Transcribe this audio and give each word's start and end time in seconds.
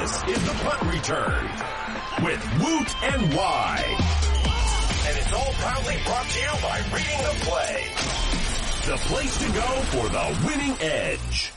This 0.00 0.28
is 0.28 0.46
the 0.46 0.54
punt 0.64 0.94
return 0.94 1.44
with 2.24 2.42
Woot 2.62 3.02
and 3.04 3.34
Wye. 3.34 3.84
And 5.06 5.18
it's 5.18 5.30
all 5.30 5.52
proudly 5.58 5.96
brought 6.06 6.26
to 6.26 6.40
you 6.40 6.50
by 6.62 6.78
Reading 6.90 7.18
the 7.18 7.36
Play. 7.44 7.84
The 8.86 8.96
place 9.08 9.36
to 9.36 9.52
go 9.52 9.60
for 9.60 10.08
the 10.08 10.46
winning 10.46 10.74
edge. 10.80 11.52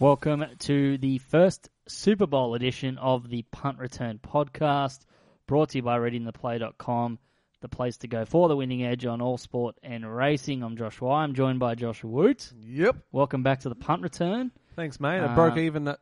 Welcome 0.00 0.46
to 0.60 0.96
the 0.96 1.18
first 1.18 1.68
Super 1.86 2.26
Bowl 2.26 2.54
edition 2.54 2.96
of 2.96 3.28
the 3.28 3.42
Punt 3.52 3.78
Return 3.78 4.18
podcast, 4.18 5.00
brought 5.46 5.68
to 5.70 5.78
you 5.78 5.82
by 5.82 5.98
readingtheplay.com, 5.98 7.18
the 7.60 7.68
place 7.68 7.98
to 7.98 8.08
go 8.08 8.24
for 8.24 8.48
the 8.48 8.56
winning 8.56 8.82
edge 8.82 9.04
on 9.04 9.20
all 9.20 9.36
sport 9.36 9.76
and 9.82 10.10
racing. 10.16 10.62
I'm 10.62 10.78
Josh 10.78 11.02
Wye. 11.02 11.22
I'm 11.22 11.34
joined 11.34 11.58
by 11.58 11.74
Joshua 11.74 12.08
Woot. 12.08 12.50
Yep. 12.64 12.96
Welcome 13.12 13.42
back 13.42 13.60
to 13.60 13.68
the 13.68 13.74
Punt 13.74 14.00
Return. 14.00 14.52
Thanks, 14.78 15.00
mate. 15.00 15.18
I 15.18 15.24
Uh, 15.24 15.34
broke 15.34 15.56
even 15.56 15.88
uh, 15.88 15.96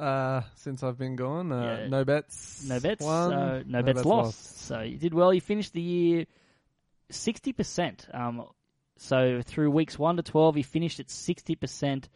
uh, 0.00 0.42
since 0.56 0.82
I've 0.82 0.98
been 0.98 1.14
gone. 1.14 1.52
Uh, 1.52 1.62
Yeah. 1.82 1.86
No 1.86 2.04
bets. 2.04 2.64
No 2.64 2.80
bets, 2.80 3.04
Won. 3.04 3.30
so 3.30 3.62
no, 3.68 3.82
bets, 3.84 4.04
lost. 4.04 4.58
So 4.62 4.80
you 4.80 4.98
did 4.98 5.14
well. 5.14 5.32
You 5.32 5.40
finished 5.40 5.72
the 5.72 5.80
year 5.80 6.26
60%. 7.12 8.12
Um, 8.12 8.44
so 8.96 9.42
through 9.42 9.70
weeks 9.70 9.96
1 9.96 10.16
to 10.16 10.24
12, 10.24 10.56
you 10.56 10.64
finished 10.64 10.98
at 10.98 11.06
60%. 11.06 12.08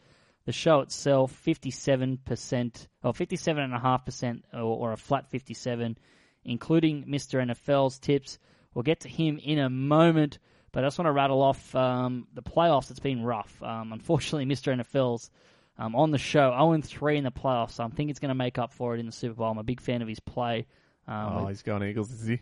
The 0.46 0.52
show 0.52 0.80
itself, 0.80 1.40
57%, 1.46 2.88
or 3.04 3.12
57.5%, 3.12 4.42
or, 4.52 4.58
or 4.58 4.92
a 4.92 4.96
flat 4.96 5.30
57, 5.30 5.96
including 6.44 7.04
Mr. 7.04 7.40
NFL's 7.40 8.00
tips. 8.00 8.40
We'll 8.74 8.82
get 8.82 8.98
to 9.00 9.08
him 9.08 9.38
in 9.38 9.60
a 9.60 9.70
moment, 9.70 10.40
but 10.72 10.82
I 10.82 10.88
just 10.88 10.98
want 10.98 11.06
to 11.06 11.12
rattle 11.12 11.40
off 11.40 11.72
um, 11.76 12.26
the 12.34 12.42
playoffs. 12.42 12.90
It's 12.90 12.98
been 12.98 13.22
rough. 13.22 13.62
Um, 13.62 13.92
unfortunately, 13.92 14.52
Mr. 14.52 14.74
NFL's 14.76 15.30
um, 15.80 15.96
on 15.96 16.10
the 16.10 16.18
show, 16.18 16.50
0 16.50 16.80
3 16.82 17.16
in 17.16 17.24
the 17.24 17.30
playoffs. 17.30 17.72
So 17.72 17.84
I 17.84 17.88
think 17.88 18.10
it's 18.10 18.20
going 18.20 18.28
to 18.28 18.34
make 18.34 18.58
up 18.58 18.72
for 18.74 18.94
it 18.94 19.00
in 19.00 19.06
the 19.06 19.12
Super 19.12 19.34
Bowl. 19.34 19.50
I'm 19.50 19.58
a 19.58 19.62
big 19.62 19.80
fan 19.80 20.02
of 20.02 20.08
his 20.08 20.20
play. 20.20 20.66
Um, 21.08 21.38
Oh, 21.38 21.46
he's 21.46 21.62
gone 21.62 21.82
Eagles, 21.82 22.10
is 22.12 22.26
he? 22.26 22.40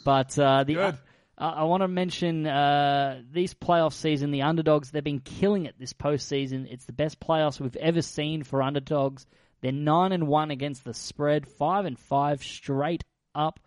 but 0.03 0.38
uh, 0.39 0.63
the 0.63 0.73
Good. 0.73 0.97
I, 1.38 1.50
I 1.50 1.63
want 1.63 1.81
to 1.81 1.88
mention 1.88 2.47
uh, 2.47 3.22
these 3.31 3.53
playoff 3.53 3.94
season. 3.94 4.31
The 4.31 4.41
underdogs 4.41 4.89
they've 4.89 5.03
been 5.03 5.19
killing 5.19 5.67
it 5.67 5.75
this 5.77 5.94
postseason. 5.94 6.67
It's 6.69 6.85
the 6.85 6.94
best 6.94 7.19
playoffs 7.19 7.59
we've 7.59 7.75
ever 7.75 8.02
seen 8.02 8.44
for 8.44 8.63
underdogs. 8.63 9.28
They're 9.61 9.72
nine 9.72 10.13
and 10.13 10.28
one 10.28 10.50
against 10.50 10.83
the 10.83 10.95
spread, 10.95 11.47
five 11.47 11.85
and 11.85 11.97
five 11.97 12.44
straight 12.44 13.03
up. 13.35 13.59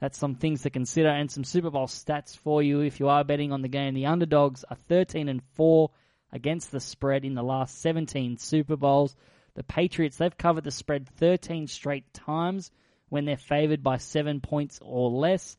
That's 0.00 0.16
some 0.16 0.36
things 0.36 0.62
to 0.62 0.70
consider, 0.70 1.08
and 1.08 1.30
some 1.30 1.44
Super 1.44 1.70
Bowl 1.70 1.86
stats 1.86 2.36
for 2.36 2.62
you 2.62 2.80
if 2.80 3.00
you 3.00 3.08
are 3.08 3.24
betting 3.24 3.52
on 3.52 3.62
the 3.62 3.68
game. 3.68 3.94
The 3.94 4.06
underdogs 4.06 4.64
are 4.70 4.76
thirteen 4.76 5.28
and 5.28 5.42
four 5.54 5.90
against 6.32 6.72
the 6.72 6.80
spread 6.80 7.24
in 7.24 7.34
the 7.34 7.42
last 7.42 7.80
seventeen 7.80 8.36
Super 8.36 8.76
Bowls. 8.76 9.14
The 9.54 9.64
Patriots 9.64 10.16
they've 10.16 10.36
covered 10.36 10.64
the 10.64 10.70
spread 10.70 11.08
thirteen 11.08 11.66
straight 11.66 12.12
times 12.12 12.70
when 13.08 13.24
they're 13.24 13.36
favored 13.36 13.82
by 13.82 13.98
seven 13.98 14.40
points 14.40 14.80
or 14.82 15.10
less. 15.10 15.56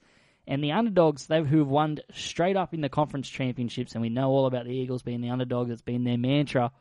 And 0.47 0.63
the 0.63 0.73
underdogs, 0.73 1.25
they've 1.25 1.45
who've 1.45 1.67
won 1.67 1.99
straight 2.13 2.55
up 2.55 2.73
in 2.73 2.81
the 2.81 2.89
conference 2.89 3.27
championships, 3.27 3.93
and 3.93 4.01
we 4.01 4.09
know 4.09 4.29
all 4.29 4.45
about 4.45 4.65
the 4.65 4.75
Eagles 4.75 5.01
being 5.01 5.21
the 5.21 5.31
underdog, 5.31 5.69
that's 5.69 5.81
been 5.81 6.03
their 6.03 6.17
mantra. 6.17 6.71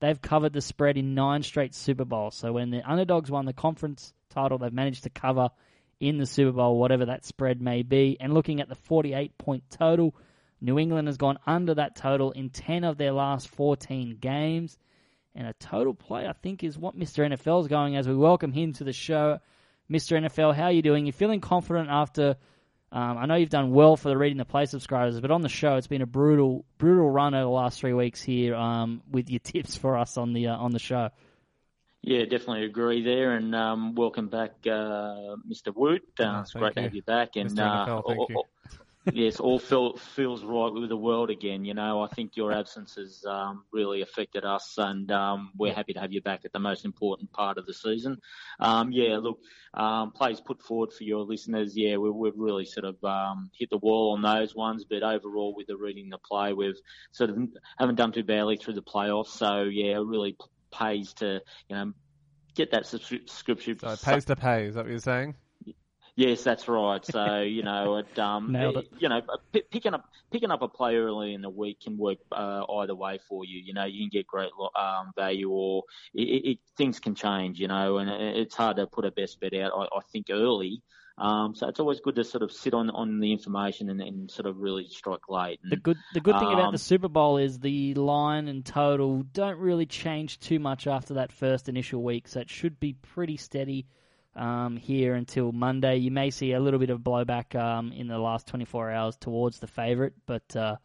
They've 0.00 0.20
covered 0.20 0.54
the 0.54 0.62
spread 0.62 0.96
in 0.96 1.14
nine 1.14 1.42
straight 1.42 1.74
Super 1.74 2.06
Bowls. 2.06 2.34
So 2.34 2.52
when 2.52 2.70
the 2.70 2.82
underdogs 2.88 3.30
won 3.30 3.44
the 3.44 3.52
conference 3.52 4.14
title, 4.30 4.56
they've 4.56 4.72
managed 4.72 5.02
to 5.02 5.10
cover 5.10 5.50
in 6.00 6.16
the 6.16 6.24
Super 6.24 6.52
Bowl, 6.52 6.78
whatever 6.78 7.06
that 7.06 7.26
spread 7.26 7.60
may 7.60 7.82
be. 7.82 8.16
And 8.18 8.32
looking 8.32 8.62
at 8.62 8.68
the 8.70 8.74
48 8.74 9.36
point 9.36 9.64
total, 9.70 10.14
New 10.60 10.78
England 10.78 11.08
has 11.08 11.16
gone 11.16 11.38
under 11.46 11.74
that 11.74 11.96
total 11.96 12.32
in 12.32 12.50
10 12.50 12.84
of 12.84 12.98
their 12.98 13.12
last 13.12 13.48
14 13.48 14.18
games. 14.20 14.78
And 15.34 15.46
a 15.46 15.52
total 15.54 15.94
play, 15.94 16.26
I 16.26 16.32
think, 16.32 16.64
is 16.64 16.76
what 16.76 16.98
Mr. 16.98 17.24
NFL 17.24 17.60
is 17.62 17.68
going 17.68 17.96
as 17.96 18.08
we 18.08 18.16
welcome 18.16 18.52
him 18.52 18.72
to 18.74 18.84
the 18.84 18.92
show. 18.92 19.38
Mr. 19.90 20.18
NFL, 20.20 20.54
how 20.54 20.64
are 20.64 20.72
you 20.72 20.82
doing? 20.82 21.06
You're 21.06 21.12
feeling 21.12 21.40
confident 21.40 21.88
after? 21.88 22.36
Um, 22.92 23.16
I 23.18 23.26
know 23.26 23.36
you've 23.36 23.48
done 23.50 23.70
well 23.70 23.96
for 23.96 24.08
the 24.08 24.18
reading 24.18 24.38
the 24.38 24.44
play 24.44 24.66
subscribers, 24.66 25.20
but 25.20 25.30
on 25.30 25.42
the 25.42 25.48
show, 25.48 25.76
it's 25.76 25.86
been 25.86 26.02
a 26.02 26.06
brutal, 26.06 26.64
brutal 26.78 27.08
run 27.08 27.34
over 27.34 27.44
the 27.44 27.48
last 27.48 27.78
three 27.78 27.92
weeks 27.92 28.20
here 28.20 28.56
um, 28.56 29.02
with 29.08 29.30
your 29.30 29.38
tips 29.44 29.76
for 29.76 29.96
us 29.96 30.16
on 30.18 30.32
the 30.32 30.48
uh, 30.48 30.56
on 30.56 30.72
the 30.72 30.80
show. 30.80 31.10
Yeah, 32.02 32.22
definitely 32.24 32.64
agree 32.64 33.04
there, 33.04 33.36
and 33.36 33.54
um, 33.54 33.94
welcome 33.94 34.28
back, 34.28 34.52
uh, 34.66 35.36
Mr. 35.48 35.72
Woot. 35.74 36.02
Uh, 36.18 36.24
Oh, 36.24 36.40
it's 36.40 36.52
thank 36.52 36.62
great 36.62 36.74
to 36.74 36.82
have 36.82 36.94
you 36.94 37.02
back. 37.02 37.36
And 37.36 37.50
Mr. 37.50 37.60
uh, 37.60 37.86
NFL, 37.86 38.02
thank 38.08 38.18
all- 38.18 38.26
you. 38.30 38.36
all- 38.36 38.46
yes, 39.12 39.40
all 39.40 39.58
feel, 39.58 39.96
feels 39.96 40.44
right 40.44 40.72
with 40.72 40.88
the 40.88 40.96
world 40.96 41.30
again. 41.30 41.64
You 41.64 41.74
know, 41.74 42.02
I 42.02 42.08
think 42.08 42.36
your 42.36 42.52
absence 42.52 42.94
has 42.96 43.24
um, 43.26 43.64
really 43.72 44.02
affected 44.02 44.44
us, 44.44 44.74
and 44.78 45.10
um, 45.10 45.52
we're 45.56 45.74
happy 45.74 45.92
to 45.94 46.00
have 46.00 46.12
you 46.12 46.22
back 46.22 46.44
at 46.44 46.52
the 46.52 46.58
most 46.58 46.84
important 46.84 47.32
part 47.32 47.58
of 47.58 47.66
the 47.66 47.74
season. 47.74 48.18
Um, 48.58 48.92
yeah, 48.92 49.18
look, 49.18 49.38
um, 49.74 50.12
plays 50.12 50.40
put 50.40 50.62
forward 50.62 50.92
for 50.92 51.04
your 51.04 51.24
listeners. 51.24 51.76
Yeah, 51.76 51.96
we, 51.96 52.10
we've 52.10 52.36
really 52.36 52.66
sort 52.66 52.86
of 52.86 53.02
um, 53.04 53.50
hit 53.58 53.70
the 53.70 53.78
wall 53.78 54.12
on 54.12 54.22
those 54.22 54.54
ones, 54.54 54.84
but 54.88 55.02
overall, 55.02 55.54
with 55.54 55.66
the 55.66 55.76
reading 55.76 56.08
the 56.10 56.18
play, 56.18 56.52
we've 56.52 56.80
sort 57.12 57.30
of 57.30 57.38
haven't 57.78 57.96
done 57.96 58.12
too 58.12 58.24
badly 58.24 58.56
through 58.56 58.74
the 58.74 58.82
playoffs. 58.82 59.28
So 59.28 59.62
yeah, 59.62 59.96
it 59.96 60.06
really 60.06 60.32
p- 60.32 60.46
pays 60.72 61.12
to 61.14 61.40
you 61.68 61.76
know 61.76 61.92
get 62.54 62.72
that 62.72 62.86
subscription. 62.86 63.78
So 63.78 63.90
it 63.90 64.02
pays 64.02 64.24
to 64.26 64.36
pay, 64.36 64.66
is 64.66 64.74
that 64.74 64.84
what 64.84 64.90
you're 64.90 65.00
saying? 65.00 65.34
Yes, 66.20 66.44
that's 66.44 66.68
right. 66.68 67.02
So 67.06 67.40
you 67.40 67.62
know, 67.62 67.96
it, 67.96 68.18
um, 68.18 68.54
it. 68.54 68.88
you 68.98 69.08
know, 69.08 69.22
p- 69.52 69.62
picking 69.70 69.94
up 69.94 70.04
picking 70.30 70.50
up 70.50 70.60
a 70.60 70.68
play 70.68 70.96
early 70.96 71.32
in 71.32 71.40
the 71.40 71.48
week 71.48 71.80
can 71.80 71.96
work 71.96 72.18
uh, 72.30 72.62
either 72.80 72.94
way 72.94 73.20
for 73.26 73.46
you. 73.46 73.58
You 73.58 73.72
know, 73.72 73.86
you 73.86 74.00
can 74.02 74.10
get 74.10 74.26
great 74.26 74.50
lo- 74.58 74.68
um, 74.78 75.12
value, 75.16 75.48
or 75.48 75.84
it, 76.12 76.28
it, 76.28 76.50
it, 76.50 76.58
things 76.76 77.00
can 77.00 77.14
change. 77.14 77.58
You 77.58 77.68
know, 77.68 77.96
and 77.96 78.10
it, 78.10 78.36
it's 78.36 78.54
hard 78.54 78.76
to 78.76 78.86
put 78.86 79.06
a 79.06 79.10
best 79.10 79.40
bet 79.40 79.54
out. 79.54 79.72
I, 79.74 79.96
I 79.96 80.00
think 80.12 80.26
early. 80.30 80.82
Um, 81.16 81.54
so 81.54 81.68
it's 81.68 81.80
always 81.80 82.00
good 82.00 82.16
to 82.16 82.24
sort 82.24 82.42
of 82.42 82.50
sit 82.50 82.72
on, 82.72 82.88
on 82.88 83.20
the 83.20 83.32
information 83.32 83.90
and, 83.90 84.00
and 84.00 84.30
sort 84.30 84.46
of 84.46 84.56
really 84.58 84.88
strike 84.88 85.28
late. 85.28 85.60
And, 85.62 85.72
The 85.72 85.76
good 85.76 85.98
the 86.14 86.20
good 86.20 86.38
thing 86.38 86.48
about 86.48 86.66
Um, 86.66 86.72
the 86.72 86.78
Super 86.78 87.08
Bowl 87.08 87.36
is 87.36 87.58
the 87.58 87.92
line 87.94 88.48
and 88.48 88.64
total 88.64 89.22
don't 89.22 89.58
really 89.58 89.84
change 89.84 90.38
too 90.38 90.58
much 90.58 90.86
after 90.86 91.14
that 91.14 91.30
first 91.30 91.68
initial 91.68 92.02
week, 92.02 92.28
so 92.28 92.40
it 92.40 92.48
should 92.48 92.80
be 92.80 92.94
pretty 92.94 93.36
steady 93.36 93.86
um, 94.36 94.76
here 94.76 95.14
until 95.14 95.52
Monday. 95.52 95.96
You 95.96 96.10
may 96.10 96.30
see 96.30 96.52
a 96.52 96.60
little 96.60 96.80
bit 96.80 96.90
of 96.90 97.00
blowback 97.00 97.54
um, 97.54 97.92
in 97.92 98.06
the 98.06 98.18
last 98.18 98.46
24 98.46 98.90
hours 98.90 99.16
towards 99.16 99.58
the 99.58 99.66
favorite, 99.66 100.14
but 100.26 100.56
uh, 100.56 100.76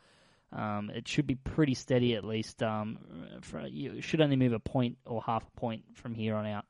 um, 0.51 0.89
it 0.94 1.07
should 1.07 1.28
be 1.28 1.35
pretty 1.35 1.73
steady 1.73 2.16
at 2.16 2.23
least. 2.23 2.63
Um, 2.63 3.00
for, 3.41 3.66
you 3.67 4.01
should 4.01 4.22
only 4.22 4.35
move 4.35 4.53
a 4.53 4.59
point 4.59 4.97
or 5.06 5.22
half 5.22 5.45
a 5.45 5.59
point 5.59 5.83
from 5.94 6.13
here 6.13 6.35
on 6.35 6.45
out. 6.45 6.66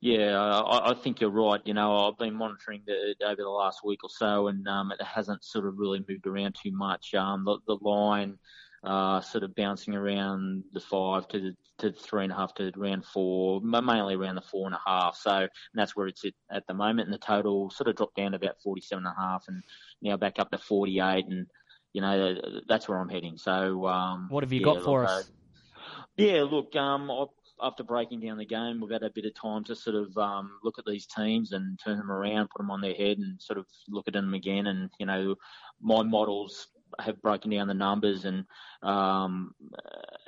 Yeah, 0.00 0.36
I, 0.36 0.90
I 0.90 0.94
think 0.94 1.20
you're 1.20 1.30
right. 1.30 1.60
You 1.64 1.74
know, 1.74 2.08
I've 2.08 2.18
been 2.18 2.34
monitoring 2.34 2.82
it 2.88 3.18
over 3.24 3.40
the 3.40 3.48
last 3.48 3.84
week 3.84 4.02
or 4.02 4.10
so, 4.10 4.48
and 4.48 4.66
um, 4.66 4.90
it 4.90 5.00
hasn't 5.00 5.44
sort 5.44 5.64
of 5.64 5.78
really 5.78 6.04
moved 6.08 6.26
around 6.26 6.56
too 6.60 6.72
much. 6.72 7.14
Um, 7.14 7.44
the, 7.44 7.58
the 7.68 7.76
line 7.80 8.38
uh, 8.84 9.20
sort 9.20 9.44
of 9.44 9.54
bouncing 9.54 9.94
around 9.94 10.64
the 10.72 10.80
five 10.80 11.28
to 11.28 11.40
the 11.40 11.56
to 11.78 11.90
the 11.90 11.98
three 11.98 12.24
and 12.24 12.32
a 12.32 12.36
half 12.36 12.54
to 12.54 12.72
around 12.76 13.04
four, 13.04 13.60
mainly 13.60 14.14
around 14.14 14.34
the 14.34 14.42
four 14.42 14.66
and 14.66 14.74
a 14.74 14.80
half. 14.84 15.16
So 15.16 15.30
and 15.30 15.50
that's 15.74 15.96
where 15.96 16.06
it's 16.06 16.24
at, 16.24 16.34
at 16.50 16.66
the 16.66 16.74
moment. 16.74 17.06
And 17.06 17.14
the 17.14 17.18
total 17.18 17.70
sort 17.70 17.88
of 17.88 17.96
dropped 17.96 18.16
down 18.16 18.32
to 18.32 18.36
about 18.36 18.60
forty-seven 18.62 19.06
and 19.06 19.14
a 19.16 19.20
half, 19.20 19.44
and 19.48 19.62
now 20.00 20.16
back 20.16 20.38
up 20.38 20.50
to 20.50 20.58
forty-eight. 20.58 21.26
And 21.26 21.46
you 21.92 22.00
know, 22.00 22.62
that's 22.66 22.88
where 22.88 22.98
I'm 22.98 23.08
heading. 23.08 23.36
So 23.36 23.86
um, 23.86 24.28
What 24.30 24.42
have 24.42 24.52
you 24.52 24.60
yeah, 24.60 24.72
got 24.72 24.82
for 24.84 25.04
look, 25.04 25.10
us? 25.10 25.20
uh, 25.20 26.02
yeah, 26.16 26.42
look, 26.42 26.76
um, 26.76 27.10
I- 27.10 27.26
after 27.60 27.84
breaking 27.84 28.18
down 28.20 28.38
the 28.38 28.44
game, 28.44 28.80
we've 28.80 28.90
had 28.90 29.04
a 29.04 29.10
bit 29.10 29.24
of 29.24 29.34
time 29.34 29.62
to 29.64 29.76
sort 29.76 29.94
of 29.94 30.16
um, 30.18 30.58
look 30.64 30.80
at 30.80 30.84
these 30.84 31.06
teams 31.06 31.52
and 31.52 31.78
turn 31.78 31.98
them 31.98 32.10
around, 32.10 32.50
put 32.50 32.58
them 32.58 32.72
on 32.72 32.80
their 32.80 32.94
head, 32.94 33.18
and 33.18 33.40
sort 33.40 33.58
of 33.58 33.66
look 33.88 34.08
at 34.08 34.14
them 34.14 34.34
again. 34.34 34.66
And 34.66 34.90
you 34.98 35.06
know, 35.06 35.36
my 35.80 36.02
models 36.02 36.66
have 36.98 37.20
broken 37.22 37.50
down 37.50 37.68
the 37.68 37.74
numbers, 37.74 38.24
and 38.24 38.44
um, 38.82 39.54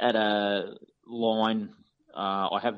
at 0.01 0.17
a 0.17 0.75
line, 1.07 1.71
uh, 2.15 2.49
I 2.51 2.61
have 2.63 2.77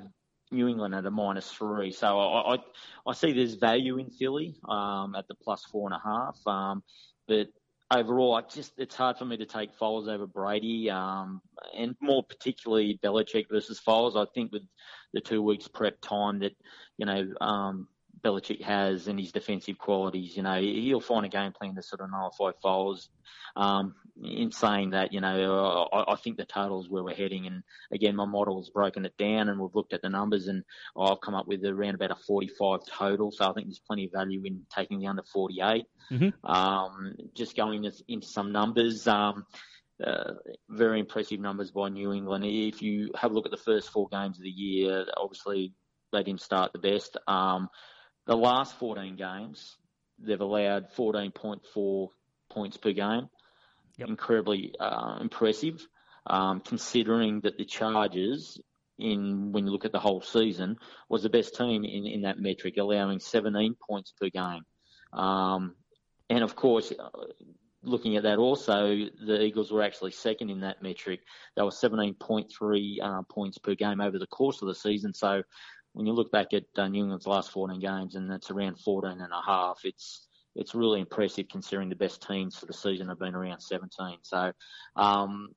New 0.51 0.69
England 0.69 0.95
at 0.95 1.07
a 1.07 1.11
minus 1.11 1.51
three. 1.51 1.93
So 1.93 2.19
I, 2.19 2.55
I, 2.55 2.59
I 3.07 3.13
see 3.13 3.33
there's 3.33 3.55
value 3.55 3.99
in 3.99 4.11
Philly 4.11 4.57
um, 4.69 5.15
at 5.17 5.27
the 5.29 5.35
plus 5.35 5.65
four 5.65 5.89
and 5.91 5.97
a 5.97 6.09
half. 6.09 6.39
Um, 6.47 6.83
but 7.27 7.49
overall, 7.91 8.35
I 8.35 8.43
just 8.43 8.73
it's 8.77 8.95
hard 8.95 9.19
for 9.19 9.25
me 9.25 9.37
to 9.39 9.47
take 9.47 9.77
Foles 9.79 10.09
over 10.09 10.27
Brady, 10.27 10.91
um, 10.91 11.41
and 11.77 11.97
more 12.01 12.23
particularly 12.23 12.99
Belichick 13.03 13.47
versus 13.51 13.81
Foles. 13.87 14.17
I 14.17 14.27
think 14.35 14.53
with 14.53 14.63
the 15.13 15.21
two 15.21 15.43
weeks 15.43 15.69
prep 15.69 16.01
time 16.01 16.41
that 16.41 16.53
you 16.99 17.07
know 17.07 17.27
um, 17.41 17.89
Belichick 18.23 18.63
has 18.63 19.09
and 19.09 19.19
his 19.19 19.33
defensive 19.33 19.79
qualities, 19.79 20.37
you 20.37 20.43
know 20.43 20.61
he'll 20.61 21.01
find 21.01 21.27
a 21.27 21.29
game 21.29 21.53
plan 21.53 21.75
to 21.75 21.83
sort 21.83 22.01
of 22.01 22.11
nullify 22.11 22.51
Foles. 22.65 23.09
Um, 23.57 23.95
in 24.23 24.51
saying 24.51 24.91
that, 24.91 25.13
you 25.13 25.21
know, 25.21 25.89
I, 25.93 26.13
I 26.13 26.17
think 26.17 26.37
the 26.37 26.45
total 26.45 26.81
is 26.81 26.89
where 26.89 27.03
we're 27.03 27.15
heading, 27.15 27.47
and 27.47 27.63
again, 27.93 28.17
my 28.17 28.25
model 28.27 28.59
has 28.61 28.71
broken 28.71 29.05
it 29.05 29.17
down, 29.19 29.49
and 29.49 29.59
we've 29.59 29.75
looked 29.75 29.93
at 29.93 30.03
the 30.03 30.09
numbers, 30.09 30.47
and 30.49 30.63
I've 30.99 31.21
come 31.21 31.35
up 31.35 31.47
with 31.47 31.65
around 31.65 31.95
about 31.95 32.11
a 32.11 32.17
45 32.17 32.81
total. 32.87 33.31
So 33.31 33.49
I 33.49 33.53
think 33.53 33.67
there's 33.67 33.79
plenty 33.79 34.07
of 34.07 34.13
value 34.13 34.43
in 34.45 34.63
taking 34.75 35.01
the 35.01 35.07
under 35.07 35.23
48. 35.23 35.85
Mhm. 36.11 36.33
Um, 36.45 37.15
just 37.35 37.57
going 37.57 37.85
into, 37.85 38.03
into 38.09 38.27
some 38.27 38.53
numbers, 38.53 39.07
um, 39.07 39.45
uh, 40.05 40.35
very 40.69 41.01
impressive 41.01 41.41
numbers 41.41 41.71
by 41.71 41.89
New 41.89 42.13
England. 42.13 42.45
If 42.45 42.83
you 42.83 43.11
have 43.15 43.31
a 43.31 43.35
look 43.35 43.47
at 43.47 43.51
the 43.51 43.57
first 43.57 43.91
four 43.91 44.09
games 44.09 44.39
of 44.39 44.45
the 44.45 44.51
year, 44.51 45.07
obviously 45.17 45.73
they 46.13 46.23
didn't 46.23 46.43
start 46.43 46.73
the 46.73 46.79
best. 46.79 47.17
Um, 47.27 47.69
the 48.27 48.37
last 48.37 48.79
14 48.79 49.17
games, 49.17 49.77
they've 50.19 50.41
allowed 50.41 50.93
14.4 50.95 52.09
points 52.51 52.77
per 52.77 52.93
game. 52.93 53.29
Yep. 53.99 54.09
Incredibly 54.09 54.75
uh, 54.79 55.19
impressive, 55.21 55.87
um, 56.27 56.61
considering 56.61 57.41
that 57.41 57.57
the 57.57 57.65
Chargers, 57.65 58.61
in 58.99 59.53
when 59.53 59.65
you 59.65 59.73
look 59.73 59.87
at 59.87 59.93
the 59.93 59.99
whole 59.99 60.21
season, 60.21 60.77
was 61.09 61.23
the 61.23 61.31
best 61.31 61.55
team 61.55 61.85
in, 61.85 62.07
in 62.07 62.23
that 62.23 62.39
metric, 62.39 62.77
allowing 62.77 63.21
17 63.21 63.75
points 63.89 64.13
per 64.21 64.29
game. 64.29 64.63
Um, 65.13 65.77
and 66.29 66.43
of 66.43 66.57
course, 66.57 66.93
uh, 66.93 67.09
looking 67.83 68.17
at 68.17 68.25
that 68.25 68.39
also, 68.39 68.97
the 69.25 69.41
Eagles 69.43 69.71
were 69.71 69.83
actually 69.83 70.11
second 70.11 70.51
in 70.51 70.61
that 70.61 70.83
metric. 70.83 71.21
They 71.55 71.63
were 71.63 71.71
17.3 71.71 72.97
uh, 73.03 73.23
points 73.31 73.59
per 73.59 73.75
game 73.75 74.01
over 74.01 74.19
the 74.19 74.27
course 74.27 74.61
of 74.61 74.69
the 74.69 74.75
season. 74.75 75.15
So 75.15 75.43
when 75.97 76.05
you 76.05 76.13
look 76.13 76.31
back 76.31 76.53
at 76.53 76.65
uh, 76.77 76.89
New 76.89 77.05
England's 77.05 77.27
last 77.27 77.51
14 77.53 77.81
games 77.81 78.17
and 78.17 78.31
it's 78.31 78.51
around 78.51 78.79
14 78.79 79.13
and 79.13 79.33
a 79.33 79.41
half, 79.45 79.81
it's 79.85 80.29
it's 80.55 80.75
really 80.75 81.01
impressive 81.01 81.47
considering 81.51 81.89
the 81.89 81.97
best 81.97 82.23
teams 82.27 82.55
for 82.55 82.67
the 82.67 82.75
season 82.75 83.09
have 83.09 83.19
been 83.19 83.35
around 83.35 83.61
17. 83.61 84.19
So, 84.23 84.53
um, 84.95 85.49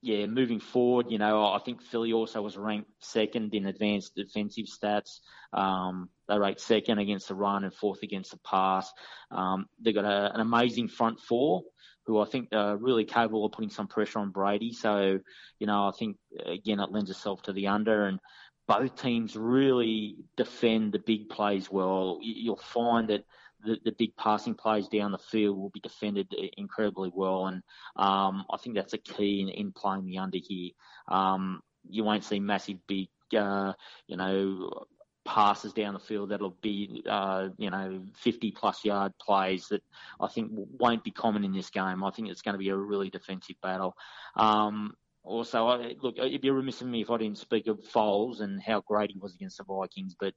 yeah, 0.00 0.26
moving 0.26 0.60
forward, 0.60 1.06
you 1.08 1.18
know, 1.18 1.44
I 1.44 1.58
think 1.58 1.82
Philly 1.82 2.12
also 2.12 2.40
was 2.40 2.56
ranked 2.56 2.90
second 3.00 3.52
in 3.52 3.66
advanced 3.66 4.14
defensive 4.14 4.66
stats. 4.66 5.18
Um, 5.52 6.08
they 6.28 6.38
ranked 6.38 6.60
second 6.60 7.00
against 7.00 7.26
the 7.26 7.34
run 7.34 7.64
and 7.64 7.74
fourth 7.74 8.04
against 8.04 8.30
the 8.30 8.38
pass. 8.38 8.92
Um, 9.32 9.66
they've 9.80 9.94
got 9.94 10.04
a, 10.04 10.32
an 10.32 10.40
amazing 10.40 10.86
front 10.86 11.18
four 11.20 11.62
who 12.06 12.20
I 12.20 12.26
think 12.26 12.48
are 12.52 12.76
really 12.76 13.04
capable 13.04 13.44
of 13.44 13.52
putting 13.52 13.70
some 13.70 13.88
pressure 13.88 14.20
on 14.20 14.30
Brady. 14.30 14.72
So, 14.72 15.18
you 15.58 15.66
know, 15.66 15.88
I 15.88 15.92
think 15.98 16.16
again 16.46 16.80
it 16.80 16.92
lends 16.92 17.10
itself 17.10 17.42
to 17.42 17.52
the 17.52 17.68
under 17.68 18.06
and 18.06 18.20
both 18.70 18.94
teams 18.94 19.34
really 19.34 20.14
defend 20.36 20.92
the 20.92 21.00
big 21.00 21.28
plays 21.28 21.68
well. 21.68 22.20
You'll 22.22 22.54
find 22.54 23.08
that 23.08 23.24
the, 23.64 23.78
the 23.84 23.90
big 23.90 24.16
passing 24.16 24.54
plays 24.54 24.86
down 24.86 25.10
the 25.10 25.18
field 25.18 25.58
will 25.58 25.70
be 25.70 25.80
defended 25.80 26.32
incredibly 26.56 27.10
well, 27.12 27.48
and 27.48 27.64
um, 27.96 28.44
I 28.48 28.58
think 28.58 28.76
that's 28.76 28.92
a 28.92 28.98
key 28.98 29.40
in, 29.40 29.48
in 29.48 29.72
playing 29.72 30.06
the 30.06 30.18
under 30.18 30.38
here. 30.38 30.70
Um, 31.08 31.62
you 31.88 32.04
won't 32.04 32.22
see 32.22 32.38
massive 32.38 32.76
big, 32.86 33.08
uh, 33.36 33.72
you 34.06 34.16
know, 34.16 34.86
passes 35.24 35.72
down 35.72 35.94
the 35.94 36.00
field 36.00 36.30
that'll 36.30 36.56
be, 36.62 37.02
uh, 37.08 37.48
you 37.58 37.70
know, 37.70 38.00
50 38.18 38.52
plus 38.52 38.84
yard 38.84 39.12
plays 39.20 39.66
that 39.68 39.82
I 40.20 40.28
think 40.28 40.52
won't 40.52 41.02
be 41.02 41.10
common 41.10 41.42
in 41.42 41.52
this 41.52 41.70
game. 41.70 42.04
I 42.04 42.10
think 42.12 42.28
it's 42.28 42.42
going 42.42 42.54
to 42.54 42.58
be 42.58 42.68
a 42.68 42.76
really 42.76 43.10
defensive 43.10 43.56
battle. 43.60 43.96
Um, 44.36 44.94
also, 45.22 45.66
I, 45.66 45.94
look, 46.00 46.16
it'd 46.18 46.40
be 46.40 46.50
remiss 46.50 46.80
of 46.80 46.88
me 46.88 47.02
if 47.02 47.10
I 47.10 47.18
didn't 47.18 47.38
speak 47.38 47.66
of 47.66 47.78
Foles 47.80 48.40
and 48.40 48.60
how 48.60 48.80
great 48.80 49.10
he 49.12 49.18
was 49.18 49.34
against 49.34 49.58
the 49.58 49.64
Vikings, 49.64 50.16
but 50.18 50.34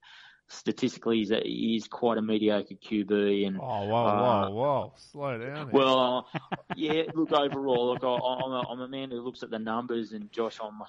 statistically 0.47 1.17
he's, 1.17 1.31
a, 1.31 1.41
he's 1.43 1.87
quite 1.87 2.17
a 2.17 2.21
mediocre 2.21 2.75
QB. 2.75 3.47
And 3.47 3.57
oh, 3.57 3.85
whoa, 3.85 4.05
uh, 4.05 4.49
whoa, 4.49 4.93
slow 4.95 5.37
down. 5.37 5.55
Here. 5.55 5.67
Well, 5.71 6.27
uh, 6.33 6.39
yeah, 6.75 7.03
look 7.13 7.31
overall, 7.31 7.93
look, 7.93 8.03
I, 8.03 8.07
I'm 8.07 8.51
a, 8.51 8.63
I'm 8.69 8.79
a 8.81 8.87
man 8.87 9.11
who 9.11 9.21
looks 9.21 9.43
at 9.43 9.49
the 9.49 9.59
numbers, 9.59 10.11
and 10.11 10.31
Josh, 10.31 10.59
I'm 10.61 10.79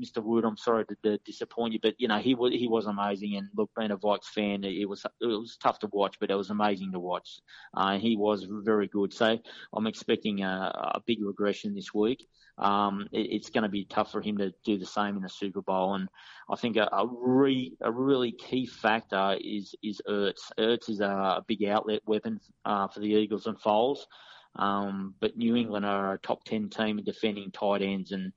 Mr. 0.00 0.22
Woot. 0.22 0.44
I'm 0.44 0.56
sorry 0.56 0.84
to, 0.86 0.96
to 1.04 1.18
disappoint 1.18 1.72
you, 1.72 1.80
but 1.82 1.94
you 1.98 2.08
know 2.08 2.18
he 2.18 2.34
was 2.34 2.52
he 2.52 2.68
was 2.68 2.86
amazing, 2.86 3.36
and 3.36 3.48
look, 3.54 3.70
being 3.76 3.90
a 3.90 3.96
Vikes 3.96 4.26
fan, 4.26 4.64
it 4.64 4.88
was 4.88 5.04
it 5.20 5.26
was 5.26 5.56
tough 5.56 5.78
to 5.80 5.88
watch, 5.92 6.16
but 6.20 6.30
it 6.30 6.34
was 6.36 6.50
amazing 6.50 6.92
to 6.92 6.98
watch. 6.98 7.40
Uh, 7.74 7.98
he 7.98 8.16
was 8.16 8.46
very 8.48 8.88
good, 8.88 9.12
so 9.12 9.38
I'm 9.72 9.86
expecting 9.86 10.42
a, 10.42 10.92
a 10.94 11.02
big 11.06 11.22
regression 11.22 11.74
this 11.74 11.92
week. 11.94 12.26
Um, 12.58 13.08
it, 13.12 13.32
it's 13.32 13.50
going 13.50 13.64
to 13.64 13.68
be 13.68 13.84
tough 13.84 14.12
for 14.12 14.22
him 14.22 14.38
to 14.38 14.52
do 14.64 14.78
the 14.78 14.86
same 14.86 15.16
in 15.16 15.22
the 15.22 15.28
Super 15.28 15.62
Bowl, 15.62 15.94
and 15.94 16.08
I 16.48 16.56
think 16.56 16.76
a, 16.76 16.88
a, 16.92 17.06
re, 17.06 17.76
a 17.80 17.90
really 17.90 18.32
key 18.32 18.66
factor 18.66 18.95
is 19.40 19.74
is 19.82 20.00
Ertz. 20.08 20.50
Ertz 20.58 20.88
is 20.88 21.00
a, 21.00 21.44
big 21.46 21.64
outlet 21.64 22.02
weapon 22.06 22.40
uh, 22.64 22.88
for 22.88 23.00
the 23.00 23.08
Eagles 23.08 23.46
and 23.46 23.58
Foles, 23.58 24.00
um, 24.56 25.14
but 25.20 25.36
New 25.36 25.56
England 25.56 25.86
are 25.86 26.14
a 26.14 26.18
top 26.18 26.44
ten 26.44 26.68
team 26.68 26.98
in 26.98 27.04
defending 27.04 27.50
tight 27.50 27.82
ends, 27.82 28.12
and 28.12 28.32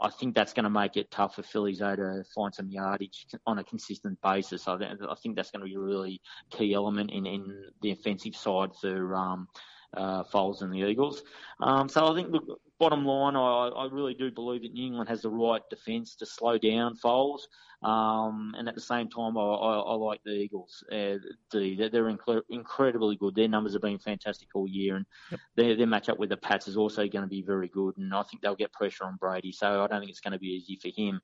I 0.00 0.10
think 0.10 0.34
that's 0.34 0.52
going 0.52 0.64
to 0.64 0.70
make 0.70 0.96
it 0.96 1.10
tough 1.10 1.36
for 1.36 1.42
Phillies 1.42 1.78
to 1.78 2.24
find 2.34 2.54
some 2.54 2.68
yardage 2.68 3.26
on 3.46 3.58
a 3.58 3.64
consistent 3.64 4.20
basis. 4.22 4.66
I, 4.66 4.74
I 4.74 5.14
think 5.22 5.36
that's 5.36 5.50
going 5.50 5.60
to 5.60 5.68
be 5.68 5.76
a 5.76 5.80
really 5.80 6.20
key 6.50 6.74
element 6.74 7.10
in, 7.10 7.26
in 7.26 7.64
the 7.80 7.92
offensive 7.92 8.34
side 8.34 8.70
for 8.80 9.14
um, 9.14 9.48
uh, 9.96 10.24
Foles 10.24 10.62
and 10.62 10.72
the 10.72 10.78
Eagles. 10.78 11.22
Um, 11.60 11.88
so 11.88 12.06
I 12.10 12.14
think, 12.14 12.30
look, 12.32 12.60
bottom 12.78 13.04
line, 13.04 13.36
I, 13.36 13.68
I 13.68 13.88
really 13.90 14.14
do 14.14 14.30
believe 14.30 14.62
that 14.62 14.72
New 14.72 14.86
England 14.86 15.08
has 15.08 15.22
the 15.22 15.30
right 15.30 15.62
defence 15.70 16.16
to 16.16 16.26
slow 16.26 16.58
down 16.58 16.96
Foles. 16.96 17.42
Um, 17.82 18.54
and 18.56 18.68
at 18.68 18.74
the 18.74 18.80
same 18.80 19.08
time, 19.08 19.36
I, 19.36 19.42
I, 19.42 19.78
I 19.78 19.94
like 19.94 20.20
the 20.24 20.32
Eagles. 20.32 20.82
Uh, 20.90 21.16
the, 21.52 21.88
they're 21.92 22.10
incre- 22.10 22.42
incredibly 22.48 23.16
good. 23.16 23.34
Their 23.34 23.48
numbers 23.48 23.74
have 23.74 23.82
been 23.82 23.98
fantastic 23.98 24.48
all 24.54 24.66
year, 24.66 24.96
and 24.96 25.06
yep. 25.30 25.40
their, 25.54 25.76
their 25.76 25.86
matchup 25.86 26.18
with 26.18 26.30
the 26.30 26.36
Pats 26.36 26.66
is 26.66 26.76
also 26.76 27.06
going 27.06 27.24
to 27.24 27.28
be 27.28 27.42
very 27.42 27.68
good. 27.68 27.96
And 27.98 28.14
I 28.14 28.22
think 28.22 28.42
they'll 28.42 28.56
get 28.56 28.72
pressure 28.72 29.04
on 29.04 29.16
Brady, 29.20 29.52
so 29.52 29.82
I 29.82 29.86
don't 29.86 30.00
think 30.00 30.10
it's 30.10 30.20
going 30.20 30.32
to 30.32 30.38
be 30.38 30.46
easy 30.48 30.76
for 30.76 30.88
him. 30.88 31.20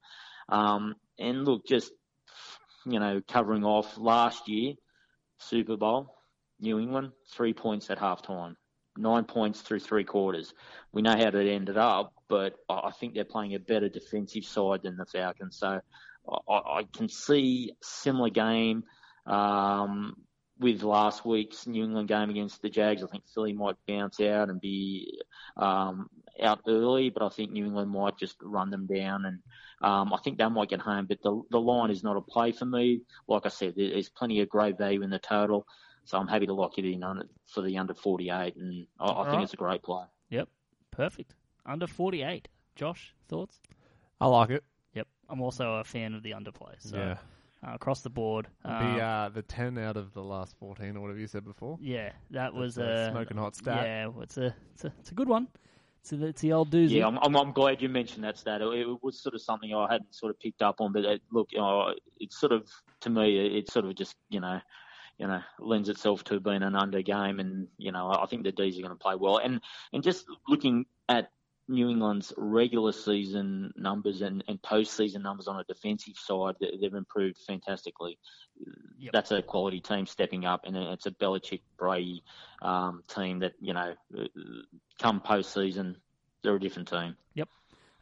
Um, 0.48 0.96
and 1.18 1.44
look, 1.44 1.66
just 1.66 1.92
you 2.86 2.98
know, 2.98 3.20
covering 3.26 3.64
off 3.64 3.96
last 3.96 4.48
year, 4.48 4.74
Super 5.38 5.76
Bowl, 5.76 6.14
New 6.60 6.78
England, 6.78 7.12
three 7.32 7.54
points 7.54 7.90
at 7.90 7.98
halftime 7.98 8.56
nine 9.00 9.24
points 9.24 9.60
through 9.60 9.80
three 9.80 10.04
quarters. 10.04 10.52
We 10.92 11.02
know 11.02 11.16
how 11.16 11.30
that 11.30 11.46
ended 11.46 11.76
up, 11.76 12.12
but 12.28 12.56
I 12.68 12.90
think 12.92 13.14
they're 13.14 13.24
playing 13.24 13.54
a 13.54 13.58
better 13.58 13.88
defensive 13.88 14.44
side 14.44 14.82
than 14.82 14.96
the 14.96 15.06
Falcons. 15.06 15.56
So 15.58 15.80
I, 16.48 16.52
I 16.54 16.86
can 16.92 17.08
see 17.08 17.72
similar 17.82 18.30
game 18.30 18.84
um, 19.26 20.16
with 20.58 20.82
last 20.82 21.24
week's 21.24 21.66
New 21.66 21.84
England 21.84 22.08
game 22.08 22.30
against 22.30 22.60
the 22.60 22.68
Jags. 22.68 23.02
I 23.02 23.06
think 23.06 23.24
Philly 23.34 23.52
might 23.52 23.76
bounce 23.88 24.20
out 24.20 24.50
and 24.50 24.60
be 24.60 25.20
um, 25.56 26.08
out 26.42 26.60
early, 26.68 27.10
but 27.10 27.22
I 27.22 27.28
think 27.30 27.50
New 27.50 27.64
England 27.64 27.90
might 27.90 28.18
just 28.18 28.36
run 28.42 28.70
them 28.70 28.86
down, 28.86 29.24
and 29.24 29.38
um, 29.82 30.12
I 30.12 30.18
think 30.22 30.38
they 30.38 30.48
might 30.48 30.68
get 30.68 30.80
home. 30.80 31.06
But 31.06 31.22
the 31.22 31.42
the 31.50 31.60
line 31.60 31.90
is 31.90 32.02
not 32.02 32.16
a 32.16 32.20
play 32.20 32.52
for 32.52 32.66
me. 32.66 33.02
Like 33.26 33.46
I 33.46 33.48
said, 33.48 33.74
there's 33.76 34.08
plenty 34.10 34.40
of 34.40 34.48
great 34.48 34.78
value 34.78 35.02
in 35.02 35.10
the 35.10 35.18
total. 35.18 35.66
So 36.04 36.18
I'm 36.18 36.26
happy 36.26 36.46
to 36.46 36.54
lock 36.54 36.78
it 36.78 36.84
in 36.84 37.02
on 37.02 37.20
it 37.20 37.28
for 37.46 37.62
the 37.62 37.78
under 37.78 37.94
48, 37.94 38.56
and 38.56 38.86
I, 38.98 39.04
I 39.04 39.24
think 39.24 39.34
right. 39.34 39.42
it's 39.44 39.54
a 39.54 39.56
great 39.56 39.82
play. 39.82 40.04
Yep, 40.30 40.48
perfect. 40.90 41.34
Under 41.64 41.86
48. 41.86 42.48
Josh, 42.74 43.14
thoughts? 43.28 43.60
I 44.20 44.26
like 44.26 44.50
it. 44.50 44.64
Yep, 44.94 45.06
I'm 45.28 45.40
also 45.40 45.74
a 45.74 45.84
fan 45.84 46.14
of 46.14 46.22
the 46.22 46.32
underplay. 46.32 46.74
So. 46.78 46.96
Yeah. 46.96 47.16
Uh, 47.62 47.74
across 47.74 48.00
the 48.00 48.08
board. 48.08 48.48
the 48.64 48.70
um, 48.70 49.00
uh, 49.00 49.28
the 49.28 49.42
ten 49.42 49.76
out 49.76 49.98
of 49.98 50.14
the 50.14 50.22
last 50.22 50.56
fourteen 50.56 50.96
or 50.96 51.00
whatever 51.00 51.18
you 51.18 51.26
said 51.26 51.44
before. 51.44 51.76
Yeah, 51.78 52.12
that 52.30 52.54
was 52.54 52.78
a, 52.78 52.82
a 52.82 53.10
smoking 53.10 53.36
hot 53.36 53.54
stat. 53.54 53.84
Yeah, 53.84 54.08
it's 54.22 54.38
a 54.38 54.54
it's 54.72 54.84
a, 54.84 54.92
it's 54.98 55.10
a 55.10 55.14
good 55.14 55.28
one. 55.28 55.46
It's, 56.00 56.12
a, 56.12 56.24
it's 56.24 56.40
the 56.40 56.54
old 56.54 56.70
doozy. 56.70 56.92
Yeah, 56.92 57.06
I'm, 57.06 57.18
I'm, 57.18 57.36
I'm, 57.36 57.52
glad 57.52 57.82
you 57.82 57.90
mentioned 57.90 58.24
that 58.24 58.38
stat. 58.38 58.62
It, 58.62 58.66
it, 58.66 59.02
was 59.02 59.20
sort 59.20 59.34
of 59.34 59.42
something 59.42 59.74
I 59.74 59.92
hadn't 59.92 60.14
sort 60.14 60.30
of 60.30 60.40
picked 60.40 60.62
up 60.62 60.80
on, 60.80 60.94
but 60.94 61.04
it, 61.04 61.22
look, 61.30 61.48
you 61.52 61.58
know, 61.58 61.92
it's 62.18 62.40
sort 62.40 62.52
of 62.52 62.66
to 63.00 63.10
me, 63.10 63.58
it's 63.58 63.74
sort 63.74 63.84
of 63.84 63.94
just 63.94 64.16
you 64.30 64.40
know 64.40 64.60
you 65.20 65.26
know, 65.26 65.42
lends 65.58 65.90
itself 65.90 66.24
to 66.24 66.40
being 66.40 66.62
an 66.62 66.74
under 66.74 67.02
game. 67.02 67.40
And, 67.40 67.68
you 67.76 67.92
know, 67.92 68.10
I 68.10 68.24
think 68.24 68.42
the 68.42 68.52
D's 68.52 68.78
are 68.78 68.82
going 68.82 68.90
to 68.90 68.96
play 68.96 69.16
well. 69.16 69.36
And, 69.36 69.60
and 69.92 70.02
just 70.02 70.24
looking 70.48 70.86
at 71.10 71.30
New 71.68 71.90
England's 71.90 72.32
regular 72.38 72.92
season 72.92 73.70
numbers 73.76 74.22
and, 74.22 74.42
and 74.48 74.60
postseason 74.62 75.22
numbers 75.22 75.46
on 75.46 75.60
a 75.60 75.64
defensive 75.64 76.16
side, 76.16 76.54
they've 76.58 76.94
improved 76.94 77.36
fantastically. 77.46 78.18
Yep. 78.98 79.12
That's 79.12 79.30
a 79.30 79.42
quality 79.42 79.80
team 79.80 80.06
stepping 80.06 80.46
up, 80.46 80.62
and 80.64 80.74
it's 80.74 81.04
a 81.04 81.10
Belichick 81.10 81.60
Brady 81.76 82.24
um, 82.62 83.02
team 83.06 83.40
that 83.40 83.52
you 83.60 83.74
know, 83.74 83.94
come 84.98 85.20
postseason, 85.20 85.96
they're 86.42 86.56
a 86.56 86.60
different 86.60 86.88
team. 86.88 87.14
Yep. 87.34 87.48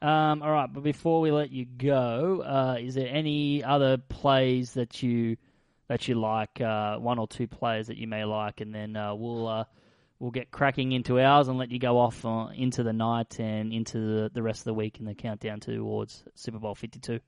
Um, 0.02 0.42
all 0.42 0.52
right, 0.52 0.72
but 0.72 0.84
before 0.84 1.20
we 1.20 1.32
let 1.32 1.50
you 1.50 1.64
go, 1.64 2.42
uh, 2.42 2.76
is 2.80 2.94
there 2.94 3.08
any 3.10 3.64
other 3.64 3.98
plays 3.98 4.74
that 4.74 5.02
you 5.02 5.36
that 5.88 6.06
you 6.06 6.14
like, 6.14 6.60
uh, 6.60 6.96
one 6.98 7.18
or 7.18 7.26
two 7.26 7.46
players 7.46 7.88
that 7.88 7.96
you 7.96 8.06
may 8.06 8.24
like, 8.24 8.60
and 8.60 8.74
then 8.74 8.94
uh, 8.96 9.14
we'll 9.14 9.46
uh, 9.46 9.64
we'll 10.18 10.30
get 10.30 10.50
cracking 10.50 10.92
into 10.92 11.18
ours 11.18 11.48
and 11.48 11.58
let 11.58 11.70
you 11.70 11.78
go 11.78 11.98
off 11.98 12.24
uh, 12.24 12.48
into 12.54 12.82
the 12.82 12.92
night 12.92 13.40
and 13.40 13.72
into 13.72 13.98
the, 13.98 14.30
the 14.34 14.42
rest 14.42 14.60
of 14.60 14.64
the 14.64 14.74
week 14.74 15.00
in 15.00 15.06
the 15.06 15.14
countdown 15.14 15.60
towards 15.60 16.24
Super 16.34 16.58
Bowl 16.58 16.74
Fifty 16.74 17.00
Two. 17.00 17.20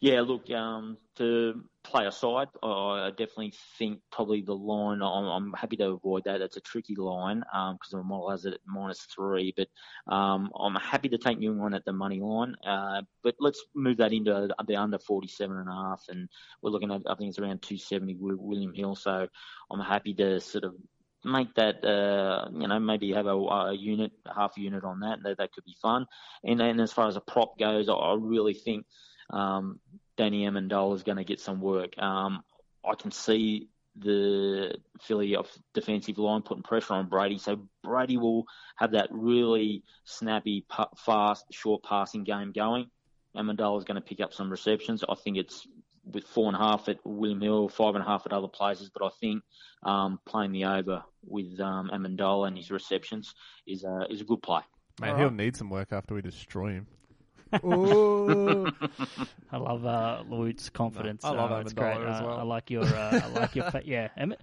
Yeah, 0.00 0.20
look, 0.22 0.50
um, 0.50 0.98
to 1.16 1.62
play 1.88 2.06
aside, 2.06 2.48
I 2.62 3.10
definitely 3.10 3.54
think 3.78 4.00
probably 4.12 4.42
the 4.42 4.54
line, 4.54 5.02
I'm, 5.02 5.24
I'm 5.24 5.52
happy 5.54 5.76
to 5.78 5.88
avoid 5.88 6.24
that. 6.24 6.40
It's 6.40 6.56
a 6.56 6.60
tricky 6.60 6.94
line 6.94 7.40
because 7.40 7.92
um, 7.92 8.00
the 8.00 8.02
model 8.02 8.30
has 8.30 8.44
it 8.44 8.54
at 8.54 8.60
minus 8.66 9.00
three, 9.14 9.54
but 9.56 9.68
um, 10.12 10.50
I'm 10.58 10.74
happy 10.74 11.08
to 11.08 11.18
take 11.18 11.38
New 11.38 11.52
England 11.52 11.74
at 11.74 11.84
the 11.84 11.92
money 11.92 12.20
line. 12.20 12.54
Uh, 12.66 13.02
but 13.22 13.34
let's 13.40 13.64
move 13.74 13.96
that 13.98 14.12
into 14.12 14.48
the 14.66 14.76
under 14.76 14.98
47 14.98 15.56
and 15.56 15.68
a 15.68 15.72
half, 15.72 16.04
and 16.08 16.28
we're 16.62 16.70
looking 16.70 16.92
at, 16.92 17.02
I 17.06 17.14
think 17.14 17.30
it's 17.30 17.38
around 17.38 17.62
270 17.62 18.16
with 18.16 18.38
William 18.38 18.74
Hill, 18.74 18.94
so 18.94 19.26
I'm 19.70 19.80
happy 19.80 20.14
to 20.14 20.40
sort 20.40 20.64
of 20.64 20.74
make 21.24 21.54
that, 21.54 21.84
uh, 21.84 22.48
you 22.52 22.68
know, 22.68 22.78
maybe 22.78 23.12
have 23.12 23.26
a, 23.26 23.30
a 23.30 23.74
unit, 23.74 24.12
half 24.34 24.56
unit 24.56 24.84
on 24.84 25.00
that. 25.00 25.18
That, 25.22 25.38
that 25.38 25.52
could 25.52 25.64
be 25.64 25.76
fun. 25.80 26.06
And, 26.44 26.60
and 26.60 26.80
as 26.80 26.92
far 26.92 27.08
as 27.08 27.16
a 27.16 27.20
prop 27.20 27.58
goes, 27.58 27.88
I 27.88 28.16
really 28.18 28.54
think– 28.54 28.84
um, 29.30 29.80
Danny 30.18 30.44
Amendola 30.44 30.96
is 30.96 31.04
going 31.04 31.16
to 31.16 31.24
get 31.24 31.40
some 31.40 31.60
work. 31.60 31.96
Um, 31.96 32.42
I 32.84 32.94
can 32.96 33.12
see 33.12 33.68
the 33.96 34.74
Philly 35.00 35.36
off 35.36 35.56
defensive 35.74 36.18
line 36.18 36.42
putting 36.42 36.64
pressure 36.64 36.94
on 36.94 37.08
Brady, 37.08 37.38
so 37.38 37.60
Brady 37.82 38.16
will 38.16 38.44
have 38.76 38.92
that 38.92 39.08
really 39.10 39.84
snappy, 40.04 40.66
fast, 40.96 41.46
short 41.52 41.82
passing 41.84 42.24
game 42.24 42.52
going. 42.52 42.90
Amendola 43.36 43.78
is 43.78 43.84
going 43.84 43.94
to 43.94 44.06
pick 44.06 44.20
up 44.20 44.34
some 44.34 44.50
receptions. 44.50 45.04
I 45.08 45.14
think 45.14 45.36
it's 45.36 45.66
with 46.04 46.24
four 46.24 46.48
and 46.48 46.56
a 46.56 46.58
half 46.58 46.88
at 46.88 46.98
William 47.04 47.40
Hill, 47.40 47.68
five 47.68 47.94
and 47.94 48.02
a 48.02 48.06
half 48.06 48.26
at 48.26 48.32
other 48.32 48.48
places, 48.48 48.90
but 48.92 49.04
I 49.04 49.10
think 49.20 49.42
um, 49.84 50.18
playing 50.26 50.52
the 50.52 50.64
over 50.64 51.04
with 51.24 51.60
um, 51.60 51.90
Amendola 51.92 52.48
and 52.48 52.56
his 52.56 52.70
receptions 52.70 53.34
is 53.66 53.84
a 53.84 54.06
is 54.10 54.20
a 54.20 54.24
good 54.24 54.42
play. 54.42 54.62
Man, 55.00 55.16
he'll 55.16 55.30
need 55.30 55.56
some 55.56 55.70
work 55.70 55.92
after 55.92 56.14
we 56.14 56.22
destroy 56.22 56.72
him. 56.72 56.86
I 59.50 59.56
love 59.56 59.86
uh, 59.86 60.22
Lute's 60.28 60.68
confidence. 60.70 61.22
No, 61.24 61.30
I 61.30 61.32
love 61.34 61.52
uh, 61.52 61.56
it's 61.56 61.72
great. 61.72 61.96
Amendola 61.96 62.08
as 62.14 62.20
Uh, 62.20 62.24
well. 62.26 62.38
I 62.38 62.42
like 62.42 62.70
your, 62.70 62.84
uh, 62.84 63.20
I 63.24 63.28
like 63.28 63.54
your, 63.56 63.70
fa- 63.70 63.82
yeah. 63.84 64.08
Emmett, 64.16 64.40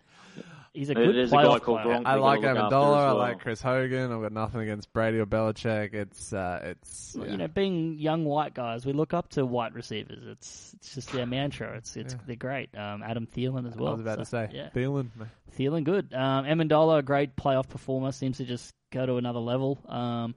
he's 0.73 0.89
a 0.89 0.95
good 0.95 1.15
there's 1.15 1.31
a 1.31 1.35
guy 1.35 1.43
playoff 1.45 1.61
called 1.61 1.81
player. 1.83 2.01
I 2.05 2.15
like 2.15 2.41
gotta 2.41 2.61
Amendola. 2.61 2.97
as 2.97 3.03
I 3.05 3.11
like 3.11 3.39
Chris 3.39 3.61
Hogan. 3.61 4.11
I've 4.11 4.21
got 4.21 4.31
nothing 4.31 4.61
against 4.61 4.91
Brady 4.93 5.19
or 5.19 5.25
Belichick. 5.25 5.93
It's 5.93 6.33
uh, 6.33 6.59
it's 6.63 7.13
Well, 7.15 7.25
yeah. 7.25 7.31
You 7.33 7.37
know, 7.37 7.47
being 7.47 7.97
young 7.99 8.25
white 8.25 8.53
guys, 8.53 8.85
we 8.85 8.93
look 8.93 9.13
up 9.13 9.29
to 9.29 9.45
white 9.45 9.73
receivers. 9.73 10.25
It's 10.27 10.73
it's 10.77 10.95
just 10.95 11.11
their 11.11 11.25
mantra. 11.25 11.77
It's 11.77 11.95
it's 11.95 12.13
Yeah. 12.15 12.19
they're 12.25 12.35
great. 12.35 12.75
Um, 12.75 13.03
Adam 13.03 13.27
Thielen 13.27 13.67
as 13.67 13.75
well. 13.75 13.89
I 13.89 13.91
was 13.91 14.01
about 14.01 14.17
so, 14.17 14.23
to 14.23 14.29
say 14.29 14.49
yeah, 14.53 14.69
Thielen. 14.75 15.09
man. 15.15 15.29
Thielen 15.57 15.83
good. 15.83 16.13
Um, 16.13 16.45
Amendola, 16.45 16.99
a 16.99 17.03
great 17.03 17.35
playoff 17.35 17.69
performer, 17.69 18.11
seems 18.11 18.37
to 18.37 18.45
just 18.45 18.73
go 18.91 19.05
to 19.05 19.15
another 19.17 19.39
level. 19.39 19.79
Um, 19.87 20.35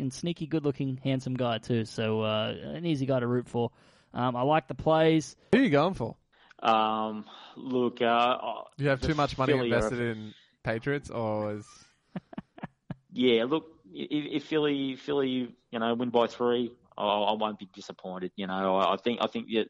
and 0.00 0.12
sneaky, 0.12 0.46
good-looking, 0.46 1.00
handsome 1.02 1.34
guy 1.34 1.58
too. 1.58 1.84
So 1.84 2.22
uh, 2.22 2.54
an 2.62 2.86
easy 2.86 3.06
guy 3.06 3.20
to 3.20 3.26
root 3.26 3.48
for. 3.48 3.70
Um, 4.12 4.34
I 4.36 4.42
like 4.42 4.66
the 4.68 4.74
plays. 4.74 5.36
Who 5.52 5.58
are 5.58 5.62
you 5.62 5.70
going 5.70 5.94
for? 5.94 6.16
Um, 6.62 7.24
look, 7.56 8.02
uh, 8.02 8.36
you 8.76 8.88
have 8.88 9.00
too 9.00 9.14
much 9.14 9.38
money 9.38 9.52
Philly 9.52 9.72
are- 9.72 9.76
invested 9.76 10.00
in 10.00 10.34
Patriots, 10.62 11.10
or 11.10 11.54
is 11.54 11.66
Yeah, 13.12 13.44
look, 13.44 13.66
if, 13.92 14.42
if 14.42 14.44
Philly, 14.44 14.96
Philly, 14.96 15.54
you 15.70 15.78
know, 15.78 15.94
win 15.94 16.10
by 16.10 16.26
three, 16.26 16.72
I, 16.96 17.04
I 17.04 17.32
won't 17.32 17.58
be 17.58 17.68
disappointed. 17.72 18.32
You 18.36 18.46
know, 18.46 18.76
I, 18.76 18.94
I 18.94 18.96
think, 18.96 19.20
I 19.22 19.26
think 19.26 19.48
that, 19.54 19.68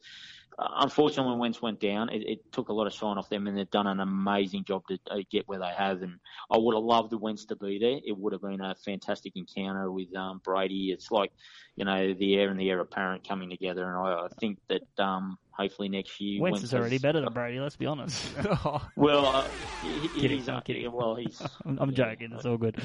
unfortunately, 0.81 1.31
when 1.31 1.39
Wentz 1.39 1.63
went 1.63 1.81
down, 1.81 2.09
it, 2.11 2.23
it 2.27 2.53
took 2.53 2.69
a 2.69 2.73
lot 2.73 2.87
of 2.87 2.93
shine 2.93 3.19
off 3.19 3.29
them, 3.29 3.47
and 3.47 3.57
they've 3.57 3.71
done 3.71 3.87
an 3.87 4.01
amazing 4.01 4.65
job 4.65 4.83
to 4.89 4.99
uh, 5.11 5.19
get 5.31 5.49
where 5.49 5.59
they 5.59 5.73
have. 5.77 6.03
And 6.03 6.17
I 6.51 6.59
would 6.59 6.75
have 6.75 6.85
loved 6.85 7.11
the 7.11 7.19
Wentz 7.19 7.45
to 7.47 7.57
be 7.57 7.79
there. 7.79 7.99
It 8.05 8.17
would 8.17 8.33
have 8.33 8.43
been 8.43 8.61
a 8.61 8.75
fantastic 8.75 9.35
encounter 9.37 9.91
with 9.91 10.15
um, 10.17 10.41
Brady. 10.45 10.91
It's 10.93 11.11
like, 11.11 11.33
you 11.77 11.85
know, 11.85 12.15
the 12.15 12.37
heir 12.37 12.51
and 12.51 12.59
the 12.59 12.69
heir 12.69 12.81
apparent 12.81 13.27
coming 13.27 13.51
together, 13.51 13.85
and 13.87 13.97
I, 13.97 14.25
I 14.25 14.29
think 14.41 14.59
that 14.69 14.83
um, 15.03 15.39
hopefully 15.53 15.89
next 15.89 16.21
year, 16.21 16.41
Wentz 16.43 16.63
is 16.63 16.75
already 16.75 16.97
has- 16.97 17.03
better 17.03 17.21
than 17.21 17.33
Brady. 17.33 17.61
Let's 17.61 17.77
be 17.77 17.87
honest. 17.87 18.23
Well, 18.97 19.27
uh, 19.27 19.49
he, 19.83 20.09
Kidding, 20.21 20.39
he's, 20.39 20.49
I'm 20.49 20.57
uh, 20.57 20.61
kidding. 20.61 20.93
well, 20.93 21.15
he's. 21.15 21.41
I'm, 21.65 21.79
I'm 21.79 21.95
joking. 21.95 22.33
It's 22.35 22.45
all 22.45 22.59
good. 22.59 22.77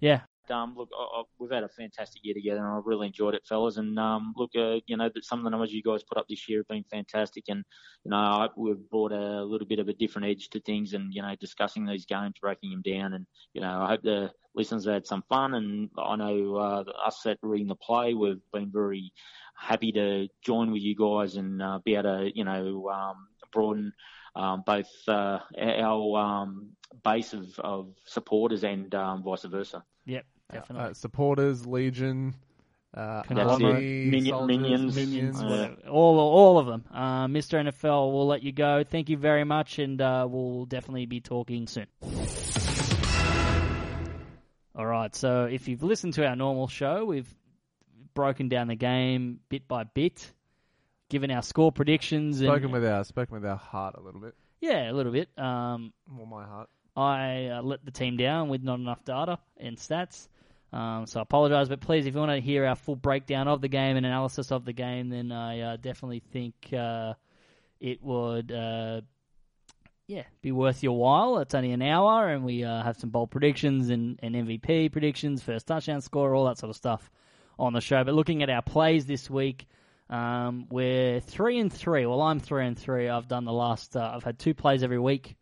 Yeah, 0.00 0.20
um, 0.50 0.74
look, 0.76 0.90
I, 0.96 1.02
I, 1.02 1.22
we've 1.38 1.50
had 1.50 1.64
a 1.64 1.68
fantastic 1.68 2.24
year 2.24 2.34
together, 2.34 2.58
and 2.58 2.76
I've 2.76 2.86
really 2.86 3.06
enjoyed 3.06 3.34
it, 3.34 3.46
fellas. 3.46 3.76
And 3.76 3.98
um, 3.98 4.34
look, 4.36 4.50
uh, 4.56 4.80
you 4.86 4.96
know, 4.96 5.10
that 5.12 5.24
some 5.24 5.38
of 5.38 5.44
the 5.44 5.50
numbers 5.50 5.72
you 5.72 5.82
guys 5.82 6.02
put 6.02 6.18
up 6.18 6.26
this 6.28 6.48
year 6.48 6.60
have 6.60 6.68
been 6.68 6.84
fantastic, 6.90 7.44
and 7.48 7.64
you 8.04 8.10
know, 8.10 8.16
I, 8.16 8.48
we've 8.56 8.88
brought 8.90 9.12
a 9.12 9.44
little 9.44 9.66
bit 9.66 9.78
of 9.78 9.88
a 9.88 9.94
different 9.94 10.28
edge 10.28 10.48
to 10.50 10.60
things, 10.60 10.94
and 10.94 11.12
you 11.12 11.22
know, 11.22 11.34
discussing 11.40 11.86
these 11.86 12.06
games, 12.06 12.34
breaking 12.40 12.70
them 12.70 12.82
down, 12.82 13.14
and 13.14 13.26
you 13.54 13.60
know, 13.60 13.82
I 13.82 13.88
hope 13.88 14.02
the 14.02 14.30
listeners 14.54 14.86
had 14.86 15.06
some 15.06 15.24
fun. 15.28 15.54
And 15.54 15.90
I 15.98 16.16
know 16.16 16.56
uh, 16.56 16.84
us 17.06 17.24
at 17.26 17.38
reading 17.42 17.68
the 17.68 17.74
play, 17.74 18.14
we've 18.14 18.40
been 18.52 18.70
very 18.72 19.12
happy 19.56 19.92
to 19.92 20.28
join 20.42 20.72
with 20.72 20.82
you 20.82 20.96
guys 20.96 21.36
and 21.36 21.62
uh, 21.62 21.78
be 21.84 21.94
able 21.94 22.02
to, 22.02 22.30
you 22.34 22.44
know, 22.44 22.88
um, 22.88 23.28
broaden 23.52 23.92
um, 24.34 24.62
both 24.64 24.90
uh, 25.08 25.38
our 25.58 26.18
um, 26.18 26.70
base 27.04 27.32
of, 27.32 27.58
of 27.58 27.94
supporters 28.06 28.64
and 28.64 28.94
um, 28.94 29.22
vice 29.22 29.44
versa. 29.44 29.84
Yep, 30.04 30.24
definitely. 30.52 30.90
uh, 30.90 30.94
supporters, 30.94 31.66
Legion, 31.66 32.34
uh, 32.94 33.22
army, 33.30 34.06
Minion- 34.10 34.26
soldiers, 34.26 34.46
minions. 34.58 34.96
Minions, 34.96 35.40
Uh, 35.42 35.74
all 35.90 36.18
all 36.18 36.58
of 36.58 36.66
them. 36.66 36.84
Uh, 36.92 37.26
Mr. 37.26 37.58
NFL, 37.58 38.12
we'll 38.12 38.26
let 38.26 38.42
you 38.42 38.52
go. 38.52 38.84
Thank 38.84 39.08
you 39.08 39.16
very 39.16 39.44
much, 39.44 39.78
and 39.78 40.00
uh, 40.00 40.26
we'll 40.30 40.66
definitely 40.66 41.06
be 41.06 41.20
talking 41.20 41.66
soon. 41.66 41.86
All 44.74 44.86
right. 44.86 45.14
So 45.14 45.44
if 45.44 45.68
you've 45.68 45.82
listened 45.82 46.14
to 46.14 46.26
our 46.26 46.34
normal 46.34 46.66
show, 46.66 47.04
we've 47.04 47.32
broken 48.14 48.48
down 48.48 48.68
the 48.68 48.74
game 48.74 49.40
bit 49.48 49.68
by 49.68 49.84
bit, 49.84 50.32
given 51.10 51.30
our 51.30 51.42
score 51.42 51.70
predictions, 51.72 52.40
and 52.40 52.48
spoken 52.48 52.70
with 52.72 52.84
our 52.84 53.04
spoken 53.04 53.34
with 53.34 53.44
our 53.44 53.56
heart 53.56 53.96
a 53.98 54.00
little 54.00 54.20
bit. 54.20 54.34
yeah, 54.60 54.90
a 54.90 54.94
little 54.94 55.12
bit. 55.12 55.28
Um, 55.38 55.92
Well, 56.10 56.26
my 56.26 56.41
heart. 56.41 56.41
I 57.02 57.46
uh, 57.46 57.62
let 57.62 57.84
the 57.84 57.90
team 57.90 58.16
down 58.16 58.48
with 58.48 58.62
not 58.62 58.78
enough 58.78 59.04
data 59.04 59.38
and 59.56 59.76
stats. 59.76 60.28
Um, 60.72 61.06
so 61.06 61.20
I 61.20 61.22
apologise, 61.22 61.68
but 61.68 61.80
please, 61.80 62.06
if 62.06 62.14
you 62.14 62.20
want 62.20 62.32
to 62.32 62.40
hear 62.40 62.64
our 62.64 62.76
full 62.76 62.96
breakdown 62.96 63.46
of 63.46 63.60
the 63.60 63.68
game 63.68 63.96
and 63.96 64.06
analysis 64.06 64.50
of 64.50 64.64
the 64.64 64.72
game, 64.72 65.10
then 65.10 65.30
I 65.30 65.60
uh, 65.60 65.76
definitely 65.76 66.22
think 66.32 66.54
uh, 66.72 67.12
it 67.78 68.02
would, 68.02 68.50
uh, 68.50 69.02
yeah, 70.06 70.22
be 70.40 70.50
worth 70.50 70.82
your 70.82 70.96
while. 70.96 71.38
It's 71.38 71.54
only 71.54 71.72
an 71.72 71.82
hour, 71.82 72.28
and 72.28 72.42
we 72.42 72.64
uh, 72.64 72.82
have 72.82 72.96
some 72.96 73.10
bold 73.10 73.30
predictions 73.30 73.90
and, 73.90 74.18
and 74.22 74.34
MVP 74.34 74.90
predictions, 74.92 75.42
first 75.42 75.66
touchdown 75.66 76.00
score, 76.00 76.34
all 76.34 76.46
that 76.46 76.56
sort 76.56 76.70
of 76.70 76.76
stuff 76.76 77.10
on 77.58 77.74
the 77.74 77.82
show. 77.82 78.02
But 78.02 78.14
looking 78.14 78.42
at 78.42 78.48
our 78.48 78.62
plays 78.62 79.04
this 79.04 79.28
week, 79.28 79.66
um, 80.08 80.66
we're 80.70 81.20
three 81.20 81.58
and 81.58 81.70
three. 81.70 82.06
Well, 82.06 82.22
I'm 82.22 82.40
three 82.40 82.66
and 82.66 82.78
three. 82.78 83.10
I've 83.10 83.28
done 83.28 83.44
the 83.44 83.52
last. 83.52 83.94
Uh, 83.94 84.12
I've 84.14 84.24
had 84.24 84.38
two 84.38 84.54
plays 84.54 84.82
every 84.82 84.98
week 84.98 85.36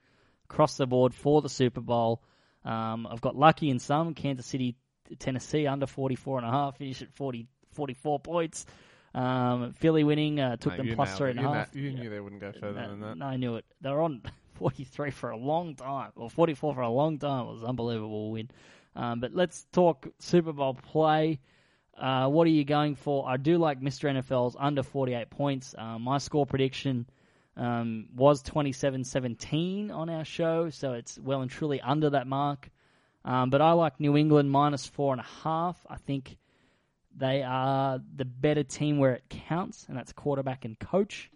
across 0.51 0.77
the 0.77 0.87
board 0.87 1.15
for 1.15 1.41
the 1.43 1.49
Super 1.49 1.81
Bowl. 1.81 2.23
Um, 2.65 3.07
I've 3.07 3.21
got 3.21 3.37
lucky 3.37 3.71
in 3.71 3.79
some. 3.79 4.15
Kansas 4.15 4.47
City, 4.47 4.77
Tennessee 5.19 5.67
under 5.67 5.87
44 5.87 6.39
and 6.39 6.47
a 6.47 6.51
half, 6.51 6.77
finished 6.77 7.03
at 7.03 7.13
40, 7.15 7.47
44 7.73 8.19
points. 8.21 8.67
Um, 9.15 9.73
Philly 9.75 10.05
winning, 10.05 10.39
uh, 10.41 10.57
took 10.57 10.73
No, 10.73 10.77
them 10.79 10.87
you 10.89 10.95
plus 10.95 11.17
three 11.17 11.31
it. 11.31 11.37
and 11.37 11.47
a 11.47 11.53
half. 11.53 11.75
you 11.75 11.93
knew 11.93 12.11
they 12.11 12.21
wouldn't 12.21 12.41
go 12.41 12.53
further 12.53 12.81
No, 12.81 12.89
than 12.91 13.01
that. 13.01 13.17
no, 13.19 13.27
I 13.27 13.37
knew 13.37 13.57
it. 13.57 13.65
They 13.81 13.91
were 13.91 14.03
on 14.03 14.23
43 14.55 15.11
for 15.11 15.31
a 15.31 15.37
long 15.37 15.75
time, 15.77 16.11
or 16.17 16.29
44 16.29 16.75
for 16.75 16.81
a 16.83 16.89
long 16.89 17.19
time. 17.19 17.47
It 17.47 17.51
was 17.53 17.63
an 17.63 17.69
unbelievable 17.69 18.31
win. 18.33 18.51
Um, 18.95 19.21
but 19.21 19.33
let's 19.35 19.67
talk 19.73 20.09
Super 20.19 20.53
Bowl 20.53 20.75
play. 20.75 21.41
Uh, 21.97 22.29
what 22.29 22.47
are 22.47 22.51
you 22.51 22.65
going 22.65 22.95
for? 22.97 23.29
I 23.29 23.37
do 23.37 23.57
like 23.59 23.81
Mr. 23.81 24.11
NFL's 24.11 24.57
under 24.59 24.83
48 24.83 25.31
points. 25.31 25.75
Uh, 25.77 25.99
my 25.99 26.19
score 26.19 26.47
prediction 26.47 27.07
um, 27.61 28.07
was 28.17 28.43
27-17 28.43 29.91
on 29.93 30.09
our 30.09 30.25
show, 30.25 30.71
so 30.71 30.95
it's 30.95 31.19
well 31.19 31.43
and 31.43 31.51
truly 31.51 31.79
under 31.81 32.11
that 32.11 32.27
mark. 32.27 32.71
Um, 33.23 33.51
but 33.51 33.61
I 33.61 33.73
like 33.73 34.01
New 34.01 34.17
England 34.17 34.51
minus 34.51 34.87
four 34.87 35.13
and 35.13 35.21
a 35.21 35.27
half. 35.45 35.79
I 35.89 35.97
think 35.97 36.39
they 37.15 37.43
are 37.43 38.01
the 38.17 38.25
better 38.25 38.63
team 38.63 38.97
where 38.97 39.13
it 39.13 39.25
counts, 39.29 39.85
and 39.89 39.97
that's 39.97 40.13
quarterback 40.13 40.65
and 40.65 40.79
coach. 40.79 41.31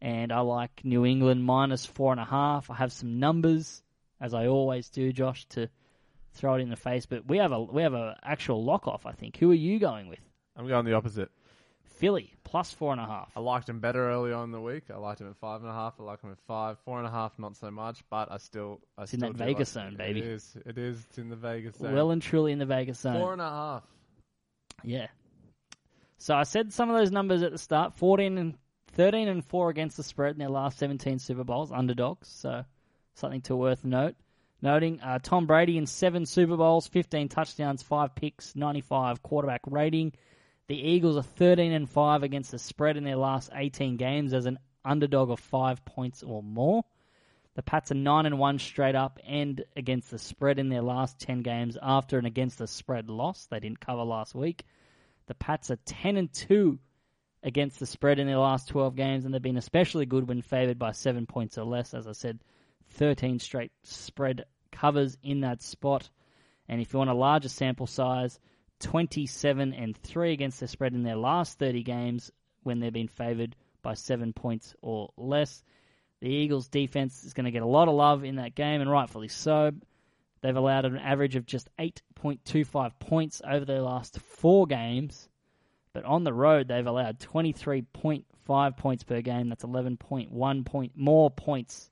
And 0.00 0.32
I 0.32 0.40
like 0.40 0.84
New 0.84 1.06
England 1.06 1.44
minus 1.44 1.86
four 1.86 2.10
and 2.10 2.20
a 2.20 2.24
half. 2.24 2.68
I 2.68 2.74
have 2.74 2.92
some 2.92 3.20
numbers, 3.20 3.84
as 4.20 4.34
I 4.34 4.48
always 4.48 4.88
do, 4.88 5.12
Josh, 5.12 5.46
to 5.50 5.68
throw 6.32 6.54
it 6.54 6.60
in 6.60 6.70
the 6.70 6.76
face. 6.76 7.06
But 7.06 7.28
we 7.28 7.38
have 7.38 7.52
a 7.52 7.62
we 7.62 7.82
have 7.82 7.94
a 7.94 8.18
actual 8.24 8.64
lock 8.64 8.88
off. 8.88 9.06
I 9.06 9.12
think. 9.12 9.36
Who 9.36 9.52
are 9.52 9.54
you 9.54 9.78
going 9.78 10.08
with? 10.08 10.18
I'm 10.56 10.66
going 10.66 10.84
the 10.86 10.94
opposite. 10.94 11.30
Philly 11.96 12.34
plus 12.44 12.72
four 12.72 12.92
and 12.92 13.00
a 13.00 13.06
half. 13.06 13.30
I 13.36 13.40
liked 13.40 13.68
him 13.68 13.80
better 13.80 14.10
early 14.10 14.32
on 14.32 14.44
in 14.44 14.50
the 14.50 14.60
week. 14.60 14.84
I 14.92 14.96
liked 14.98 15.20
him 15.20 15.28
at 15.28 15.36
five 15.36 15.60
and 15.62 15.70
a 15.70 15.72
half. 15.72 15.94
I 15.98 16.02
like 16.02 16.20
him 16.22 16.30
at 16.32 16.38
five, 16.46 16.78
four 16.84 16.98
and 16.98 17.06
a 17.06 17.10
half, 17.10 17.38
not 17.38 17.56
so 17.56 17.70
much. 17.70 18.02
But 18.10 18.30
I 18.30 18.38
still, 18.38 18.80
I 18.98 19.04
It's 19.04 19.14
in 19.14 19.20
that 19.20 19.34
Vegas 19.34 19.74
like- 19.76 19.84
zone, 19.84 19.96
baby. 19.96 20.20
It 20.20 20.26
is. 20.26 20.56
It 20.66 20.78
is. 20.78 21.04
It's 21.08 21.18
in 21.18 21.28
the 21.28 21.36
Vegas 21.36 21.76
zone. 21.76 21.94
Well 21.94 22.10
and 22.10 22.20
truly 22.20 22.52
in 22.52 22.58
the 22.58 22.66
Vegas 22.66 22.98
zone. 23.00 23.18
four 23.20 23.32
and 23.32 23.40
a 23.42 23.48
half. 23.48 23.82
Yeah. 24.84 25.06
So 26.18 26.34
I 26.34 26.42
said 26.44 26.72
some 26.72 26.90
of 26.90 26.96
those 26.96 27.10
numbers 27.10 27.42
at 27.42 27.52
the 27.52 27.58
start: 27.58 27.94
fourteen 27.94 28.38
and 28.38 28.54
thirteen 28.92 29.28
and 29.28 29.44
four 29.44 29.70
against 29.70 29.96
the 29.96 30.02
spread 30.02 30.32
in 30.32 30.38
their 30.38 30.48
last 30.50 30.78
seventeen 30.78 31.18
Super 31.18 31.44
Bowls, 31.44 31.72
underdogs. 31.72 32.28
So 32.28 32.64
something 33.14 33.40
to 33.42 33.56
worth 33.56 33.84
note. 33.84 34.14
Noting 34.60 35.00
uh, 35.00 35.18
Tom 35.20 35.46
Brady 35.46 35.76
in 35.76 35.86
seven 35.86 36.24
Super 36.24 36.56
Bowls, 36.56 36.86
fifteen 36.86 37.28
touchdowns, 37.28 37.82
five 37.82 38.14
picks, 38.14 38.54
ninety-five 38.54 39.22
quarterback 39.22 39.62
rating. 39.66 40.12
The 40.72 40.88
Eagles 40.88 41.18
are 41.18 41.22
thirteen 41.22 41.72
and 41.72 41.86
five 41.86 42.22
against 42.22 42.50
the 42.50 42.58
spread 42.58 42.96
in 42.96 43.04
their 43.04 43.16
last 43.16 43.50
eighteen 43.52 43.98
games 43.98 44.32
as 44.32 44.46
an 44.46 44.58
underdog 44.82 45.30
of 45.30 45.38
five 45.38 45.84
points 45.84 46.22
or 46.22 46.42
more. 46.42 46.82
The 47.56 47.62
Pats 47.62 47.92
are 47.92 47.94
nine 47.94 48.24
and 48.24 48.38
one 48.38 48.58
straight 48.58 48.94
up 48.94 49.18
and 49.22 49.62
against 49.76 50.10
the 50.10 50.18
spread 50.18 50.58
in 50.58 50.70
their 50.70 50.80
last 50.80 51.18
ten 51.18 51.42
games 51.42 51.76
after 51.82 52.16
an 52.16 52.24
against 52.24 52.56
the 52.56 52.66
spread 52.66 53.10
loss. 53.10 53.44
They 53.50 53.60
didn't 53.60 53.80
cover 53.80 54.02
last 54.02 54.34
week. 54.34 54.64
The 55.26 55.34
Pats 55.34 55.70
are 55.70 55.78
ten 55.84 56.16
and 56.16 56.32
two 56.32 56.78
against 57.42 57.78
the 57.78 57.84
spread 57.84 58.18
in 58.18 58.26
their 58.26 58.38
last 58.38 58.68
twelve 58.68 58.96
games, 58.96 59.26
and 59.26 59.34
they've 59.34 59.42
been 59.42 59.58
especially 59.58 60.06
good 60.06 60.26
when 60.26 60.40
favoured 60.40 60.78
by 60.78 60.92
seven 60.92 61.26
points 61.26 61.58
or 61.58 61.66
less. 61.66 61.92
As 61.92 62.08
I 62.08 62.12
said, 62.12 62.38
thirteen 62.92 63.40
straight 63.40 63.72
spread 63.82 64.46
covers 64.70 65.18
in 65.22 65.42
that 65.42 65.60
spot. 65.60 66.08
And 66.66 66.80
if 66.80 66.94
you 66.94 66.98
want 66.98 67.10
a 67.10 67.14
larger 67.14 67.50
sample 67.50 67.86
size, 67.86 68.40
twenty-seven 68.82 69.72
and 69.72 69.96
three 69.96 70.32
against 70.32 70.60
the 70.60 70.68
spread 70.68 70.94
in 70.94 71.02
their 71.02 71.16
last 71.16 71.58
thirty 71.58 71.82
games 71.82 72.30
when 72.62 72.80
they've 72.80 72.92
been 72.92 73.08
favoured 73.08 73.56
by 73.82 73.94
seven 73.94 74.32
points 74.32 74.74
or 74.82 75.10
less. 75.16 75.62
The 76.20 76.28
Eagles' 76.28 76.68
defense 76.68 77.24
is 77.24 77.32
going 77.32 77.46
to 77.46 77.50
get 77.50 77.62
a 77.62 77.66
lot 77.66 77.88
of 77.88 77.94
love 77.94 78.22
in 78.22 78.36
that 78.36 78.54
game, 78.54 78.80
and 78.80 78.90
rightfully 78.90 79.28
so. 79.28 79.72
They've 80.42 80.56
allowed 80.56 80.84
an 80.84 80.98
average 80.98 81.36
of 81.36 81.46
just 81.46 81.68
8.25 81.78 82.92
points 82.98 83.42
over 83.48 83.64
their 83.64 83.80
last 83.80 84.18
four 84.20 84.66
games, 84.66 85.28
but 85.92 86.04
on 86.04 86.24
the 86.24 86.32
road 86.32 86.68
they've 86.68 86.86
allowed 86.86 87.20
23.5 87.20 88.76
points 88.76 89.04
per 89.04 89.20
game. 89.20 89.48
That's 89.48 89.64
11.1 89.64 90.66
point 90.66 90.92
more 90.96 91.30
points 91.30 91.90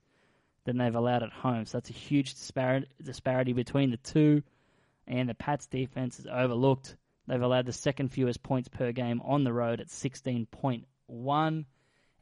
than 0.65 0.79
they've 0.79 0.95
allowed 0.95 1.23
at 1.23 1.33
home. 1.33 1.65
So 1.65 1.79
that's 1.79 1.91
a 1.91 1.95
huge 1.95 2.35
disparity 2.35 3.53
between 3.53 3.91
the 3.91 3.97
two. 3.99 4.43
And 5.11 5.29
the 5.29 5.35
Pats' 5.35 5.67
defense 5.67 6.21
is 6.21 6.29
overlooked. 6.31 6.97
They've 7.27 7.43
allowed 7.43 7.67
the 7.67 7.73
second 7.73 8.13
fewest 8.13 8.45
points 8.45 8.69
per 8.69 8.93
game 8.93 9.21
on 9.23 9.43
the 9.43 9.53
road 9.53 9.81
at 9.81 9.89
16.1. 9.89 11.65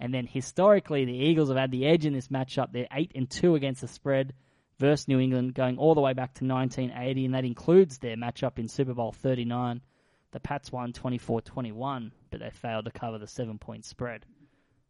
And 0.01 0.15
then 0.15 0.27
historically, 0.27 1.05
the 1.05 1.13
Eagles 1.13 1.51
have 1.51 1.59
had 1.59 1.71
the 1.71 1.87
edge 1.87 2.07
in 2.07 2.15
this 2.15 2.29
matchup. 2.29 2.73
They're 2.73 2.89
eight 2.91 3.13
and 3.15 3.29
two 3.29 3.57
against 3.57 3.83
the 3.83 3.89
spread 3.89 4.33
versus 4.79 5.07
New 5.07 5.21
England, 5.21 5.55
going 5.55 5.77
all 5.77 5.95
the 5.95 6.01
way 6.01 6.15
back 6.15 6.33
to 6.35 6.47
1980, 6.47 7.27
and 7.27 7.35
that 7.35 7.45
includes 7.45 7.99
their 7.99 8.17
matchup 8.17 8.59
in 8.59 8.69
Super 8.69 8.95
Bowl 8.95 9.13
39. 9.13 9.83
The 10.31 10.41
Pats 10.41 10.73
won 10.73 10.95
24-21, 10.95 12.13
but 12.31 12.41
they 12.41 12.51
failed 12.51 12.87
to 12.87 12.91
cover 12.91 13.19
the 13.19 13.27
seven-point 13.27 13.85
spread. 13.85 14.25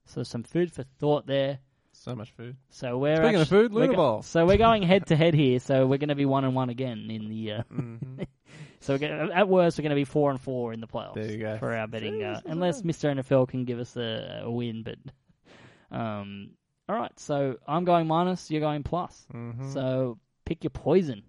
So 0.05 0.23
some 0.23 0.45
food 0.45 0.73
for 0.73 0.85
thought 1.01 1.27
there. 1.27 1.59
So 2.05 2.15
much 2.15 2.31
food. 2.33 2.57
So 2.71 2.97
we're 2.99 3.17
Speaking 3.17 3.35
of 3.37 3.41
actu- 3.43 3.51
food, 3.51 3.73
we're 3.73 3.89
go- 3.89 3.95
Bowl. 3.97 4.23
So 4.23 4.47
we're 4.47 4.57
going 4.57 4.83
head 4.83 5.07
to 5.07 5.17
head 5.17 5.35
here. 5.35 5.59
So 5.61 5.87
we're 5.87 5.99
going 5.99 6.09
to 6.11 6.15
be 6.15 6.27
one 6.27 6.45
and 6.45 6.55
one 6.55 6.71
again 6.71 7.09
in 7.11 7.29
the. 7.29 7.53
Uh, 7.53 7.63
Mm-hmm. 7.73 8.23
so 8.81 8.95
we're 8.95 8.99
gonna, 8.99 9.33
at 9.35 9.49
worst, 9.49 9.79
we're 9.79 9.83
going 9.83 9.91
to 9.91 9.97
be 9.97 10.05
four 10.05 10.31
and 10.31 10.41
four 10.41 10.73
in 10.73 10.81
the 10.81 10.87
playoffs. 10.87 11.15
There 11.15 11.31
you 11.31 11.39
go. 11.39 11.59
for 11.59 11.75
our 11.75 11.87
betting, 11.89 12.23
uh, 12.23 12.41
unless 12.47 12.85
Mister 12.85 13.09
NFL 13.13 13.49
can 13.49 13.65
give 13.65 13.79
us 13.81 13.97
a, 13.97 14.43
a 14.45 14.51
win. 14.51 14.83
But 14.85 14.97
um, 15.91 16.51
all 16.89 16.97
right. 16.97 17.13
So 17.19 17.57
I'm 17.67 17.85
going 17.85 18.07
minus. 18.07 18.51
You're 18.51 18.61
going 18.61 18.83
plus. 18.85 19.27
Mm-hmm. 19.35 19.73
So 19.73 20.19
pick 20.45 20.65
your 20.65 20.71
poison. 20.71 21.23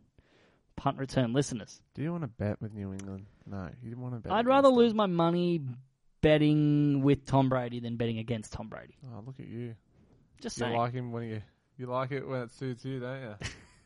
Punt 0.75 0.97
return 0.97 1.33
listeners. 1.33 1.81
Do 1.93 2.01
you 2.03 2.11
want 2.11 2.23
to 2.23 2.29
bet 2.29 2.61
with 2.61 2.73
New 2.73 2.93
England? 2.93 3.25
No, 3.45 3.67
you 3.83 3.97
want 3.97 4.13
to 4.13 4.19
bet. 4.21 4.31
I'd 4.31 4.35
against 4.41 4.47
rather 4.47 4.67
them. 4.69 4.77
lose 4.77 4.93
my 4.93 5.07
money 5.07 5.59
betting 6.21 7.01
with 7.01 7.25
Tom 7.25 7.49
Brady 7.49 7.79
than 7.79 7.97
betting 7.97 8.19
against 8.19 8.53
Tom 8.53 8.67
Brady. 8.69 8.95
Oh, 9.05 9.21
look 9.25 9.35
at 9.39 9.47
you. 9.47 9.75
Just 10.41 10.58
You 10.58 10.65
saying. 10.65 10.77
like 10.77 10.93
him 10.93 11.12
when 11.12 11.24
you 11.27 11.41
you 11.77 11.88
like 11.88 12.12
it 12.12 12.27
when 12.27 12.41
it 12.43 12.51
suits 12.51 12.84
you, 12.86 13.00
don't 13.00 13.22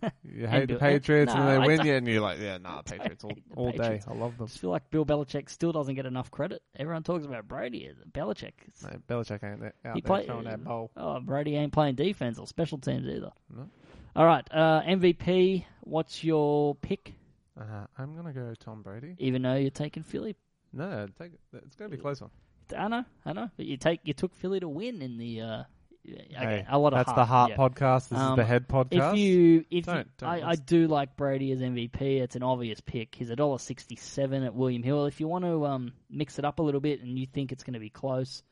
you? 0.03 0.10
You 0.41 0.48
hate 0.48 0.67
the 0.67 0.75
Patriots 0.75 1.33
no, 1.33 1.39
and 1.39 1.50
I 1.50 1.53
they 1.62 1.67
win 1.67 1.77
don't- 1.77 1.86
you, 1.88 1.93
and 1.95 2.07
you're 2.07 2.22
like, 2.22 2.38
yeah, 2.39 2.57
nah, 2.57 2.81
Patriots 2.86 3.24
all, 3.24 3.31
all 3.55 3.72
day. 3.72 3.77
Patriots. 3.77 4.05
I 4.10 4.13
love 4.13 4.33
I 4.33 4.38
them. 4.38 4.48
just 4.48 4.60
feel 4.60 4.69
like 4.72 4.89
Bill 4.91 5.05
Belichick 5.05 5.50
still 5.50 5.72
doesn't 5.72 5.95
get 5.95 6.05
enough 6.05 6.29
credit. 6.29 6.62
Everyone 6.77 7.03
talks 7.03 7.24
about 7.25 7.48
Brady. 7.48 7.89
Belichick. 8.12 8.51
No, 8.83 8.89
Belichick 9.07 9.43
ain't 9.43 9.62
there, 9.62 9.74
out 9.86 9.95
He 9.95 10.01
there 10.01 10.07
play- 10.07 10.25
throwing 10.25 10.43
that 10.45 10.63
bowl. 10.63 10.91
Oh, 10.98 11.19
Brady 11.22 11.55
ain't 11.55 11.72
playing 11.72 11.95
defense 11.95 12.38
or 12.38 12.48
special 12.48 12.79
teams 12.79 13.07
either. 13.07 13.31
No. 13.55 13.69
All 14.15 14.25
right, 14.25 14.45
uh, 14.51 14.81
MVP. 14.81 15.65
What's 15.81 16.24
your 16.24 16.75
pick? 16.75 17.13
Uh, 17.60 17.86
I'm 17.98 18.15
gonna 18.15 18.33
go 18.33 18.53
Tom 18.60 18.81
Brady. 18.81 19.15
Even 19.19 19.41
though 19.43 19.55
you're 19.55 19.69
taking 19.72 20.03
Philly, 20.03 20.36
No, 20.74 21.07
take 21.17 21.31
it. 21.33 21.39
It's 21.65 21.75
gonna 21.75 21.89
be 21.89 21.98
a 21.98 22.01
close 22.01 22.19
one. 22.19 22.31
I 22.77 22.88
know, 22.89 23.05
I 23.25 23.33
know, 23.33 23.50
but 23.55 23.65
you 23.65 23.77
take 23.77 24.01
you 24.03 24.13
took 24.13 24.33
Philly 24.36 24.60
to 24.60 24.67
win 24.67 25.01
in 25.01 25.17
the. 25.17 25.41
Uh, 25.41 25.63
okay, 26.07 26.25
Hey, 26.36 26.65
a 26.69 26.77
lot 26.77 26.93
of 26.93 27.00
That's 27.00 27.07
heart, 27.12 27.15
the 27.17 27.25
Heart 27.25 27.50
yeah. 27.51 27.55
podcast. 27.57 28.10
This 28.10 28.19
Um, 28.19 28.31
is 28.31 28.38
the 28.38 28.45
Head 28.45 28.67
podcast. 28.67 29.13
If 29.13 29.19
you, 29.19 29.60
if 29.60 29.65
you, 29.72 29.81
Don't- 29.81 30.17
don't 30.17 30.29
I, 30.29 30.50
I 30.50 30.55
do 30.55 30.88
like 30.88 31.15
Brady 31.15 31.51
as 31.51 31.60
MVP. 31.60 32.01
It's 32.22 32.36
an 32.36 32.43
obvious 32.43 32.81
pick. 32.81 33.15
He's 33.15 33.29
a 33.29 33.36
dollar 33.36 33.57
sixty-seven 33.60 34.43
at 34.43 34.53
William 34.53 34.83
Hill. 34.83 35.05
If 35.05 35.19
you 35.19 35.27
want 35.27 35.45
to 35.45 35.65
um, 35.65 35.93
mix 36.10 36.39
it 36.39 36.45
up 36.45 36.60
a 36.60 36.62
little 36.63 36.81
bit 36.81 37.01
and 37.01 37.17
you 37.17 37.25
think 37.25 37.51
it's 37.51 37.63
going 37.63 37.74
to 37.75 37.79
be 37.79 37.89
close, 37.89 38.43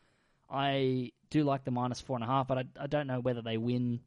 I 0.49 1.11
do 1.29 1.43
like 1.43 1.63
the 1.63 1.71
minus 1.71 1.99
four 2.01 2.15
and 2.17 2.23
a 2.23 2.27
half. 2.27 2.47
But 2.47 2.57
I, 2.59 2.63
I 2.79 2.87
don't 2.87 3.07
know 3.07 3.19
whether 3.19 3.41
they 3.41 3.57
win 3.57 3.99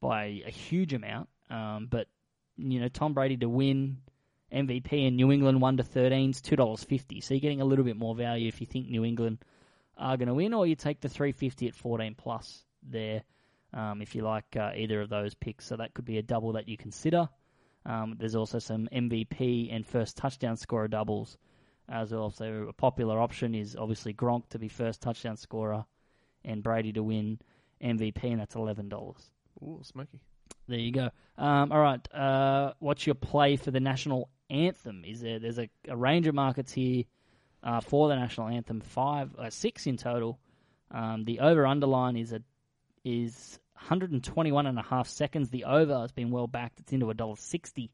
by 0.00 0.42
a 0.46 0.50
huge 0.50 0.92
amount. 0.94 1.28
Um, 1.50 1.88
but 1.90 2.08
you 2.56 2.80
know, 2.80 2.88
Tom 2.88 3.14
Brady 3.14 3.36
to 3.38 3.48
win 3.48 3.98
MVP 4.52 4.92
in 4.92 5.16
New 5.16 5.32
England 5.32 5.60
one 5.60 5.76
to 5.78 5.82
thirteen 5.82 6.30
is 6.30 6.40
two 6.40 6.56
dollars 6.56 6.84
fifty. 6.84 7.20
So 7.20 7.34
you're 7.34 7.40
getting 7.40 7.60
a 7.60 7.64
little 7.64 7.84
bit 7.84 7.96
more 7.96 8.14
value 8.14 8.48
if 8.48 8.60
you 8.60 8.66
think 8.66 8.88
New 8.88 9.04
England 9.04 9.38
are 9.96 10.16
going 10.16 10.28
to 10.28 10.34
win, 10.34 10.54
or 10.54 10.66
you 10.66 10.74
take 10.74 11.00
the 11.00 11.08
three 11.08 11.32
fifty 11.32 11.68
at 11.68 11.74
fourteen 11.74 12.14
plus 12.14 12.64
there 12.82 13.22
um, 13.72 14.02
if 14.02 14.14
you 14.14 14.22
like 14.22 14.56
uh, 14.56 14.72
either 14.76 15.00
of 15.00 15.08
those 15.08 15.34
picks. 15.34 15.66
So 15.66 15.76
that 15.76 15.94
could 15.94 16.04
be 16.04 16.18
a 16.18 16.22
double 16.22 16.52
that 16.52 16.68
you 16.68 16.76
consider. 16.76 17.28
Um, 17.86 18.16
there's 18.18 18.34
also 18.34 18.58
some 18.58 18.88
MVP 18.92 19.74
and 19.74 19.86
first 19.86 20.16
touchdown 20.16 20.56
scorer 20.56 20.88
doubles 20.88 21.36
as 21.88 22.12
well. 22.12 22.30
So 22.30 22.66
a 22.68 22.72
popular 22.72 23.20
option 23.20 23.54
is 23.54 23.76
obviously 23.76 24.14
Gronk 24.14 24.48
to 24.50 24.58
be 24.58 24.68
first 24.68 25.02
touchdown 25.02 25.36
scorer 25.36 25.84
and 26.44 26.62
Brady 26.62 26.92
to 26.92 27.02
win 27.02 27.38
MVP, 27.82 28.24
and 28.24 28.40
that's 28.40 28.54
eleven 28.54 28.88
dollars. 28.88 29.30
Ooh, 29.62 29.80
smoky. 29.82 30.20
There 30.66 30.78
you 30.78 30.92
go. 30.92 31.10
Um, 31.36 31.72
all 31.72 31.80
right. 31.80 32.14
Uh, 32.14 32.72
what's 32.78 33.06
your 33.06 33.14
play 33.14 33.56
for 33.56 33.70
the 33.70 33.80
national 33.80 34.30
anthem? 34.48 35.04
Is 35.04 35.20
there? 35.20 35.38
There's 35.38 35.58
a, 35.58 35.68
a 35.88 35.96
range 35.96 36.26
of 36.26 36.34
markets 36.34 36.72
here 36.72 37.04
uh, 37.64 37.80
for 37.80 38.08
the 38.08 38.14
national 38.14 38.48
anthem. 38.48 38.80
Five, 38.80 39.34
uh, 39.36 39.50
six 39.50 39.86
in 39.86 39.96
total. 39.96 40.38
Um, 40.90 41.24
the 41.24 41.40
over 41.40 41.66
underline 41.66 42.16
is 42.16 42.32
a 42.32 42.40
is 43.04 43.58
121 43.74 44.66
and 44.66 44.78
a 44.78 44.82
half 44.82 45.08
seconds. 45.08 45.50
The 45.50 45.64
over 45.64 45.98
has 45.98 46.12
been 46.12 46.30
well 46.30 46.46
backed. 46.46 46.80
It's 46.80 46.92
into 46.92 47.10
a 47.10 47.14
dollar 47.14 47.36
sixty. 47.36 47.90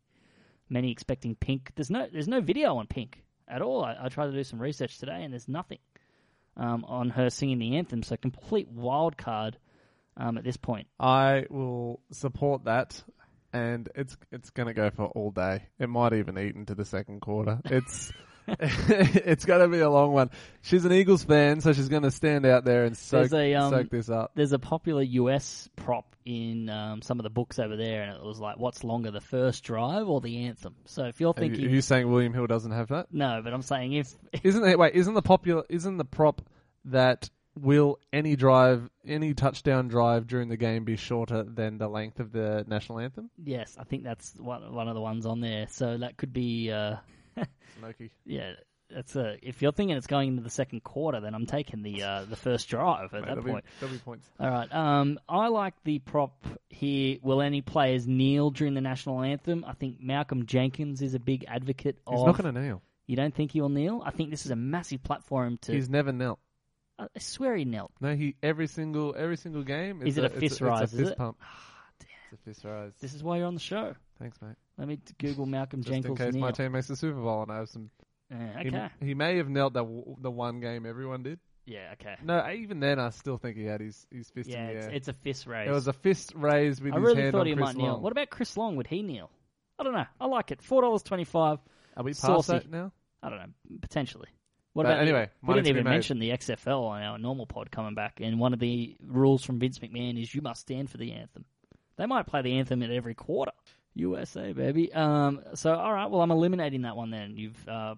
Many 0.69 0.91
expecting 0.91 1.35
Pink. 1.35 1.73
There's 1.75 1.91
no 1.91 2.07
there's 2.13 2.29
no 2.29 2.41
video 2.41 2.77
on 2.77 2.87
Pink 2.87 3.23
at 3.49 3.63
all. 3.63 3.85
I, 3.85 3.97
I 4.03 4.09
tried 4.09 4.27
to 4.27 4.33
do 4.33 4.45
some 4.45 4.61
research 4.61 4.99
today, 4.99 5.23
and 5.23 5.33
there's 5.33 5.49
nothing 5.49 5.79
um, 6.57 6.85
on 6.85 7.11
her 7.11 7.31
singing 7.31 7.59
the 7.59 7.77
anthem. 7.77 8.03
So 8.03 8.17
complete 8.17 8.69
wild 8.69 9.17
card 9.17 9.57
um, 10.17 10.37
at 10.37 10.45
this 10.45 10.57
point. 10.57 10.89
I 10.99 11.47
will 11.49 12.01
support 12.13 12.65
that, 12.65 13.03
and 13.53 13.89
it's 13.95 14.17
it's 14.33 14.51
gonna 14.51 14.75
go 14.75 14.91
for 14.91 15.07
all 15.07 15.31
day. 15.31 15.63
It 15.79 15.89
might 15.89 16.13
even 16.13 16.39
eat 16.39 16.55
into 16.55 16.75
the 16.75 16.85
second 16.85 17.21
quarter. 17.21 17.61
It's 17.65 18.13
it's 18.49 19.45
gonna 19.45 19.69
be 19.69 19.81
a 19.81 19.91
long 19.91 20.13
one. 20.13 20.31
She's 20.63 20.85
an 20.85 20.93
Eagles 20.93 21.25
fan, 21.25 21.61
so 21.61 21.73
she's 21.73 21.89
gonna 21.89 22.11
stand 22.11 22.47
out 22.47 22.65
there 22.65 22.85
and 22.85 22.97
soak, 22.97 23.33
a, 23.33 23.55
um, 23.55 23.71
soak 23.71 23.91
this 23.91 24.09
up. 24.11 24.33
there's 24.35 24.53
a 24.53 24.59
popular 24.59 25.03
US 25.03 25.69
prop 25.77 26.17
in 26.25 26.69
um, 26.69 27.03
some 27.03 27.19
of 27.19 27.25
the 27.25 27.31
books 27.31 27.59
over 27.59 27.77
there, 27.77 28.03
and 28.03 28.17
it 28.17 28.23
was 28.23 28.39
like, 28.39 28.59
what's 28.59 28.85
longer, 28.85 29.11
the 29.11 29.21
first 29.21 29.65
drive 29.65 30.09
or 30.09 30.21
the 30.21 30.45
anthem? 30.47 30.75
So 30.87 31.05
if 31.05 31.21
you're 31.21 31.31
Are 31.37 31.45
you, 31.45 31.51
thinking, 31.51 31.67
are 31.67 31.71
you 31.71 31.81
saying 31.83 32.11
William 32.11 32.35
Hill 32.35 32.47
doesn't 32.47 32.73
have 32.73 32.89
that? 32.89 33.07
no, 33.13 33.41
but 33.43 33.53
I'm 33.53 33.63
saying 33.63 33.93
if 33.95 34.15
Isn't 34.43 34.65
it? 34.65 34.79
Wait, 34.79 34.95
isn't 34.95 35.15
the 35.15 35.23
popular? 35.23 35.65
Isn't 35.69 35.97
the 35.97 36.05
prop 36.05 36.43
that 36.87 37.31
will 37.59 37.99
any 38.13 38.37
drive, 38.37 38.89
any 39.07 39.35
touchdown 39.35 39.89
drive 39.89 40.27
during 40.27 40.49
the 40.49 40.57
game 40.57 40.85
be 40.85 40.97
shorter 40.97 41.43
than 41.43 41.79
the 41.79 41.89
length 41.89 42.21
of 42.21 42.33
the 42.33 42.65
national 42.69 43.01
anthem? 43.01 43.31
yes, 43.43 43.77
I 43.79 43.85
think 43.85 44.05
that's 44.05 44.35
one 44.39 44.73
one 44.75 44.89
of 44.89 44.95
the 44.95 45.01
ones 45.01 45.27
on 45.27 45.41
there. 45.41 45.67
So 45.71 45.99
that 45.99 46.17
could 46.17 46.33
be, 46.33 46.71
uh, 46.71 46.97
Smoky. 47.79 48.11
yeah, 48.25 48.53
that's 48.91 49.15
a. 49.17 49.37
If 49.43 49.63
you're 49.63 49.73
thinking 49.73 49.97
it's 49.97 50.07
going 50.07 50.29
into 50.31 50.43
the 50.43 50.51
second 50.51 50.83
quarter, 50.83 51.21
then 51.21 51.35
I'm 51.35 51.47
taking 51.47 51.83
the 51.83 52.03
uh, 52.03 52.25
the 52.25 52.37
first 52.37 52.69
drive 52.69 53.15
at 53.15 53.25
that 53.27 53.45
point. 53.45 53.65
be 53.81 53.99
points. 53.99 54.29
All 54.39 54.51
right. 54.51 54.73
Um, 54.73 55.19
I 55.29 55.49
like 55.49 55.75
the 55.85 55.99
prop 56.01 56.45
here. 56.69 57.19
Will 57.23 57.41
any 57.41 57.61
players 57.63 58.07
kneel 58.07 58.51
during 58.51 58.75
the 58.75 58.81
national 58.81 59.23
anthem? 59.23 59.65
I 59.67 59.73
think 59.75 60.01
Malcolm 60.01 60.47
Jenkins 60.47 61.03
is 61.03 61.15
a 61.15 61.21
big 61.21 61.45
advocate 61.49 61.99
He's 62.09 62.21
of. 62.21 62.27
not 62.27 62.39
going 62.39 62.55
to 62.55 62.61
kneel. 62.61 62.83
You 63.07 63.17
don't 63.17 63.35
think 63.35 63.53
he 63.53 63.61
will 63.61 63.69
kneel? 63.69 64.03
I 64.05 64.11
think 64.13 64.31
this 64.31 64.45
is 64.45 64.53
a 64.53 64.57
massive 64.57 65.03
platform 65.03 65.59
to. 65.63 65.73
He's 65.73 65.89
never 65.91 66.13
knelt. 66.13 66.39
I 66.99 67.07
swear 67.19 67.57
he 67.57 67.65
knelt. 67.65 67.93
No, 68.01 68.15
he 68.15 68.37
every 68.43 68.67
single 68.67 69.15
every 69.17 69.37
single 69.39 69.63
game. 69.63 70.03
Is 70.03 70.19
it 70.19 70.25
a 70.25 70.27
it's 70.27 70.35
fist 70.39 70.53
it's 70.53 70.61
rise, 70.61 70.81
a 70.81 70.85
is 70.85 71.01
fist 71.01 71.13
it? 71.13 71.19
pump. 71.19 71.39
damn. 71.99 72.09
It's 72.33 72.41
a 72.41 72.45
fist 72.45 72.65
rise. 72.65 72.93
This 73.01 73.15
is 73.15 73.23
why 73.23 73.39
you're 73.39 73.47
on 73.47 73.55
the 73.55 73.61
show. 73.61 73.95
Thanks, 74.19 74.37
mate. 74.43 74.57
Let 74.81 74.89
me 74.89 74.99
Google 75.19 75.47
Malcolm 75.47 75.83
Just 75.83 75.95
in 75.95 76.03
Jenkins 76.03 76.19
case 76.19 76.33
kneel. 76.35 76.41
my 76.41 76.51
team 76.51 76.73
makes 76.73 76.89
the 76.89 76.97
Super 76.97 77.21
Bowl 77.21 77.43
and 77.43 77.53
I 77.53 77.59
have 77.59 77.69
some. 77.69 77.91
He- 78.31 78.69
okay. 78.69 78.89
He, 79.01 79.15
may 79.15 79.37
have 79.37 79.49
knelt 79.49 79.75
the 79.75 79.83
w- 79.85 80.17
the 80.21 80.31
one 80.31 80.59
game 80.61 80.87
everyone 80.87 81.23
did. 81.23 81.39
Yeah, 81.67 81.91
okay. 82.01 82.17
No, 82.25 82.49
even 82.51 82.81
then 82.81 82.99
I 82.99 83.11
still 83.11 83.37
think 83.37 83.57
he 83.57 83.65
had 83.65 83.81
his 83.81 84.07
his 84.11 84.31
fist 84.31 84.49
Yeah, 84.49 84.63
in 84.63 84.67
the 84.69 84.73
it's, 84.79 84.87
air. 84.87 84.93
it's 84.93 85.09
a 85.09 85.13
fist 85.13 85.47
raise. 85.47 85.69
it 85.69 85.73
was 85.73 85.87
a 85.87 85.93
fist 85.93 86.33
raise 86.35 86.81
with 86.81 86.93
I 86.95 86.97
his 86.97 87.05
really 87.05 87.21
hand 87.23 87.33
thought 87.33 87.41
on 87.43 87.47
he 87.47 87.55
Chris 87.55 87.67
might 87.67 87.77
kneel. 87.77 87.93
Long. 87.93 88.03
What 88.03 88.13
about 88.13 88.31
Chris 88.31 88.57
Long? 88.57 88.77
Would 88.77 88.87
he 88.89 89.03
kneel? 89.03 89.31
I 89.79 89.83
don't 89.85 89.93
know. 89.93 90.07
I 90.21 90.27
like 90.27 90.51
it. 90.51 90.63
Four 90.63 90.83
dollars 90.83 91.03
twenty-five. 91.03 91.59
Are 91.97 92.03
we 92.03 92.11
past 92.13 92.23
saucy. 92.23 92.53
that 92.55 92.71
now? 92.71 92.93
I 93.23 93.29
don't 93.29 93.39
know. 93.39 93.79
Potentially. 93.83 94.29
What 94.73 94.85
But 94.85 94.91
about 94.93 95.03
anyway, 95.03 95.29
The, 95.43 95.47
we 95.49 95.55
didn't 95.55 95.69
even 95.69 95.85
mention 95.85 96.19
the 96.21 96.31
XFL 96.31 96.85
on 96.89 97.03
our 97.03 97.19
normal 97.19 97.45
pod 97.47 97.71
coming 97.73 97.95
back, 97.95 98.21
and 98.23 98.39
one 98.39 98.53
of 98.55 98.61
the 98.61 98.97
rules 99.05 99.45
from 99.45 99.59
Vince 99.59 99.81
McMahon 99.81 100.21
is 100.23 100.33
you 100.35 100.41
must 100.43 100.61
stand 100.63 100.89
for 100.89 100.97
the 100.97 101.13
anthem. 101.13 101.45
They 101.97 102.07
might 102.07 102.27
play 102.29 102.41
the 102.43 102.57
anthem 102.59 102.83
at 102.83 102.91
every 102.91 103.15
quarter. 103.15 103.53
USA 103.95 104.53
baby. 104.53 104.93
Um. 104.93 105.43
So 105.55 105.75
all 105.75 105.93
right. 105.93 106.11
Well, 106.11 106.21
I'm 106.23 106.31
eliminating 106.31 106.83
that 106.83 106.97
one 106.97 107.11
then. 107.11 107.37
You've 107.37 107.69
uh, 107.69 107.97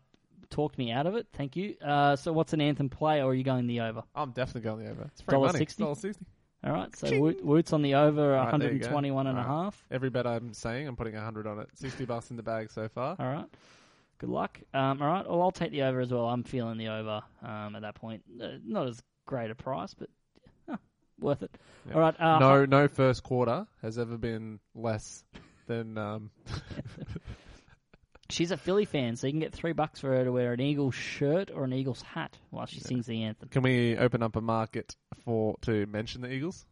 talked 0.50 0.78
me 0.78 0.90
out 0.90 1.06
of 1.06 1.14
it. 1.14 1.26
Thank 1.32 1.56
you. 1.56 1.76
Uh. 1.84 2.16
So 2.16 2.32
what's 2.32 2.52
an 2.52 2.60
anthem 2.60 2.88
play, 2.88 3.20
or 3.20 3.30
are 3.30 3.34
you 3.34 3.44
going 3.44 3.66
the 3.66 3.80
over? 3.80 4.02
I'm 4.14 4.30
definitely 4.30 4.62
going 4.62 4.84
the 4.84 4.90
over. 4.90 5.02
It's 5.12 5.20
free 5.20 5.38
money. 5.38 5.58
sixty? 5.58 5.82
Dollar 5.82 5.94
sixty. 5.96 6.24
All 6.64 6.72
right. 6.72 6.94
So 6.96 7.18
Woot, 7.18 7.44
Woot's 7.44 7.72
on 7.72 7.82
the 7.82 7.96
over, 7.96 8.30
right, 8.30 8.58
there 8.60 8.72
you 8.72 8.78
go. 8.78 8.86
121 8.86 9.26
and 9.26 9.36
a 9.36 9.42
half. 9.42 9.84
Every 9.90 10.10
bet 10.10 10.28
I'm 10.28 10.54
saying, 10.54 10.86
I'm 10.86 10.94
putting 10.94 11.14
hundred 11.14 11.48
on 11.48 11.58
it. 11.58 11.68
Sixty 11.74 12.04
bucks 12.04 12.30
in 12.30 12.36
the 12.36 12.42
bag 12.44 12.70
so 12.70 12.88
far. 12.88 13.16
All 13.18 13.26
right. 13.26 13.46
Good 14.18 14.30
luck. 14.30 14.60
Um, 14.72 15.02
all 15.02 15.08
right. 15.08 15.28
Well, 15.28 15.42
I'll 15.42 15.50
take 15.50 15.72
the 15.72 15.82
over 15.82 16.00
as 16.00 16.12
well. 16.12 16.28
I'm 16.28 16.44
feeling 16.44 16.78
the 16.78 16.86
over 16.88 17.22
um, 17.42 17.74
at 17.74 17.82
that 17.82 17.96
point. 17.96 18.22
Uh, 18.40 18.50
not 18.64 18.86
as 18.86 19.02
great 19.26 19.50
a 19.50 19.56
price, 19.56 19.92
but 19.94 20.08
worth 21.22 21.42
it. 21.42 21.56
All 21.94 22.00
right. 22.00 22.18
Uh, 22.20 22.38
no, 22.38 22.64
no 22.64 22.88
first 22.88 23.22
quarter 23.22 23.66
has 23.80 23.98
ever 23.98 24.18
been 24.18 24.60
less 24.74 25.24
than. 25.78 25.98
Um, 25.98 26.30
She's 28.30 28.50
a 28.50 28.56
Philly 28.56 28.86
fan, 28.86 29.16
so 29.16 29.26
you 29.26 29.32
can 29.34 29.40
get 29.40 29.52
three 29.52 29.74
bucks 29.74 30.00
for 30.00 30.08
her 30.08 30.24
to 30.24 30.32
wear 30.32 30.54
an 30.54 30.60
Eagles 30.60 30.94
shirt 30.94 31.50
or 31.54 31.64
an 31.64 31.74
Eagles 31.74 32.00
hat 32.00 32.38
while 32.48 32.64
she 32.64 32.80
sings 32.80 33.04
the 33.04 33.24
anthem. 33.24 33.50
can 33.50 33.60
we 33.62 33.94
open 33.98 34.22
up 34.22 34.36
a 34.36 34.40
market 34.40 34.96
for 35.22 35.56
to 35.62 35.84
mention 35.84 36.22
the 36.22 36.32
Eagles? 36.32 36.64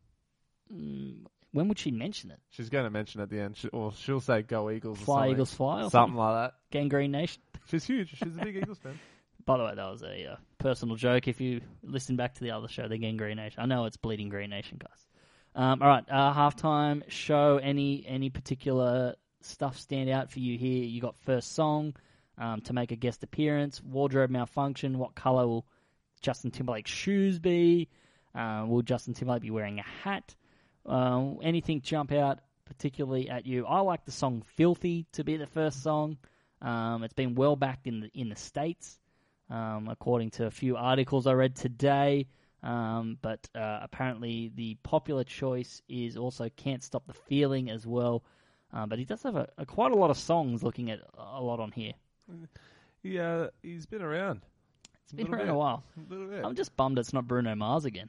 Mm, 0.74 1.26
when 1.52 1.68
would 1.68 1.78
she 1.78 1.90
mention 1.90 2.30
it? 2.30 2.38
She's 2.48 2.70
going 2.70 2.84
to 2.84 2.90
mention 2.90 3.20
at 3.20 3.28
the 3.28 3.40
end, 3.40 3.58
she, 3.58 3.68
or 3.68 3.92
she'll 3.92 4.20
say 4.20 4.40
"Go 4.40 4.70
Eagles" 4.70 5.00
Fly 5.00 5.16
something. 5.16 5.32
Eagles 5.32 5.52
fly 5.52 5.76
or 5.80 5.90
something 5.90 5.90
something? 5.90 6.16
like 6.16 6.50
that. 6.50 6.54
Gangrene 6.70 7.10
Nation. 7.10 7.42
She's 7.66 7.84
huge. 7.84 8.16
She's 8.16 8.36
a 8.36 8.44
big 8.44 8.56
Eagles 8.56 8.78
fan. 8.78 8.98
By 9.44 9.58
the 9.58 9.64
way, 9.64 9.74
that 9.74 9.90
was 9.90 10.02
a 10.02 10.32
uh, 10.32 10.36
personal 10.58 10.96
joke. 10.96 11.28
If 11.28 11.40
you 11.40 11.60
listen 11.82 12.16
back 12.16 12.34
to 12.34 12.40
the 12.40 12.52
other 12.52 12.68
show, 12.68 12.88
the 12.88 12.98
Gangrene 12.98 13.36
Nation. 13.36 13.60
I 13.60 13.66
know 13.66 13.84
it's 13.84 13.96
Bleeding 13.98 14.28
Green 14.30 14.50
Nation, 14.50 14.78
guys. 14.80 15.06
Um, 15.54 15.82
all 15.82 15.88
right, 15.88 16.04
uh, 16.08 16.32
halftime 16.32 17.02
show. 17.08 17.58
Any 17.62 18.04
any 18.06 18.30
particular 18.30 19.16
stuff 19.40 19.78
stand 19.78 20.08
out 20.10 20.30
for 20.30 20.38
you 20.38 20.56
here? 20.56 20.84
You 20.84 21.00
got 21.00 21.16
first 21.18 21.52
song 21.52 21.94
um, 22.38 22.60
to 22.62 22.72
make 22.72 22.92
a 22.92 22.96
guest 22.96 23.22
appearance. 23.22 23.82
Wardrobe 23.82 24.30
malfunction. 24.30 24.98
What 24.98 25.14
color 25.14 25.46
will 25.46 25.66
Justin 26.20 26.50
Timberlake's 26.50 26.90
shoes 26.90 27.38
be? 27.38 27.88
Uh, 28.34 28.64
will 28.66 28.82
Justin 28.82 29.14
Timberlake 29.14 29.42
be 29.42 29.50
wearing 29.50 29.80
a 29.80 29.84
hat? 30.04 30.34
Uh, 30.86 31.34
anything 31.42 31.80
jump 31.80 32.12
out 32.12 32.38
particularly 32.64 33.28
at 33.28 33.46
you? 33.46 33.66
I 33.66 33.80
like 33.80 34.04
the 34.04 34.12
song 34.12 34.44
"Filthy" 34.56 35.06
to 35.12 35.24
be 35.24 35.36
the 35.36 35.46
first 35.46 35.82
song. 35.82 36.16
Um, 36.62 37.02
it's 37.02 37.14
been 37.14 37.34
well 37.34 37.56
backed 37.56 37.86
in 37.86 38.00
the 38.00 38.10
in 38.14 38.28
the 38.28 38.36
states 38.36 39.00
um, 39.50 39.88
according 39.88 40.30
to 40.30 40.46
a 40.46 40.50
few 40.50 40.76
articles 40.76 41.26
I 41.26 41.32
read 41.32 41.56
today. 41.56 42.26
Um, 42.62 43.16
but 43.22 43.48
uh, 43.54 43.78
apparently, 43.82 44.50
the 44.54 44.76
popular 44.82 45.24
choice 45.24 45.80
is 45.88 46.16
also 46.16 46.48
"Can't 46.56 46.82
Stop 46.82 47.06
the 47.06 47.14
Feeling" 47.14 47.70
as 47.70 47.86
well. 47.86 48.22
Um, 48.72 48.88
but 48.88 48.98
he 48.98 49.04
does 49.04 49.22
have 49.24 49.34
a, 49.36 49.48
a 49.58 49.66
quite 49.66 49.92
a 49.92 49.96
lot 49.96 50.10
of 50.10 50.16
songs. 50.18 50.62
Looking 50.62 50.90
at 50.90 51.00
a 51.18 51.40
lot 51.42 51.58
on 51.60 51.72
here, 51.72 51.92
Yeah, 53.02 53.46
he's 53.62 53.86
been 53.86 54.02
around. 54.02 54.42
it's 55.04 55.12
been 55.12 55.24
Little 55.26 55.36
around 55.36 55.46
bit. 55.46 55.54
a 55.54 55.58
while. 55.58 55.84
A 55.96 56.12
little 56.12 56.26
bit. 56.28 56.44
I'm 56.44 56.54
just 56.54 56.76
bummed 56.76 56.98
it's 56.98 57.12
not 57.12 57.26
Bruno 57.26 57.54
Mars 57.54 57.84
again. 57.84 58.08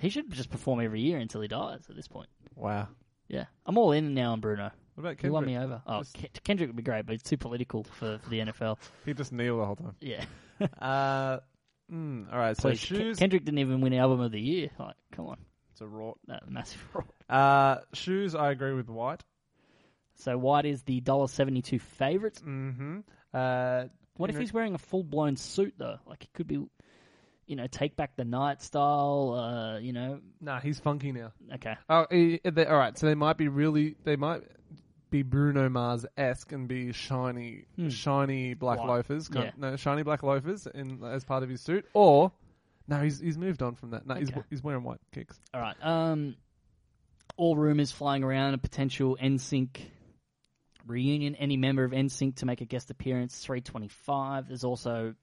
He 0.00 0.08
should 0.10 0.30
just 0.32 0.50
perform 0.50 0.80
every 0.80 1.00
year 1.00 1.18
until 1.18 1.40
he 1.40 1.48
dies. 1.48 1.80
At 1.88 1.96
this 1.96 2.08
point, 2.08 2.28
Wow. 2.54 2.88
yeah, 3.28 3.44
I'm 3.66 3.78
all 3.78 3.92
in 3.92 4.12
now 4.14 4.32
on 4.32 4.40
Bruno. 4.40 4.70
What 4.94 5.00
about 5.12 5.20
He 5.20 5.28
won 5.30 5.44
Kendrick? 5.44 5.60
me 5.60 5.64
over. 5.64 5.82
Oh, 5.86 5.98
Just- 6.00 6.14
Ken- 6.14 6.30
Kendrick 6.44 6.68
would 6.68 6.76
be 6.76 6.82
great, 6.82 7.06
but 7.06 7.14
it's 7.14 7.22
too 7.22 7.36
political 7.36 7.84
for, 7.84 8.18
for 8.18 8.28
the 8.30 8.40
NFL. 8.40 8.78
He'd 9.06 9.16
just 9.16 9.32
kneel 9.32 9.58
the 9.58 9.64
whole 9.64 9.76
time. 9.76 9.94
Yeah, 10.00 10.24
Uh, 10.80 11.38
mm, 11.92 12.32
all 12.32 12.38
right. 12.38 12.56
So 12.56 12.70
Please, 12.70 12.84
Ken- 12.84 12.98
shoes. 12.98 13.18
Kendrick 13.18 13.44
didn't 13.44 13.58
even 13.60 13.80
win 13.80 13.92
album 13.94 14.20
of 14.20 14.32
the 14.32 14.40
year. 14.40 14.70
Like, 14.78 14.96
come 15.12 15.26
on, 15.26 15.38
It's 15.72 15.80
a 15.80 15.86
rot. 15.86 16.18
that 16.26 16.50
massive 16.50 16.80
fraud. 16.92 17.06
Uh, 17.28 17.78
shoes. 17.94 18.34
I 18.34 18.50
agree 18.50 18.72
with 18.74 18.88
White. 18.88 19.22
So 20.16 20.36
White 20.36 20.66
is 20.66 20.82
the 20.82 21.00
dollar 21.00 21.28
seventy 21.28 21.62
two 21.62 21.78
favorite. 21.78 22.40
Mm-hmm. 22.44 23.00
Uh, 23.32 23.84
What 24.16 24.30
if 24.30 24.34
Henry- 24.34 24.44
he's 24.46 24.52
wearing 24.52 24.74
a 24.74 24.78
full 24.78 25.04
blown 25.04 25.36
suit 25.36 25.74
though? 25.78 25.98
Like 26.06 26.24
it 26.24 26.32
could 26.32 26.46
be, 26.48 26.64
you 27.46 27.56
know, 27.56 27.66
take 27.68 27.94
back 27.96 28.16
the 28.16 28.24
night 28.24 28.60
style. 28.62 29.34
Uh, 29.38 29.78
you 29.78 29.92
know, 29.92 30.20
Nah, 30.40 30.58
he's 30.60 30.80
funky 30.80 31.12
now. 31.12 31.32
okay, 31.54 31.76
Oh, 31.88 32.06
he, 32.10 32.40
they, 32.44 32.66
all 32.66 32.76
right. 32.76 32.98
So 32.98 33.06
they 33.06 33.14
might 33.14 33.36
be 33.36 33.48
really. 33.48 33.94
They 34.04 34.16
might 34.16 34.42
be 35.10 35.22
Bruno 35.22 35.68
Mars 35.68 36.04
esque 36.16 36.52
and 36.52 36.68
be 36.68 36.92
shiny, 36.92 37.64
Hmm. 37.76 37.88
shiny 37.88 38.54
black 38.54 38.78
White. 38.78 38.88
loafers. 38.88 39.30
Yeah. 39.32 39.50
No, 39.56 39.76
shiny 39.76 40.02
black 40.02 40.22
loafers 40.22 40.66
in 40.66 41.02
as 41.04 41.24
part 41.24 41.42
of 41.42 41.48
his 41.48 41.60
suit. 41.60 41.86
Or 41.94 42.32
no, 42.86 43.02
he's 43.02 43.18
he's 43.20 43.38
moved 43.38 43.62
on 43.62 43.74
from 43.74 43.90
that. 43.90 44.06
No, 44.06 44.14
he's 44.14 44.30
Okay. 44.30 44.42
he's 44.50 44.62
wearing 44.62 44.82
white 44.82 45.00
kicks. 45.12 45.38
all 45.54 45.60
right. 45.60 45.76
Um, 45.82 46.36
all 47.36 47.56
rumors 47.56 47.92
flying 47.92 48.24
around 48.24 48.54
a 48.54 48.58
potential 48.58 49.16
NSYNC 49.20 49.78
reunion. 50.86 51.34
Any 51.36 51.56
member 51.56 51.84
of 51.84 51.92
NSYNC 51.92 52.36
to 52.36 52.46
make 52.46 52.60
a 52.60 52.64
guest 52.64 52.90
appearance. 52.90 53.38
Three 53.38 53.60
twenty 53.60 53.88
five. 53.88 54.48
There's 54.48 54.64
also 54.64 55.14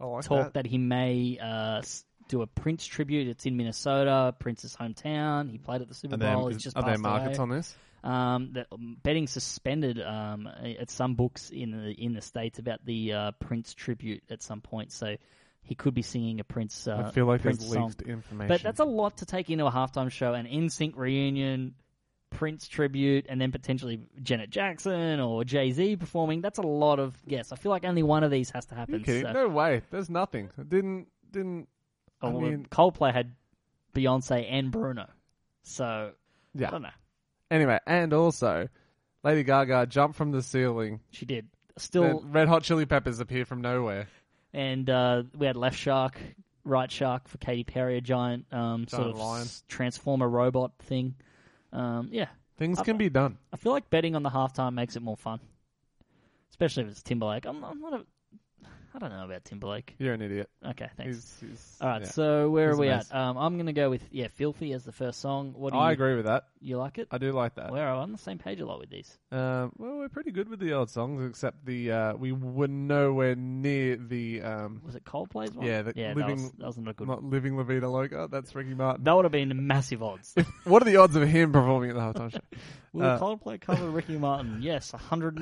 like 0.00 0.24
talk 0.24 0.44
that. 0.46 0.54
that. 0.54 0.66
he 0.66 0.78
may 0.78 1.38
uh, 1.40 1.82
do 2.28 2.42
a 2.42 2.46
Prince 2.46 2.86
tribute. 2.86 3.28
It's 3.28 3.44
in 3.46 3.56
Minnesota, 3.56 4.34
Prince's 4.38 4.74
hometown. 4.76 5.50
He 5.50 5.58
played 5.58 5.82
at 5.82 5.88
the 5.88 5.94
Super 5.94 6.14
Are 6.14 6.18
there, 6.18 6.34
Bowl. 6.36 6.48
He's 6.48 6.62
just 6.62 6.76
are 6.76 6.82
there 6.82 6.98
markets 6.98 7.38
away. 7.38 7.42
on 7.42 7.48
this? 7.50 7.76
Um, 8.02 8.50
the 8.52 8.66
betting 9.02 9.26
suspended 9.26 10.00
um, 10.00 10.48
at 10.78 10.90
some 10.90 11.14
books 11.14 11.50
in 11.50 11.70
the 11.70 11.90
in 11.92 12.14
the 12.14 12.22
states 12.22 12.58
about 12.58 12.84
the 12.84 13.12
uh, 13.12 13.30
Prince 13.32 13.74
tribute 13.74 14.22
at 14.30 14.42
some 14.42 14.60
point. 14.60 14.92
So 14.92 15.16
he 15.62 15.74
could 15.74 15.94
be 15.94 16.02
singing 16.02 16.40
a 16.40 16.44
Prince. 16.44 16.88
Uh, 16.88 17.04
I 17.06 17.10
feel 17.10 17.26
like 17.26 17.42
Prince 17.42 17.58
there's 17.58 17.72
song. 17.72 17.94
information. 18.06 18.48
But 18.48 18.62
that's 18.62 18.80
a 18.80 18.84
lot 18.84 19.18
to 19.18 19.26
take 19.26 19.50
into 19.50 19.66
a 19.66 19.70
halftime 19.70 20.10
show. 20.10 20.32
NSYNC 20.32 20.96
reunion, 20.96 21.74
Prince 22.30 22.68
tribute, 22.68 23.26
and 23.28 23.40
then 23.40 23.52
potentially 23.52 24.00
Janet 24.22 24.50
Jackson 24.50 25.20
or 25.20 25.44
Jay 25.44 25.70
Z 25.70 25.96
performing. 25.96 26.40
That's 26.40 26.58
a 26.58 26.62
lot 26.62 26.98
of 26.98 27.14
yes. 27.26 27.52
I 27.52 27.56
feel 27.56 27.70
like 27.70 27.84
only 27.84 28.02
one 28.02 28.24
of 28.24 28.30
these 28.30 28.50
has 28.50 28.66
to 28.66 28.74
happen. 28.74 29.04
so- 29.04 29.32
No 29.32 29.48
way. 29.48 29.82
There's 29.90 30.08
nothing. 30.08 30.50
It 30.58 30.68
didn't 30.68 31.08
didn't. 31.30 31.68
Oh, 32.22 32.28
I 32.28 32.40
mean, 32.40 32.66
Coldplay 32.70 33.12
had 33.12 33.34
Beyonce 33.94 34.46
and 34.50 34.70
Bruno. 34.70 35.06
So 35.62 35.84
I 35.84 36.10
yeah. 36.54 36.70
don't 36.70 36.82
know. 36.82 36.88
Anyway, 37.50 37.78
and 37.86 38.12
also, 38.12 38.68
Lady 39.24 39.42
Gaga 39.42 39.86
jumped 39.86 40.16
from 40.16 40.30
the 40.30 40.42
ceiling. 40.42 41.00
She 41.10 41.26
did. 41.26 41.48
Still, 41.78 42.02
Then 42.20 42.32
Red 42.32 42.48
Hot 42.48 42.62
Chili 42.62 42.86
Peppers 42.86 43.20
appear 43.20 43.44
from 43.44 43.60
nowhere. 43.60 44.06
and 44.52 44.88
uh, 44.90 45.22
we 45.36 45.46
had 45.46 45.56
left 45.56 45.78
shark, 45.78 46.18
right 46.64 46.90
shark 46.90 47.26
for 47.28 47.38
Katy 47.38 47.64
Perry, 47.64 47.96
a 47.96 48.00
giant, 48.00 48.46
um, 48.52 48.86
sort 48.88 49.02
Giant 49.02 49.14
of 49.14 49.18
lion. 49.20 49.42
s- 49.42 49.64
transformer 49.68 50.28
robot 50.28 50.72
thing. 50.80 51.14
Um, 51.72 52.08
yeah, 52.12 52.26
Things 52.58 52.80
can 52.82 52.96
be 52.98 53.08
done. 53.08 53.38
I 53.52 53.56
feel 53.56 53.72
like 53.72 53.88
betting 53.90 54.14
on 54.14 54.22
the 54.22 54.28
halftime 54.30 54.74
makes 54.74 54.94
it 54.96 55.02
more 55.02 55.16
fun, 55.16 55.40
especially 56.50 56.82
if 56.84 56.90
it's 56.90 57.02
Timberlake. 57.02 57.46
I'm, 57.46 57.64
I'm 57.64 57.80
not 57.80 57.94
a, 57.94 58.04
I 58.94 58.98
don't 58.98 59.10
know 59.10 59.24
about 59.24 59.44
Timberlake. 59.44 59.94
You're 59.98 60.14
an 60.14 60.22
idiot. 60.22 60.50
Okay, 60.66 60.88
thanks. 60.96 61.16
He's, 61.40 61.50
he's, 61.50 61.76
All 61.80 61.88
right, 61.88 62.02
yeah. 62.02 62.08
so 62.08 62.50
where 62.50 62.70
He's 62.70 62.78
are 62.78 62.80
we 62.80 62.88
at? 62.88 63.14
Um, 63.14 63.36
I'm 63.36 63.56
gonna 63.56 63.72
go 63.72 63.88
with 63.88 64.02
yeah, 64.10 64.28
"Filthy" 64.34 64.72
as 64.72 64.84
the 64.84 64.92
first 64.92 65.20
song. 65.20 65.54
What 65.56 65.72
do 65.72 65.78
you 65.78 65.84
I 65.84 65.92
agree 65.92 66.16
with 66.16 66.26
that. 66.26 66.44
You 66.60 66.76
like 66.78 66.98
it? 66.98 67.08
I 67.10 67.18
do 67.18 67.32
like 67.32 67.54
that. 67.54 67.72
We're 67.72 67.86
on 67.86 68.12
the 68.12 68.18
same 68.18 68.38
page 68.38 68.60
a 68.60 68.66
lot 68.66 68.78
with 68.80 68.90
these. 68.90 69.18
Um, 69.32 69.72
well, 69.78 69.96
we're 69.98 70.08
pretty 70.08 70.30
good 70.30 70.48
with 70.48 70.60
the 70.60 70.72
old 70.72 70.90
songs, 70.90 71.24
except 71.28 71.64
the 71.64 71.92
uh, 71.92 72.14
we 72.14 72.32
were 72.32 72.68
nowhere 72.68 73.34
near 73.36 73.96
the 73.96 74.42
um, 74.42 74.82
Was 74.84 74.96
it 74.96 75.04
Coldplay's 75.04 75.54
one? 75.54 75.66
Yeah, 75.66 75.90
yeah, 75.94 76.12
living- 76.14 76.36
that, 76.36 76.42
was, 76.42 76.52
that 76.52 76.66
wasn't 76.66 76.88
a 76.88 76.92
good. 76.92 77.08
not 77.08 77.24
living 77.24 77.56
La 77.56 77.62
Vida 77.62 77.88
Loca. 77.88 78.28
That's 78.30 78.54
Ricky 78.54 78.74
Martin. 78.74 79.04
That 79.04 79.14
would 79.14 79.24
have 79.24 79.32
been 79.32 79.66
massive 79.66 80.02
odds. 80.02 80.34
What 80.64 80.82
are 80.82 80.84
the 80.84 80.96
odds 80.96 81.16
of 81.16 81.26
him 81.28 81.52
performing 81.52 81.90
at 81.90 81.96
the 81.96 82.00
halftime 82.00 82.32
show? 82.32 82.40
Will 82.92 83.04
Uh, 83.06 83.18
Coldplay 83.20 83.60
cover 83.60 83.88
Ricky 83.90 84.16
Martin? 84.18 84.58
Yes, 84.62 84.92
a 84.94 84.98
hundred 84.98 85.38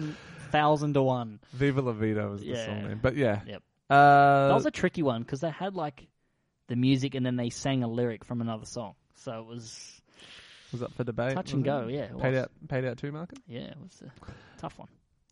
thousand 0.51 0.95
to 0.95 1.03
one. 1.03 1.41
Viva 1.53 1.81
La 1.83 1.93
Vida 1.93 2.29
was 2.29 2.41
the 2.43 2.49
Yeah. 2.49 2.67
song 2.67 2.83
name, 2.89 2.99
but 3.03 3.17
yeah. 3.17 3.41
Yep. 3.47 3.63
Uh, 3.91 4.49
That 4.49 4.55
was 4.55 4.67
a 4.67 4.71
tricky 4.71 5.03
one 5.03 5.23
because 5.23 5.41
they 5.41 5.51
had 5.51 5.75
like 5.75 6.09
the 6.69 6.77
music 6.77 7.15
and 7.15 7.25
then 7.25 7.37
they 7.37 7.49
sang 7.51 7.83
a 7.83 7.89
lyric 7.89 8.25
from 8.25 8.41
another 8.43 8.67
song, 8.67 8.95
so 9.15 9.41
it 9.41 9.47
was 9.47 10.03
was 10.73 10.83
up 10.83 10.93
for 10.93 11.05
debate. 11.05 11.33
touch 11.35 11.53
and 11.55 11.63
it? 11.65 11.65
go. 11.65 11.87
Yeah, 11.89 12.01
it 12.03 12.19
Paid 12.19 12.35
was. 12.35 12.43
out, 12.43 12.51
paid 12.69 12.85
out 12.85 12.99
two 12.99 13.11
market. 13.13 13.39
Yeah, 13.47 13.61
it 13.61 13.79
was 13.83 14.03
a 14.03 14.61
tough 14.61 14.79
one. 14.79 14.89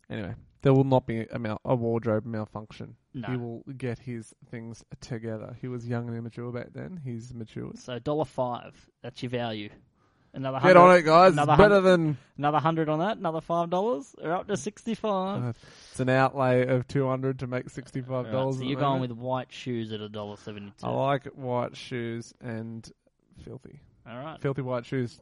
Anyway, 0.09 0.33
there 0.63 0.73
will 0.73 0.85
not 0.85 1.05
be 1.05 1.27
a, 1.29 1.37
mal- 1.37 1.61
a 1.65 1.75
wardrobe 1.75 2.25
malfunction. 2.25 2.95
No. 3.13 3.27
He 3.27 3.37
will 3.37 3.63
get 3.77 3.99
his 3.99 4.33
things 4.49 4.83
together. 5.01 5.55
He 5.61 5.67
was 5.67 5.85
young 5.87 6.07
and 6.07 6.17
immature 6.17 6.51
back 6.51 6.69
then. 6.73 6.99
He's 7.03 7.33
mature. 7.35 7.71
So 7.75 7.99
dollar 7.99 8.25
five. 8.25 8.73
That's 9.03 9.21
your 9.21 9.29
value. 9.29 9.69
Another 10.37 10.59
Get 10.61 10.77
on 10.77 10.95
it, 10.95 11.01
guys. 11.01 11.29
It's 11.29 11.33
Another 11.41 11.57
better 11.57 11.75
hundred- 11.75 11.81
than 11.89 12.17
Another 12.37 12.59
hundred 12.59 12.89
on 12.89 12.99
that. 12.99 13.17
Another 13.17 13.41
five 13.41 13.69
dollars. 13.71 14.15
We're 14.23 14.33
up 14.35 14.47
to 14.47 14.55
sixty-five. 14.55 15.43
uh, 15.43 15.53
it's 15.91 15.99
an 15.99 16.09
outlay 16.09 16.65
of 16.67 16.87
two 16.87 17.07
hundred 17.07 17.39
to 17.39 17.47
make 17.47 17.69
sixty-five 17.69 18.11
All 18.11 18.23
right, 18.23 18.31
dollars. 18.31 18.57
so 18.57 18.63
you're 18.63 18.79
going 18.79 19.01
with 19.01 19.11
white 19.11 19.51
shoes 19.51 19.91
at 19.91 19.99
a 19.99 20.07
dollar 20.07 20.37
seventy-two. 20.37 20.85
I 20.85 20.89
like 20.91 21.25
white 21.27 21.75
shoes 21.75 22.33
and 22.39 22.89
filthy, 23.43 23.79
All 24.09 24.17
right. 24.17 24.39
filthy 24.39 24.61
white 24.61 24.85
shoes. 24.85 25.19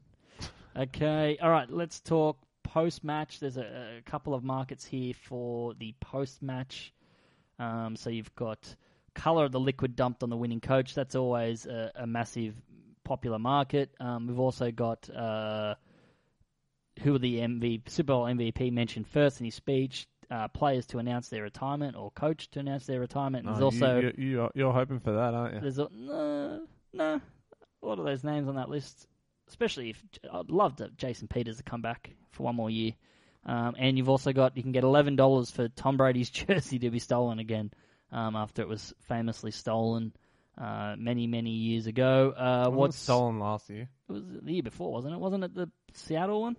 Okay. 0.77 1.37
All 1.41 1.49
right. 1.49 1.69
Let's 1.69 2.01
talk 2.01 2.37
post 2.63 3.03
match. 3.03 3.39
There's 3.39 3.57
a, 3.57 3.99
a 3.99 4.01
couple 4.09 4.33
of 4.33 4.43
markets 4.43 4.83
here 4.85 5.13
for 5.13 5.73
the 5.75 5.95
post 6.01 6.41
match. 6.43 6.93
Um, 7.57 7.95
so 7.95 8.09
you've 8.09 8.35
got 8.35 8.75
color 9.13 9.45
of 9.45 9.53
the 9.53 9.59
liquid 9.61 9.95
dumped 9.95 10.23
on 10.23 10.29
the 10.29 10.35
winning 10.35 10.59
coach. 10.59 10.93
That's 10.93 11.15
always 11.15 11.65
a, 11.65 11.89
a 11.95 12.05
massive 12.05 12.53
popular 13.05 13.39
market. 13.39 13.91
Um, 13.99 14.27
we've 14.27 14.39
also 14.39 14.71
got 14.71 15.09
uh, 15.09 15.75
who 17.01 17.17
the 17.17 17.37
MV 17.39 17.89
Super 17.89 18.07
Bowl 18.07 18.25
MVP 18.25 18.71
mentioned 18.71 19.07
first 19.07 19.39
in 19.39 19.45
his 19.45 19.55
speech. 19.55 20.07
Uh, 20.31 20.47
players 20.47 20.87
to 20.87 20.97
announce 20.97 21.29
their 21.29 21.43
retirement 21.43 21.95
or 21.95 22.09
coach 22.09 22.49
to 22.49 22.59
announce 22.59 22.87
their 22.87 22.99
retirement. 22.99 23.45
And 23.45 23.55
Oh, 23.55 23.59
there's 23.59 23.81
also 23.81 23.99
you, 23.99 24.13
you, 24.17 24.29
you're, 24.31 24.51
you're 24.55 24.73
hoping 24.73 24.99
for 24.99 25.11
that, 25.11 25.35
aren't 25.35 25.53
you? 25.53 25.59
there's 25.61 25.77
a 25.77 25.87
no, 25.91 26.61
no, 26.93 27.21
a 27.83 27.85
lot 27.85 27.99
of 27.99 28.05
those 28.05 28.23
names 28.23 28.47
on 28.47 28.55
that 28.55 28.67
list. 28.69 29.05
Especially 29.47 29.91
if 29.91 30.03
I'd 30.33 30.49
love 30.49 30.77
to 30.77 30.89
Jason 30.97 31.27
Peters 31.27 31.57
to 31.57 31.63
come 31.63 31.83
back 31.83 32.09
for 32.31 32.41
one 32.41 32.55
more 32.55 32.71
year. 32.71 32.93
Um, 33.45 33.75
and 33.77 33.95
you've 33.99 34.09
also 34.09 34.33
got 34.33 34.57
you 34.57 34.63
can 34.63 34.71
get 34.71 34.83
eleven 34.83 35.15
dollars 35.15 35.51
for 35.51 35.67
Tom 35.67 35.95
Brady's 35.95 36.29
jersey 36.31 36.79
to 36.79 36.89
be 36.89 36.97
stolen 36.97 37.37
again 37.37 37.69
um, 38.11 38.35
after 38.35 38.63
it 38.63 38.67
was 38.67 38.95
famously 39.01 39.51
stolen 39.51 40.11
uh, 40.57 40.95
many 40.97 41.27
many 41.27 41.51
years 41.51 41.87
ago. 41.87 42.33
Uh, 42.35 42.59
Wasn't 42.65 42.75
what's 42.75 42.97
stolen 42.97 43.39
last 43.39 43.69
year? 43.69 43.89
It 44.09 44.11
was 44.11 44.23
the 44.43 44.53
year 44.53 44.63
before, 44.63 44.91
wasn't 44.91 45.13
it? 45.13 45.19
Wasn't 45.19 45.43
it 45.43 45.53
the 45.53 45.69
Seattle 45.93 46.41
one? 46.41 46.57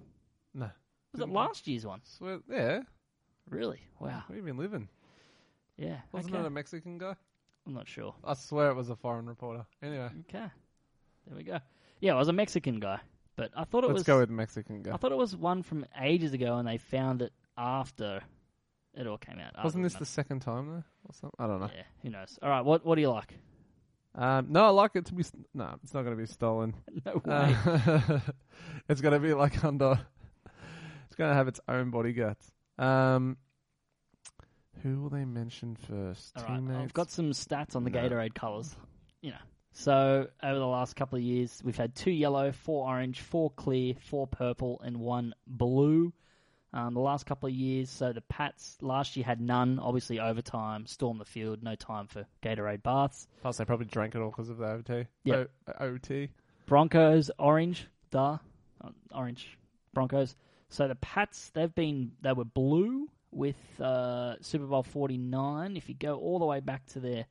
No. 0.54 0.70
Was 1.12 1.20
it 1.20 1.28
last 1.28 1.66
year's 1.66 1.86
one? 1.86 2.00
Swear, 2.04 2.40
yeah. 2.50 2.80
Really? 3.48 3.80
Wow. 4.00 4.24
You 4.34 4.42
been 4.42 4.56
living? 4.58 4.88
Yeah. 5.76 5.98
Wasn't 6.12 6.34
okay. 6.34 6.42
it 6.42 6.46
a 6.46 6.50
Mexican 6.50 6.98
guy? 6.98 7.14
I'm 7.66 7.74
not 7.74 7.88
sure. 7.88 8.14
I 8.24 8.34
swear 8.34 8.70
it 8.70 8.74
was 8.74 8.90
a 8.90 8.96
foreign 8.96 9.26
reporter. 9.26 9.66
Anyway, 9.82 10.10
Okay. 10.28 10.46
There 11.26 11.36
we 11.36 11.42
go. 11.42 11.58
Yeah, 12.00 12.14
it 12.14 12.18
was 12.18 12.28
a 12.28 12.32
Mexican 12.32 12.78
guy, 12.78 13.00
but 13.34 13.50
I 13.56 13.64
thought 13.64 13.82
it 13.82 13.88
let's 13.88 14.00
was. 14.00 14.02
go 14.04 14.18
with 14.20 14.30
Mexican 14.30 14.82
guy. 14.82 14.92
I 14.92 14.96
thought 14.96 15.10
it 15.12 15.18
was 15.18 15.34
one 15.34 15.62
from 15.62 15.84
ages 16.00 16.32
ago, 16.34 16.58
and 16.58 16.68
they 16.68 16.78
found 16.78 17.22
it 17.22 17.32
after 17.56 18.20
it 18.94 19.06
all 19.06 19.18
came 19.18 19.38
out. 19.40 19.64
Wasn't 19.64 19.82
this 19.82 19.94
the 19.94 20.06
second 20.06 20.40
time 20.40 20.66
though? 20.68 20.84
Or 21.08 21.12
something? 21.12 21.36
I 21.38 21.46
don't 21.46 21.60
know. 21.60 21.70
Yeah, 21.74 21.82
who 22.02 22.10
knows? 22.10 22.38
All 22.42 22.48
right, 22.48 22.64
what 22.64 22.84
what 22.84 22.94
do 22.94 23.00
you 23.00 23.10
like? 23.10 23.34
Um, 24.16 24.46
no, 24.48 24.64
I 24.64 24.68
like 24.70 24.92
it 24.96 25.04
to 25.06 25.14
be. 25.14 25.22
St- 25.22 25.46
no, 25.54 25.74
it's 25.82 25.92
not 25.92 26.02
going 26.02 26.16
to 26.16 26.20
be 26.20 26.26
stolen. 26.26 26.74
No 27.04 27.20
way. 27.24 27.56
Uh, 27.66 28.18
it's 28.88 29.00
going 29.00 29.12
to 29.14 29.20
be 29.20 29.34
like 29.34 29.62
under. 29.64 29.98
It's 31.06 31.14
going 31.14 31.30
to 31.30 31.34
have 31.34 31.48
its 31.48 31.60
own 31.68 31.90
bodyguards. 31.90 32.50
Um, 32.78 33.36
who 34.82 35.02
will 35.02 35.10
they 35.10 35.24
mention 35.24 35.76
first? 35.88 36.32
All 36.36 36.44
right, 36.44 36.56
Teammates. 36.56 36.80
I've 36.82 36.92
got 36.94 37.10
some 37.10 37.30
stats 37.32 37.76
on 37.76 37.84
the 37.84 37.90
No. 37.90 37.98
Gatorade 38.00 38.34
colours. 38.34 38.74
You 39.20 39.30
know, 39.32 39.36
so 39.72 40.28
over 40.42 40.58
the 40.58 40.66
last 40.66 40.96
couple 40.96 41.16
of 41.16 41.22
years, 41.22 41.60
we've 41.64 41.76
had 41.76 41.94
two 41.94 42.10
yellow, 42.10 42.52
four 42.52 42.88
orange, 42.88 43.20
four 43.20 43.50
clear, 43.50 43.94
four 44.00 44.26
purple, 44.26 44.80
and 44.84 44.96
one 44.98 45.34
blue. 45.46 46.12
Um, 46.72 46.92
the 46.94 47.00
last 47.00 47.24
couple 47.26 47.48
of 47.48 47.54
years, 47.54 47.88
so 47.88 48.12
the 48.12 48.20
Pats 48.22 48.76
last 48.82 49.16
year 49.16 49.24
had 49.24 49.40
none. 49.40 49.78
Obviously, 49.78 50.20
overtime, 50.20 50.84
storm 50.86 51.16
the 51.18 51.24
field, 51.24 51.62
no 51.62 51.74
time 51.74 52.06
for 52.06 52.26
Gatorade 52.42 52.82
baths. 52.82 53.26
Plus, 53.40 53.56
they 53.56 53.64
probably 53.64 53.86
drank 53.86 54.14
it 54.14 54.20
all 54.20 54.30
because 54.30 54.50
of 54.50 54.58
the 54.58 54.66
OT. 54.66 55.06
Yep. 55.24 55.50
O- 55.68 55.84
OT. 55.86 56.28
Broncos, 56.66 57.30
orange, 57.38 57.86
duh, 58.10 58.38
Uh, 58.82 58.90
orange 59.14 59.56
Broncos. 59.94 60.36
So 60.68 60.88
the 60.88 60.96
Pats, 60.96 61.50
they've 61.50 61.74
been 61.74 62.12
they 62.20 62.32
were 62.32 62.44
blue 62.44 63.08
with 63.30 63.56
uh, 63.80 64.34
Super 64.42 64.66
Bowl 64.66 64.82
forty 64.82 65.16
nine. 65.16 65.76
If 65.76 65.88
you 65.88 65.94
go 65.94 66.16
all 66.18 66.38
the 66.40 66.44
way 66.44 66.60
back 66.60 66.84
to 66.88 67.00
their 67.00 67.26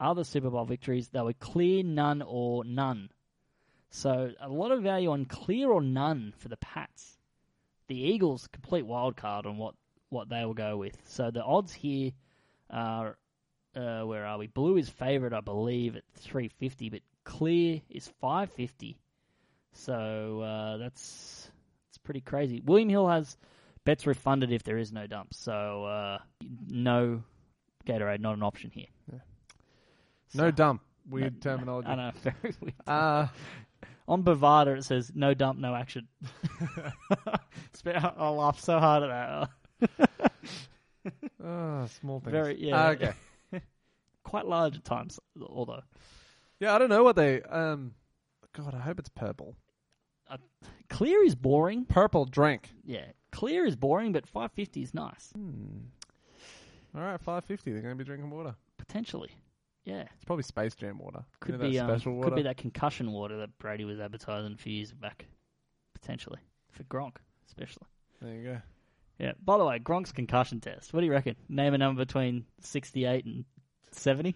other 0.00 0.24
Super 0.24 0.50
Bowl 0.50 0.64
victories, 0.64 1.08
they 1.10 1.20
were 1.20 1.34
clear, 1.34 1.82
none, 1.84 2.22
or 2.22 2.64
none. 2.64 3.10
So 3.90 4.32
a 4.40 4.48
lot 4.48 4.72
of 4.72 4.82
value 4.82 5.10
on 5.10 5.26
clear 5.26 5.70
or 5.70 5.80
none 5.82 6.32
for 6.38 6.48
the 6.48 6.56
Pats. 6.56 7.18
The 7.88 7.96
Eagles, 7.96 8.48
complete 8.52 8.86
wild 8.86 9.16
card 9.16 9.46
on 9.46 9.58
what 9.58 9.74
what 10.10 10.28
they 10.28 10.44
will 10.44 10.54
go 10.54 10.76
with. 10.76 10.96
So 11.04 11.30
the 11.30 11.42
odds 11.42 11.72
here 11.72 12.12
are 12.70 13.16
uh, 13.76 14.02
where 14.02 14.24
are 14.24 14.38
we? 14.38 14.46
Blue 14.46 14.76
is 14.76 14.88
favourite, 14.88 15.32
I 15.34 15.40
believe, 15.40 15.96
at 15.96 16.04
three 16.14 16.48
fifty, 16.48 16.88
but 16.88 17.00
clear 17.24 17.80
is 17.90 18.08
five 18.20 18.50
fifty. 18.52 18.96
So 19.72 20.40
uh, 20.40 20.76
that's 20.78 21.50
it's 21.88 21.98
pretty 21.98 22.20
crazy. 22.20 22.62
William 22.64 22.88
Hill 22.88 23.08
has 23.08 23.36
bets 23.84 24.06
refunded 24.06 24.52
if 24.52 24.62
there 24.62 24.78
is 24.78 24.92
no 24.92 25.06
dump. 25.06 25.34
So 25.34 25.84
uh, 25.84 26.18
no 26.68 27.22
Gatorade, 27.86 28.20
not 28.20 28.34
an 28.36 28.42
option 28.42 28.70
here. 28.70 28.86
No 29.12 30.44
So- 30.46 30.50
dump. 30.50 30.82
Weird 31.10 31.34
no- 31.34 31.40
terminology. 31.40 31.88
I 31.88 31.94
know, 31.96 32.12
very 32.22 32.54
weird. 32.62 32.74
Uh, 32.86 33.26
On 34.06 34.22
Bovada, 34.22 34.76
it 34.76 34.84
says 34.84 35.12
no 35.14 35.32
dump, 35.34 35.58
no 35.58 35.74
action. 35.74 36.08
I 37.86 38.28
laugh 38.28 38.60
so 38.60 38.78
hard 38.78 39.04
at 39.04 39.48
that. 39.88 40.10
ah, 41.44 41.86
small 41.86 42.20
things. 42.20 42.32
Very, 42.32 42.60
yeah. 42.60 42.76
Ah, 42.76 42.88
okay. 42.90 43.12
Quite 44.24 44.46
large 44.46 44.76
at 44.76 44.84
times, 44.84 45.18
although. 45.40 45.82
Yeah, 46.60 46.74
I 46.74 46.78
don't 46.78 46.90
know 46.90 47.02
what 47.02 47.16
they. 47.16 47.40
Um, 47.42 47.92
God, 48.52 48.74
I 48.74 48.80
hope 48.80 48.98
it's 48.98 49.08
purple. 49.08 49.56
Clear 50.90 51.24
is 51.24 51.34
boring. 51.34 51.86
Purple 51.86 52.24
drink. 52.24 52.70
Yeah, 52.84 53.06
clear 53.32 53.64
is 53.66 53.74
boring, 53.74 54.12
but 54.12 54.26
550 54.26 54.82
is 54.82 54.94
nice. 54.94 55.30
Hmm. 55.34 55.88
All 56.96 57.02
right, 57.02 57.20
five 57.20 57.44
fifty. 57.44 57.72
They're 57.72 57.82
going 57.82 57.94
to 57.94 57.98
be 57.98 58.04
drinking 58.04 58.30
water. 58.30 58.54
Potentially. 58.78 59.30
Yeah. 59.84 60.04
It's 60.14 60.24
probably 60.24 60.42
Space 60.44 60.74
Jam 60.74 60.98
water. 60.98 61.24
Could 61.40 61.56
You 61.56 61.58
know, 61.58 61.68
be 61.70 61.76
that 61.76 61.84
um, 61.84 61.90
special 61.90 62.14
water. 62.14 62.28
could 62.30 62.36
be 62.36 62.42
that 62.42 62.56
concussion 62.56 63.12
water 63.12 63.36
that 63.38 63.56
Brady 63.58 63.84
was 63.84 64.00
advertising 64.00 64.52
a 64.52 64.56
few 64.56 64.72
years 64.72 64.92
back. 64.92 65.26
Potentially. 65.94 66.38
For 66.70 66.84
Gronk, 66.84 67.16
especially. 67.46 67.86
There 68.22 68.34
you 68.34 68.42
go. 68.44 68.58
Yeah. 69.18 69.32
By 69.44 69.58
the 69.58 69.64
way, 69.64 69.78
Gronk's 69.78 70.10
concussion 70.12 70.60
test. 70.60 70.92
What 70.92 71.00
do 71.00 71.06
you 71.06 71.12
reckon? 71.12 71.36
Name 71.48 71.74
a 71.74 71.78
number 71.78 72.04
between 72.04 72.46
68 72.60 73.24
and 73.26 73.44
70? 73.92 74.34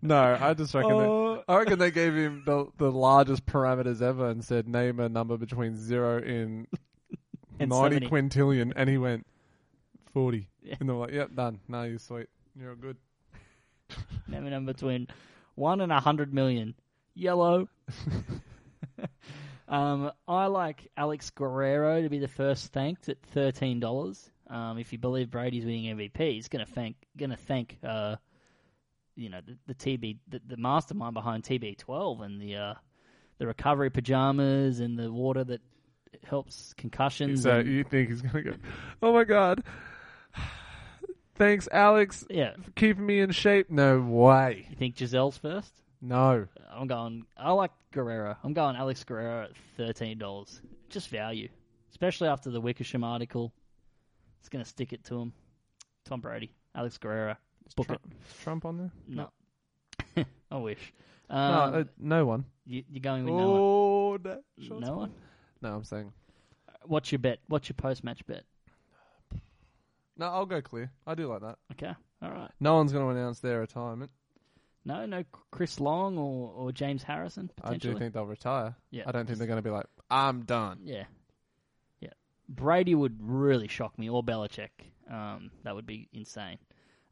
No, 0.00 0.38
I 0.40 0.54
just 0.54 0.74
reckon. 0.74 0.92
Oh. 0.92 1.34
That, 1.36 1.44
I 1.48 1.56
reckon 1.58 1.78
they 1.80 1.90
gave 1.90 2.14
him 2.14 2.44
the 2.46 2.66
the 2.76 2.90
largest 2.92 3.46
parameters 3.46 4.00
ever 4.00 4.28
and 4.30 4.44
said 4.44 4.68
name 4.68 5.00
a 5.00 5.08
number 5.08 5.36
between 5.36 5.76
zero 5.76 6.18
and, 6.22 6.68
And 7.58 7.70
ninety 7.70 8.06
70. 8.06 8.08
quintillion, 8.08 8.72
and 8.76 8.88
he 8.88 8.96
went 8.96 9.26
forty. 10.14 10.48
Yeah. 10.62 10.76
And 10.78 10.88
they're 10.88 10.94
like, 10.94 11.10
"Yep, 11.12 11.34
done. 11.34 11.58
No, 11.66 11.82
you're 11.82 11.98
sweet. 11.98 12.28
You're 12.56 12.70
all 12.70 12.76
good." 12.76 12.96
Number 14.28 14.60
between 14.72 15.08
1 15.54 15.80
and 15.80 15.92
a 15.92 15.96
100 15.96 16.32
million. 16.32 16.74
Yellow. 17.14 17.68
um, 19.68 20.12
I 20.26 20.46
like 20.46 20.90
Alex 20.96 21.30
Guerrero 21.30 22.02
to 22.02 22.08
be 22.08 22.18
the 22.18 22.28
first 22.28 22.72
thanked 22.72 23.08
at 23.08 23.18
$13. 23.34 24.30
Um, 24.48 24.78
if 24.78 24.92
you 24.92 24.98
believe 24.98 25.30
Brady's 25.30 25.64
winning 25.64 25.96
MVP, 25.96 26.34
he's 26.34 26.48
going 26.48 26.64
to 26.64 26.72
thank 26.72 26.96
going 27.16 27.30
to 27.30 27.36
thank 27.36 27.78
uh, 27.82 28.16
you 29.14 29.28
know 29.28 29.40
the, 29.44 29.58
the 29.66 29.74
TB 29.74 30.18
the, 30.28 30.40
the 30.46 30.56
mastermind 30.56 31.12
behind 31.12 31.42
TB12 31.44 32.22
and 32.24 32.40
the 32.40 32.56
uh, 32.56 32.74
the 33.38 33.46
recovery 33.46 33.90
pajamas 33.90 34.80
and 34.80 34.98
the 34.98 35.12
water 35.12 35.44
that 35.44 35.60
helps 36.24 36.72
concussions. 36.78 37.42
So 37.42 37.58
and- 37.58 37.68
you 37.68 37.84
think 37.84 38.08
he's 38.08 38.22
gonna 38.22 38.42
go? 38.42 38.54
Oh 39.02 39.12
my 39.12 39.24
god! 39.24 39.62
Thanks, 41.38 41.68
Alex, 41.70 42.26
yeah, 42.28 42.52
for 42.60 42.70
keeping 42.72 43.06
me 43.06 43.20
in 43.20 43.30
shape. 43.30 43.70
No 43.70 44.00
way. 44.00 44.66
you 44.68 44.76
think 44.76 44.96
Gisele's 44.96 45.38
first? 45.38 45.72
No. 46.00 46.46
I'm 46.70 46.86
going. 46.88 47.24
I 47.36 47.52
like 47.52 47.70
Guerrero. 47.92 48.36
I'm 48.44 48.52
going 48.52 48.76
Alex 48.76 49.04
Guerrero 49.04 49.44
at 49.44 49.50
thirteen 49.76 50.18
dollars. 50.18 50.60
Just 50.90 51.08
value, 51.08 51.48
especially 51.90 52.28
after 52.28 52.50
the 52.50 52.60
Wickersham 52.60 53.04
article. 53.04 53.52
It's 54.40 54.48
going 54.48 54.64
to 54.64 54.68
stick 54.68 54.92
it 54.92 55.04
to 55.04 55.20
him. 55.20 55.32
Tom 56.04 56.20
Brady, 56.20 56.50
Alex 56.74 56.96
Guerrero. 56.98 57.36
Book 57.76 57.86
Trump, 57.86 58.00
is 58.26 58.36
Trump 58.42 58.64
on 58.64 58.78
there? 58.78 58.90
No, 59.06 60.24
I 60.50 60.56
wish. 60.56 60.92
No, 61.30 61.36
Um, 61.36 61.74
uh, 61.74 61.84
no 61.98 62.24
one. 62.24 62.44
you, 62.64 62.82
you're 62.88 63.00
going 63.02 63.24
with 63.24 63.34
no 63.34 63.40
Oh, 63.40 64.18
no. 64.24 64.30
one. 64.30 64.42
Shots 64.66 64.80
No 64.80 64.96
one. 64.96 65.12
No, 65.60 65.74
I'm 65.74 65.84
saying 65.84 66.12
What's 66.86 67.12
your 67.12 67.18
bet? 67.18 67.40
What's 67.48 67.68
your 67.68 67.74
post-match 67.74 68.24
bet? 68.26 68.44
No. 70.18 70.26
I'll 70.26 70.46
go 70.46 70.60
clear. 70.60 70.90
I 71.06 71.14
do 71.14 71.26
like 71.26 71.40
that. 71.40 71.58
Okay, 71.72 71.92
all 72.22 72.30
right. 72.30 72.50
No 72.60 72.74
one's 72.76 72.92
going 72.92 73.04
to 73.04 73.18
announce 73.18 73.40
their 73.40 73.60
retirement. 73.60 74.10
No, 74.84 75.04
no 75.04 75.22
Chris 75.50 75.80
Long 75.80 76.16
or, 76.16 76.50
or 76.50 76.72
James 76.72 77.02
Harrison 77.02 77.50
I 77.62 77.76
do 77.76 77.94
think 77.98 78.14
they'll 78.14 78.24
retire. 78.24 78.74
Yeah. 78.90 79.02
I 79.06 79.12
don't 79.12 79.26
think 79.26 79.38
they're 79.38 79.46
going 79.46 79.58
to 79.58 79.62
be 79.62 79.70
like, 79.70 79.84
I'm 80.10 80.44
done. 80.44 80.80
Yeah. 80.84 81.04
Yeah. 82.00 82.12
Brady 82.48 82.94
would 82.94 83.18
really 83.20 83.68
shock 83.68 83.98
me, 83.98 84.08
or 84.08 84.22
Belichick. 84.22 84.70
Um, 85.10 85.50
that 85.64 85.74
would 85.74 85.86
be 85.86 86.08
insane. 86.12 86.58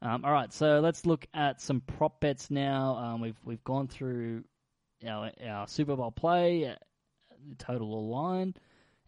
Um, 0.03 0.25
all 0.25 0.33
right, 0.33 0.53
so 0.53 0.81
let's 0.81 1.07
look 1.07 1.27
at 1.35 1.61
some 1.61 1.81
prop 1.81 2.21
bets 2.21 2.51
now. 2.51 2.97
Um, 2.97 3.21
we've 3.21 3.39
we've 3.45 3.65
gone 3.65 3.89
through 3.89 4.45
our 5.07 5.31
our 5.47 5.67
Super 5.69 5.97
Bowl 5.97 6.11
play, 6.11 6.67
uh, 6.67 6.75
the 7.49 7.57
total 7.57 7.95
or 7.95 8.03
line, 8.03 8.55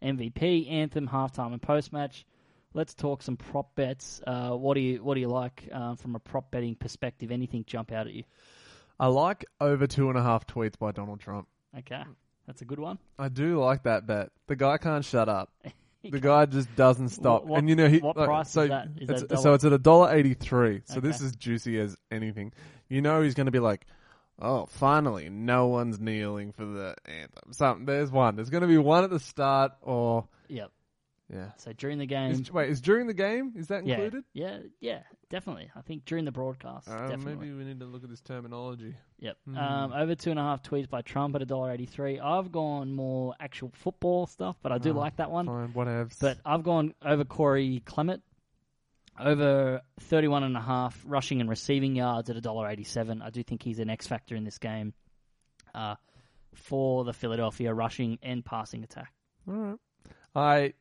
MVP, 0.03 0.69
anthem, 0.71 1.07
halftime, 1.07 1.53
and 1.53 1.61
post 1.61 1.93
match. 1.93 2.25
Let's 2.73 2.93
talk 2.93 3.23
some 3.23 3.35
prop 3.37 3.75
bets. 3.75 4.21
Uh, 4.25 4.51
what 4.51 4.75
do 4.75 4.81
you 4.81 5.03
what 5.03 5.15
do 5.15 5.21
you 5.21 5.27
like 5.27 5.67
um, 5.71 5.95
from 5.97 6.15
a 6.15 6.19
prop 6.19 6.51
betting 6.51 6.75
perspective? 6.75 7.31
Anything 7.31 7.63
jump 7.65 7.91
out 7.91 8.07
at 8.07 8.13
you? 8.13 8.23
I 8.99 9.07
like 9.07 9.45
over 9.59 9.87
two 9.87 10.09
and 10.09 10.17
a 10.17 10.23
half 10.23 10.45
tweets 10.45 10.77
by 10.77 10.91
Donald 10.91 11.19
Trump. 11.19 11.47
Okay, 11.77 12.03
that's 12.45 12.61
a 12.61 12.65
good 12.65 12.79
one. 12.79 12.99
I 13.17 13.29
do 13.29 13.59
like 13.59 13.83
that 13.83 14.05
bet. 14.05 14.29
The 14.47 14.55
guy 14.55 14.77
can't 14.77 15.05
shut 15.05 15.29
up. 15.29 15.51
The 16.01 16.21
guy 16.21 16.45
just 16.45 16.73
doesn't 16.77 17.09
stop. 17.09 17.43
What- 17.43 17.59
and 17.59 17.69
you 17.69 17.75
know 17.75 17.89
he 17.89 17.99
what 17.99 18.15
like, 18.15 18.27
price 18.27 18.47
is 18.47 18.53
so 18.53 18.67
that? 18.67 18.87
Is 19.01 19.09
it's, 19.09 19.23
that 19.23 19.39
so 19.39 19.53
it's 19.53 19.65
at 19.65 19.73
a 19.73 19.77
dollar 19.77 20.15
eighty 20.15 20.33
three. 20.33 20.81
So 20.85 21.01
this 21.01 21.19
is 21.19 21.35
juicy 21.35 21.77
as 21.77 21.97
anything. 22.09 22.53
You 22.87 23.01
know 23.01 23.21
he's 23.21 23.33
going 23.33 23.47
to 23.47 23.51
be 23.51 23.59
like, 23.59 23.85
oh, 24.41 24.65
finally, 24.67 25.29
no 25.29 25.67
one's 25.67 25.99
kneeling 25.99 26.53
for 26.53 26.65
the 26.65 26.95
anthem. 27.05 27.51
Something. 27.51 27.85
There's 27.85 28.11
one. 28.11 28.37
There's 28.37 28.49
going 28.49 28.61
to 28.61 28.67
be 28.67 28.77
one 28.77 29.03
at 29.03 29.09
the 29.09 29.19
start, 29.19 29.73
or 29.81 30.27
Yep. 30.47 30.71
Yeah. 31.31 31.51
So 31.57 31.71
during 31.73 31.97
the 31.99 32.05
game, 32.05 32.31
Is, 32.31 32.51
wait, 32.51 32.69
is 32.69 32.81
during 32.81 33.07
the 33.07 33.13
game? 33.13 33.53
Is 33.55 33.67
that 33.67 33.85
yeah, 33.85 33.95
included? 33.95 34.23
yeah, 34.33 34.59
yeah, 34.79 34.99
definitely. 35.29 35.69
I 35.75 35.81
think 35.81 36.05
during 36.05 36.25
the 36.25 36.31
broadcast, 36.31 36.87
Uh, 36.89 37.07
definitely. 37.07 37.35
maybe 37.35 37.53
we 37.53 37.63
need 37.65 37.79
to 37.81 37.85
look 37.85 38.03
at 38.03 38.09
this 38.09 38.21
terminology. 38.21 38.95
Yep. 39.19 39.37
Hmm. 39.45 39.57
Um, 39.57 39.93
over 39.93 40.15
two 40.15 40.31
and 40.31 40.39
a 40.39 40.43
half 40.43 40.63
tweets 40.63 40.89
by 40.89 41.01
Trump 41.01 41.35
at 41.35 41.41
a 41.41 41.45
dollar 41.45 41.71
eighty 41.71 41.85
three. 41.85 42.19
I've 42.19 42.51
gone 42.51 42.93
more 42.93 43.35
actual 43.39 43.71
football 43.75 44.25
stuff, 44.27 44.57
but 44.61 44.71
I 44.71 44.77
do 44.77 44.91
Oh, 44.91 44.99
like 44.99 45.17
that 45.17 45.29
one. 45.31 45.45
Fine, 45.45 45.73
whatevs. 45.73 46.19
But 46.19 46.39
I've 46.45 46.63
gone 46.63 46.93
over 47.05 47.25
Corey 47.25 47.81
Clement, 47.85 48.23
over 49.19 49.81
31 49.99 50.43
and 50.43 50.55
a 50.57 50.61
half 50.61 51.01
rushing 51.05 51.41
and 51.41 51.49
receiving 51.49 51.95
yards 51.95 52.29
at 52.29 52.37
a 52.37 52.41
dollar 52.41 52.67
eighty 52.69 52.83
seven. 52.85 53.21
I 53.21 53.29
do 53.29 53.43
think 53.43 53.61
he's 53.63 53.79
an 53.79 53.89
X 53.89 54.07
factor 54.07 54.35
in 54.35 54.43
this 54.43 54.57
game. 54.57 54.93
Uh, 55.75 55.95
for 56.55 57.03
the 57.03 57.13
Philadelphia 57.13 57.71
rushing 57.73 58.17
and 58.23 58.43
passing 58.43 58.83
attack. 58.83 59.13
All 59.47 59.53
right. 59.53 59.77
I 60.35 60.73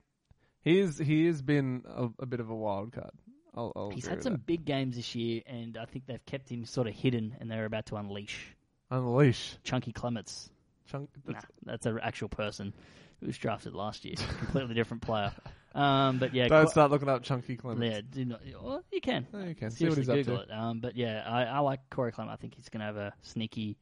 he 0.69 0.79
is 0.81 0.99
he 0.99 1.27
has 1.27 1.43
been 1.43 1.83
a, 1.87 2.09
a 2.21 2.27
bit 2.27 2.41
of 2.41 2.51
a 2.51 2.55
wild 2.55 2.93
card. 2.93 3.11
I'll, 3.55 3.73
I'll 3.75 3.91
He's 3.91 4.07
had 4.07 4.23
some 4.23 4.35
that. 4.35 4.47
big 4.47 4.65
games 4.65 4.97
this 4.97 5.15
year, 5.15 5.43
and 5.47 5.77
I 5.77 5.85
think 5.87 6.07
they've 6.07 6.25
kept 6.27 6.49
him 6.49 6.65
sort 6.65 6.87
of 6.87 6.95
hidden, 6.95 7.37
and 7.41 7.51
they're 7.51 7.65
about 7.65 7.87
to 7.87 7.97
unleash 7.97 8.55
unleash. 8.91 9.57
Chunky 9.65 9.93
Clements. 9.93 10.51
Chunk. 10.91 11.11
Nah, 11.27 11.41
that's 11.65 11.87
an 11.87 11.99
actual 12.03 12.29
person 12.29 12.73
who 13.21 13.27
was 13.27 13.37
drafted 13.37 13.75
last 13.75 14.05
year. 14.05 14.15
Completely 14.39 14.75
different 14.75 15.03
player. 15.03 15.33
Um, 15.75 16.19
but 16.19 16.35
yeah, 16.35 16.49
Don't 16.49 16.71
start 16.71 16.91
looking 16.91 17.09
up 17.09 17.23
Chunky 17.23 17.57
Clements. 17.57 17.95
yeah, 17.95 18.01
do 18.11 18.25
not, 18.25 18.41
well, 18.63 18.83
you 18.91 19.01
can. 19.01 19.27
No, 19.33 19.45
you 19.45 19.55
can. 19.55 19.71
See 19.71 19.85
what 19.85 19.95
Seriously, 19.95 20.17
he's 20.19 20.29
up 20.29 20.37
to. 20.37 20.43
it. 20.43 20.51
Um, 20.51 20.81
but 20.81 20.97
yeah, 20.97 21.23
I, 21.27 21.45
I 21.45 21.59
like 21.59 21.81
Corey 21.91 22.11
Clement. 22.13 22.33
I 22.33 22.41
think 22.41 22.55
he's 22.55 22.69
going 22.71 22.81
to 22.81 22.87
have 22.87 22.97
a 22.97 23.13
sneaky, 23.23 23.77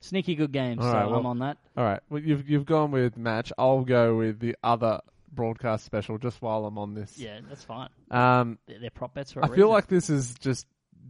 sneaky 0.00 0.34
good 0.34 0.52
game. 0.52 0.78
All 0.80 0.84
so 0.90 0.92
right, 0.92 1.04
I'm 1.06 1.26
on 1.26 1.38
that. 1.40 1.58
All 1.76 1.84
right. 1.84 2.00
Well, 2.10 2.20
you've 2.20 2.48
you've 2.50 2.66
gone 2.66 2.90
with 2.90 3.16
match. 3.16 3.52
I'll 3.56 3.84
go 3.84 4.16
with 4.16 4.40
the 4.40 4.56
other 4.64 5.00
broadcast 5.32 5.84
special 5.84 6.18
just 6.18 6.40
while 6.42 6.64
I'm 6.64 6.78
on 6.78 6.94
this. 6.94 7.18
Yeah, 7.18 7.40
that's 7.48 7.64
fine. 7.64 7.88
Um, 8.10 8.58
They're, 8.66 8.78
they're 8.80 8.90
prop 8.90 9.14
bets 9.14 9.32
for 9.32 9.40
a 9.40 9.44
I 9.44 9.48
feel 9.48 9.56
reason. 9.56 9.68
like 9.70 9.86
this 9.88 10.10
is 10.10 10.34
just 10.34 10.66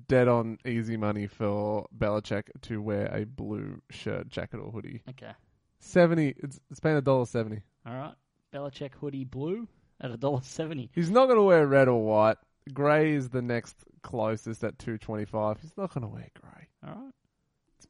dead 0.07 0.29
on 0.29 0.59
easy 0.67 0.97
money 0.97 1.27
for 1.27 1.87
Belichick 1.97 2.45
to 2.63 2.81
wear 2.83 3.07
a 3.15 3.25
blue 3.25 3.81
shirt, 3.91 4.29
jacket, 4.29 4.59
or 4.59 4.71
hoodie. 4.71 5.03
Okay. 5.11 5.33
Seventy. 5.81 6.35
It's 6.37 6.59
it's 6.71 6.81
paying 6.81 6.97
a 6.97 7.01
dollar 7.03 7.27
seventy. 7.27 7.63
All 7.87 7.95
right. 7.95 8.15
Belichick 8.55 8.93
hoodie 8.95 9.25
blue 9.25 9.69
at 10.01 10.11
a 10.11 10.17
dollar 10.17 10.41
seventy. 10.43 10.91
He's 10.95 11.11
not 11.11 11.27
going 11.27 11.39
to 11.39 11.43
wear 11.45 11.67
red 11.67 11.89
or 11.89 12.03
white. 12.05 12.37
Grey 12.73 13.13
is 13.13 13.29
the 13.31 13.43
next 13.43 13.77
closest 14.03 14.63
at 14.65 14.79
two 14.79 14.99
twenty 14.99 15.25
five. 15.25 15.59
He's 15.61 15.77
not 15.77 15.95
going 15.95 16.03
to 16.03 16.09
wear 16.09 16.29
grey. 16.41 16.69
All 16.87 16.91
right. 16.95 17.13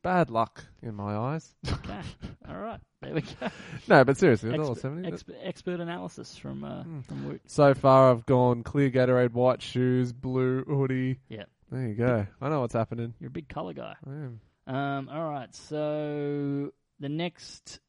Bad 0.02 0.30
luck 0.30 0.64
in 0.82 0.94
my 0.94 1.16
eyes. 1.16 1.54
Okay. 1.70 2.00
All 2.48 2.56
right. 2.58 2.80
There 3.02 3.14
we 3.14 3.20
go. 3.22 3.48
no, 3.88 4.04
but 4.04 4.16
seriously, 4.16 4.50
a 4.50 4.52
dollar 4.56 4.70
Expert, 4.72 4.80
seventy. 4.80 5.08
expert, 5.08 5.36
expert 5.42 5.80
analysis 5.80 6.36
from 6.36 6.64
uh, 6.64 6.82
Hmm. 6.84 7.00
from 7.00 7.26
Woot. 7.28 7.40
So 7.46 7.74
far, 7.74 8.10
I've 8.10 8.24
gone 8.26 8.62
clear 8.62 8.90
Gatorade, 8.90 9.32
white 9.32 9.60
shoes, 9.62 10.12
blue 10.12 10.64
hoodie. 10.64 11.18
Yeah. 11.28 11.44
There 11.70 11.86
you 11.86 11.94
go. 11.94 12.26
I 12.40 12.48
know 12.48 12.60
what's 12.60 12.74
happening. 12.74 13.14
You're 13.20 13.28
a 13.28 13.32
big 13.32 13.48
color 13.48 13.72
guy. 13.74 13.94
I 14.06 14.10
am. 14.10 14.40
Um, 14.66 15.08
all 15.12 15.28
right. 15.30 15.54
So 15.54 16.72
the 17.00 17.08
next 17.08 17.80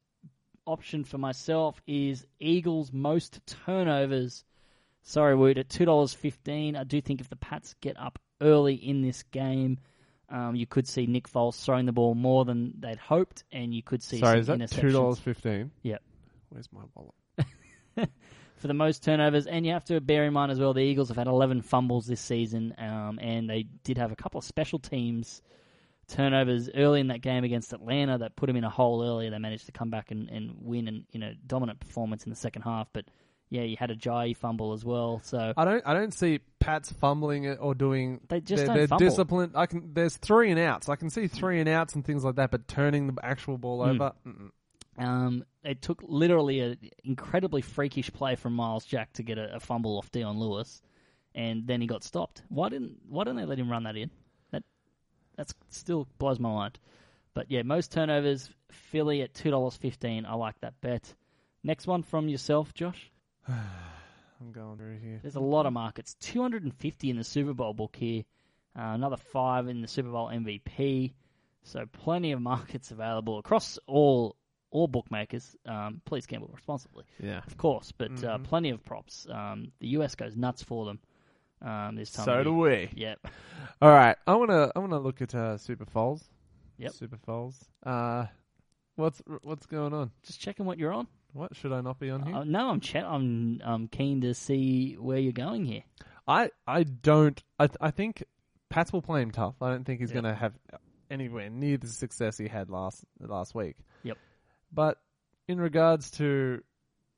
option 0.66 1.04
for 1.04 1.18
myself 1.18 1.82
is 1.88 2.26
Eagles 2.40 2.92
most 2.92 3.40
turnovers. 3.66 4.44
Sorry, 5.04 5.36
Woot, 5.36 5.58
at 5.58 5.70
two 5.70 5.86
dollars 5.86 6.14
fifteen. 6.14 6.76
I 6.76 6.84
do 6.84 7.02
think 7.02 7.22
if 7.22 7.30
the 7.30 7.36
Pats 7.36 7.74
get 7.82 7.98
up 8.00 8.20
early 8.42 8.76
in 8.76 9.02
this 9.02 9.24
game, 9.32 9.80
um, 10.30 10.56
you 10.56 10.66
could 10.66 10.88
see 10.88 11.06
Nick 11.06 11.30
Foles 11.30 11.64
throwing 11.64 11.86
the 11.86 11.92
ball 11.92 12.16
more 12.16 12.46
than 12.46 12.74
they'd 12.80 12.98
hoped, 12.98 13.44
and 13.52 13.74
you 13.74 13.84
could 13.84 14.02
see 14.02 14.20
Sorry, 14.20 14.40
is 14.40 14.48
that 14.48 14.70
two 14.70 14.92
dollars 14.92 15.20
fifteen? 15.20 15.72
Yep. 15.84 16.02
Where's 16.50 16.70
my 16.72 16.82
wallet? 16.96 17.14
for 18.60 18.68
the 18.68 18.74
most 18.74 19.04
turnovers. 19.04 19.48
And 19.48 19.66
you 19.66 19.72
have 19.72 19.86
to 19.86 20.00
bear 20.02 20.26
in 20.26 20.34
mind 20.34 20.52
as 20.52 20.60
well, 20.60 20.74
the 20.74 20.82
Eagles 20.82 21.08
have 21.08 21.18
had 21.18 21.28
11 21.28 21.62
fumbles 21.62 22.06
this 22.06 22.22
season, 22.22 22.74
um, 22.78 23.20
and 23.22 23.50
they 23.50 23.64
did 23.84 23.98
have 23.98 24.12
a 24.12 24.16
couple 24.16 24.40
of 24.40 24.46
special 24.46 24.80
teams 24.80 25.42
turnovers 26.10 26.70
early 26.76 27.00
in 27.00 27.08
that 27.08 27.22
game 27.22 27.44
against 27.44 27.72
Atlanta 27.72 28.18
that 28.18 28.36
put 28.36 28.48
them 28.48 28.56
in 28.56 28.64
a 28.64 28.70
hole 28.70 29.04
early. 29.04 29.30
They 29.30 29.38
managed 29.38 29.68
to 29.68 29.72
come 29.72 29.90
back 29.90 30.12
and, 30.12 30.30
and 30.30 30.56
win 30.60 30.88
in, 30.88 31.06
in 31.14 31.24
a 31.24 31.36
dominant 31.36 31.80
performance 31.80 32.24
in 32.24 32.32
the 32.32 32.36
second 32.36 32.64
half. 32.64 32.90
But 32.92 33.06
yeah, 33.50 33.64
you 33.64 33.76
had 33.78 33.90
Ajayi 33.90 34.36
fumble 34.38 34.74
as 34.74 34.86
well. 34.86 35.22
So 35.24 35.54
I 35.58 35.66
don't. 35.66 35.84
I 35.86 35.94
don't 35.94 36.14
see 36.14 36.40
Pats 36.60 36.92
fumbling 36.92 37.46
it 37.46 37.58
or 37.62 37.74
doing. 37.74 38.22
They 38.30 38.42
just 38.42 38.66
they're, 38.66 38.88
they're 38.88 38.98
disciplined. 38.98 39.54
I 39.56 39.66
can. 39.66 39.94
There's 39.94 40.18
three 40.18 40.52
and 40.52 40.60
outs. 40.60 40.88
I 40.90 40.96
can 40.96 41.10
see 41.10 41.28
three 41.28 41.60
and 41.60 41.68
outs 41.68 41.96
and 41.96 42.06
things 42.06 42.24
like 42.24 42.36
that. 42.36 42.52
But 42.52 42.68
turning 42.68 43.08
the 43.08 43.26
actual 43.26 43.58
ball 43.58 43.80
Mm. 43.80 43.90
over. 43.96 44.14
Mm-mm. 44.28 44.52
Um, 45.04 45.46
it 45.64 45.82
took 45.82 46.02
literally 46.04 46.60
an 46.60 46.78
incredibly 47.06 47.62
freakish 47.62 48.12
play 48.12 48.36
from 48.36 48.54
Myles 48.54 48.84
Jack 48.84 49.14
to 49.14 49.24
get 49.24 49.38
a, 49.38 49.56
a 49.56 49.60
fumble 49.62 49.98
off 49.98 50.12
Dion 50.12 50.38
Lewis, 50.38 50.82
and 51.34 51.66
then 51.66 51.80
he 51.80 51.88
got 51.88 52.04
stopped. 52.04 52.42
Why 52.50 52.68
didn't 52.70 52.98
Why 53.08 53.24
didn't 53.24 53.38
they 53.38 53.46
let 53.46 53.58
him 53.58 53.72
run 53.72 53.84
that 53.84 53.96
in? 53.96 54.12
That 54.52 54.64
that's 55.38 55.54
still 55.70 56.08
blows 56.18 56.40
my 56.40 56.50
mind. 56.50 56.80
But 57.34 57.50
yeah, 57.50 57.62
most 57.64 57.92
turnovers. 57.92 58.50
Philly 58.72 59.22
at 59.24 59.34
two 59.34 59.50
dollars 59.50 59.78
fifteen. 59.78 60.26
I 60.26 60.36
like 60.36 60.60
that 60.62 60.80
bet. 60.82 61.14
Next 61.64 61.88
one 61.88 62.04
from 62.04 62.28
yourself, 62.28 62.74
Josh. 62.74 63.10
I'm 64.42 64.52
going 64.52 64.78
through 64.78 64.98
here. 65.00 65.20
There's 65.22 65.36
a 65.36 65.40
lot 65.42 65.66
of 65.66 65.74
markets. 65.74 66.16
250 66.22 67.10
in 67.10 67.18
the 67.18 67.24
Super 67.24 67.54
Bowl 67.54 67.74
book 67.74 67.96
here. 67.96 68.24
Uh, 68.78 68.94
another 68.94 69.18
five 69.18 69.68
in 69.68 69.82
the 69.82 69.88
Super 69.88 70.10
Bowl 70.10 70.28
MVP. 70.28 71.14
So 71.64 71.86
plenty 71.92 72.32
of 72.32 72.42
markets 72.54 72.92
available 72.92 73.40
across 73.40 73.78
all 73.88 74.36
all 74.72 74.88
bookmakers. 74.88 75.56
Um, 75.66 76.00
please 76.06 76.28
gamble 76.28 76.50
responsibly, 76.54 77.04
Yeah. 77.20 77.42
of 77.48 77.58
course, 77.58 77.92
but 77.92 78.12
uh, 78.24 78.38
Mhm. 78.38 78.44
plenty 78.44 78.70
of 78.70 78.86
props. 78.86 79.26
Um, 79.28 79.72
the 79.80 79.88
US 79.98 80.14
goes 80.14 80.36
nuts 80.36 80.62
for 80.62 80.86
them 80.86 81.00
um, 81.64 81.96
this 81.96 82.12
time. 82.12 82.26
So 82.26 82.44
do 82.44 82.54
we. 82.54 82.88
Yep. 82.96 83.28
All 83.82 83.90
right. 83.90 84.16
I 84.28 84.36
wanna. 84.36 84.72
I 84.76 84.80
wanna 84.80 85.00
look 85.00 85.22
at 85.24 85.34
uh, 85.34 85.58
Super 85.58 85.86
Foles. 85.86 86.24
Yep. 86.78 86.92
Super 86.94 87.18
Foles. 87.18 87.56
Uh, 87.84 88.28
what's 88.96 89.22
what's 89.42 89.66
going 89.66 89.94
on? 89.94 90.12
Just 90.22 90.40
checking 90.40 90.66
what 90.68 90.78
you're 90.78 90.94
on. 90.94 91.08
What 91.34 91.56
should 91.56 91.72
I 91.72 91.82
not 91.82 92.00
be 92.00 92.10
on 92.10 92.24
here? 92.24 92.36
Uh, 92.36 92.44
no, 92.44 92.70
I'm 92.70 92.80
che- 92.80 93.00
I'm 93.00 93.62
I'm 93.64 93.88
keen 93.88 94.22
to 94.22 94.34
see 94.34 94.96
where 94.96 95.20
you're 95.20 95.32
going 95.32 95.66
here. 95.66 95.84
I 96.28 96.50
I 96.68 96.84
don't. 96.84 97.42
I 97.60 97.68
th- 97.68 97.78
I 97.82 97.92
think 97.92 98.24
Pats 98.70 98.92
will 98.94 99.02
play 99.02 99.22
him 99.22 99.32
tough. 99.32 99.56
I 99.62 99.70
don't 99.70 99.84
think 99.84 100.00
he's 100.00 100.12
going 100.12 100.26
to 100.26 100.34
have 100.34 100.54
anywhere 101.10 101.50
near 101.50 101.78
the 101.78 101.88
success 101.88 102.38
he 102.38 102.48
had 102.48 102.70
last 102.70 103.04
last 103.20 103.54
week. 103.56 103.78
Yep. 104.04 104.18
But 104.72 104.98
in 105.48 105.60
regards 105.60 106.12
to 106.12 106.62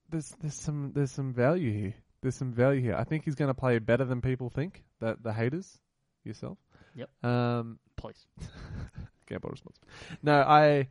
there's 0.09 0.29
there's 0.41 0.55
some 0.55 0.91
there's 0.93 1.11
some 1.11 1.33
value 1.33 1.71
here. 1.71 1.93
There's 2.21 2.35
some 2.35 2.53
value 2.53 2.81
here. 2.81 2.95
I 2.95 3.03
think 3.03 3.25
he's 3.25 3.35
going 3.35 3.49
to 3.49 3.53
play 3.53 3.79
better 3.79 4.05
than 4.05 4.21
people 4.21 4.49
think. 4.49 4.83
That 4.99 5.23
the 5.23 5.33
haters, 5.33 5.79
yourself. 6.23 6.57
Yep. 6.95 7.09
Um. 7.23 7.79
Please. 7.95 8.25
Gamble 9.27 9.49
responsibly. 9.49 9.87
No, 10.21 10.41
I 10.41 10.87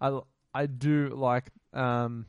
I 0.00 0.20
I 0.54 0.66
do 0.66 1.10
like 1.10 1.50
um 1.72 2.26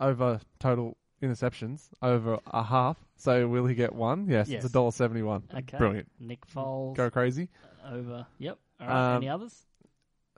over 0.00 0.40
total 0.58 0.96
interceptions 1.22 1.88
over 2.02 2.38
a 2.46 2.62
half. 2.62 2.96
So 3.16 3.48
will 3.48 3.66
he 3.66 3.74
get 3.74 3.94
one? 3.94 4.26
Yes, 4.28 4.48
Yes. 4.48 4.62
it's 4.64 4.70
a 4.70 4.72
dollar 4.72 4.92
seventy 4.92 5.22
one. 5.22 5.44
Okay. 5.54 5.78
Brilliant. 5.78 6.08
Nick 6.20 6.46
Foles 6.46 6.94
Go 6.96 7.10
crazy. 7.10 7.48
over. 7.90 8.26
Yep. 8.38 8.58
All 8.80 8.86
right. 8.86 9.10
Um, 9.12 9.16
Any 9.16 9.28
others? 9.28 9.64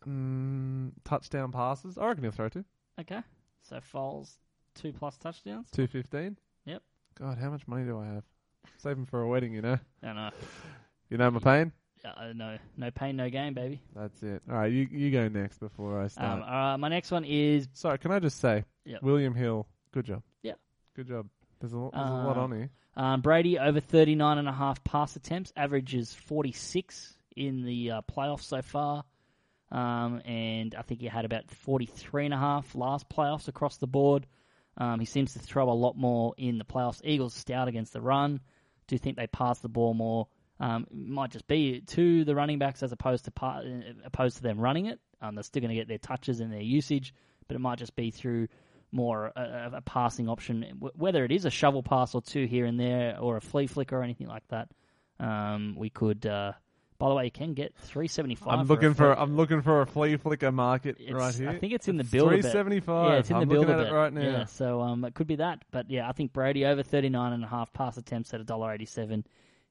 Mm, 0.07 0.93
touchdown 1.05 1.51
passes. 1.53 1.99
I 1.99 2.07
reckon 2.07 2.23
he'll 2.25 2.33
throw 2.33 2.49
two. 2.49 2.65
Okay. 3.01 3.21
So 3.63 3.81
Foles 3.93 4.31
two 4.75 4.93
plus 4.93 5.17
touchdowns. 5.19 5.71
Two 5.71 5.87
fifteen. 5.87 6.37
Yep. 6.65 6.83
God, 7.19 7.39
how 7.39 7.51
much 7.51 7.67
money 7.67 7.85
do 7.85 7.99
I 7.99 8.07
have? 8.07 8.25
Save 8.79 8.97
him 8.99 9.07
for 9.07 9.21
a 9.23 9.29
wedding, 9.29 9.53
you 9.55 9.63
know. 9.63 9.79
I 10.03 10.13
know. 10.13 10.31
You 11.11 11.17
know 11.19 11.31
my 11.31 11.41
pain. 11.41 11.73
Uh, 12.05 12.33
no, 12.35 12.57
no 12.77 12.91
pain, 12.91 13.17
no 13.17 13.29
gain, 13.31 13.55
baby. 13.55 13.81
That's 13.95 14.23
it. 14.23 14.43
All 14.49 14.57
right, 14.57 14.71
you 14.73 14.87
you 14.91 15.11
go 15.11 15.29
next 15.29 15.59
before 15.59 15.99
I 15.99 16.05
Um, 16.05 16.09
start. 16.09 16.43
all 16.43 16.49
right, 16.49 16.77
my 16.77 16.89
next 16.89 17.11
one 17.11 17.25
is 17.25 17.69
Sorry, 17.73 17.99
can 17.99 18.11
I 18.13 18.19
just 18.19 18.39
say, 18.41 18.65
Yep. 18.85 19.03
William 19.03 19.35
Hill, 19.35 19.67
good 19.93 20.05
job. 20.07 20.23
Yep. 20.43 20.59
Good 20.95 21.07
job. 21.09 21.29
There's 21.61 21.73
a 21.73 21.79
lot, 21.79 21.93
there's 21.93 22.09
a 22.11 22.13
lot 22.13 22.37
Uh, 22.37 22.41
on 22.43 22.53
here. 22.53 22.71
um, 22.97 23.21
Brady 23.21 23.59
over 23.59 23.81
39 23.81 24.39
and 24.39 24.49
a 24.49 24.53
half 24.53 24.83
pass 24.85 25.17
attempts, 25.17 25.53
averages 25.57 26.15
46 26.15 27.17
in 27.37 27.63
the 27.65 27.91
uh, 27.91 28.03
playoffs 28.03 28.43
so 28.43 28.63
far. 28.63 29.05
Um, 29.71 30.21
and 30.25 30.75
I 30.75 30.83
think 30.83 31.01
he 31.03 31.09
had 31.09 31.25
about 31.25 31.51
43 31.51 32.25
and 32.27 32.35
a 32.35 32.39
half 32.39 32.75
last 32.75 33.09
playoffs 33.11 33.49
across 33.49 33.77
the 33.77 33.87
board. 33.87 34.27
Um, 34.79 34.99
he 35.01 35.07
seems 35.07 35.33
to 35.35 35.41
throw 35.41 35.71
a 35.71 35.75
lot 35.75 35.97
more 35.97 36.33
in 36.39 36.59
the 36.59 36.65
playoffs. 36.65 37.01
Eagles 37.05 37.35
stout 37.35 37.69
against 37.69 37.93
the 37.93 38.01
run. 38.01 38.41
Do 38.87 38.95
you 38.95 38.99
think 38.99 39.17
they 39.17 39.27
pass 39.27 39.59
the 39.59 39.69
ball 39.69 39.93
more? 39.93 40.29
Um, 40.61 40.87
it 40.91 40.97
might 40.97 41.31
just 41.31 41.47
be 41.47 41.81
to 41.89 42.25
the 42.25 42.35
running 42.35 42.59
backs 42.59 42.83
as 42.83 42.93
opposed 42.93 43.25
to 43.27 43.31
pa- 43.31 43.61
uh, 43.61 43.93
opposed 44.05 44.37
to 44.39 44.43
them 44.43 44.59
running 44.59 44.87
it. 44.87 44.99
Um, 45.21 45.35
they're 45.35 45.45
still 45.45 45.61
going 45.61 45.71
to 45.71 45.77
get 45.77 45.89
their 45.89 45.99
touches 45.99 46.41
and 46.41 46.53
their 46.53 46.61
usage, 46.61 47.15
but 47.47 47.55
it 47.55 47.61
might 47.61 47.79
just 47.79 47.95
be 47.95 48.11
through 48.11 48.49
more 48.91 49.27
a, 49.37 49.71
a 49.75 49.81
passing 49.83 50.29
option, 50.29 50.81
whether 50.81 51.25
it 51.25 51.33
is 51.33 51.45
a 51.45 51.51
shovel 51.51 51.83
pass 51.83 52.15
or 52.15 52.23
two 52.23 52.47
here 52.47 52.65
and 52.65 52.79
there, 52.79 53.19
or 53.21 53.37
a 53.37 53.41
flea 53.41 53.67
flicker 53.67 53.99
or 53.99 54.03
anything 54.03 54.27
like 54.27 54.47
that. 54.49 54.69
Um, 55.21 55.75
we 55.77 55.91
could. 55.91 56.27
Uh, 56.27 56.53
by 56.99 57.09
the 57.09 57.15
way, 57.15 57.27
you 57.27 57.31
can 57.31 57.55
get 57.55 57.77
three 57.77 58.09
seventy 58.09 58.35
five. 58.35 58.59
I'm 58.59 58.67
looking 58.67 58.95
for 58.95 59.17
I'm 59.17 59.37
looking 59.37 59.63
for 59.63 59.83
a 59.83 59.87
flea 59.87 60.17
flicker 60.17 60.51
market 60.51 60.97
It's, 60.99 61.13
right 61.13 61.35
here. 61.35 61.49
I 61.49 61.59
think 61.59 61.73
it's 61.73 61.87
in 61.87 61.97
the 61.97 62.05
build. 62.05 62.31
Three 62.31 62.43
seventy 62.43 62.81
five. 62.81 63.13
Yeah, 63.13 63.19
it's 63.19 63.31
in 63.31 63.37
I'm 63.37 63.41
the 63.43 63.55
build 63.55 63.71
at 63.71 63.79
it 63.79 63.93
right 63.93 64.13
now. 64.13 64.21
Yeah, 64.21 64.45
so 64.47 64.81
um, 64.81 65.05
it 65.05 65.15
could 65.15 65.29
be 65.29 65.37
that. 65.37 65.63
But 65.71 65.91
yeah, 65.91 66.09
I 66.09 66.13
think 66.13 66.33
Brady 66.33 66.65
over 66.67 66.83
39 66.83 67.33
and 67.33 67.45
a 67.45 67.47
half 67.47 67.73
pass 67.73 67.97
attempts 67.97 68.35
at 68.35 68.41
a 68.41 68.45
dollar 68.45 68.73
eighty 68.73 68.85
seven 68.85 69.25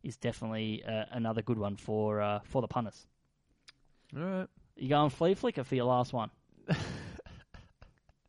is 0.08 0.18
definitely 0.18 0.84
uh, 0.84 1.06
another 1.12 1.42
good 1.44 1.60
one 1.60 1.76
for 1.76 2.22
uh, 2.22 2.40
for 2.46 2.62
the 2.62 2.68
punters. 2.68 3.06
All 4.16 4.24
right. 4.24 4.48
You 4.76 4.90
going 4.90 5.10
flea 5.10 5.34
flicker 5.36 5.64
for 5.64 5.76
your 5.76 5.86
last 5.86 6.14
one? 6.14 6.30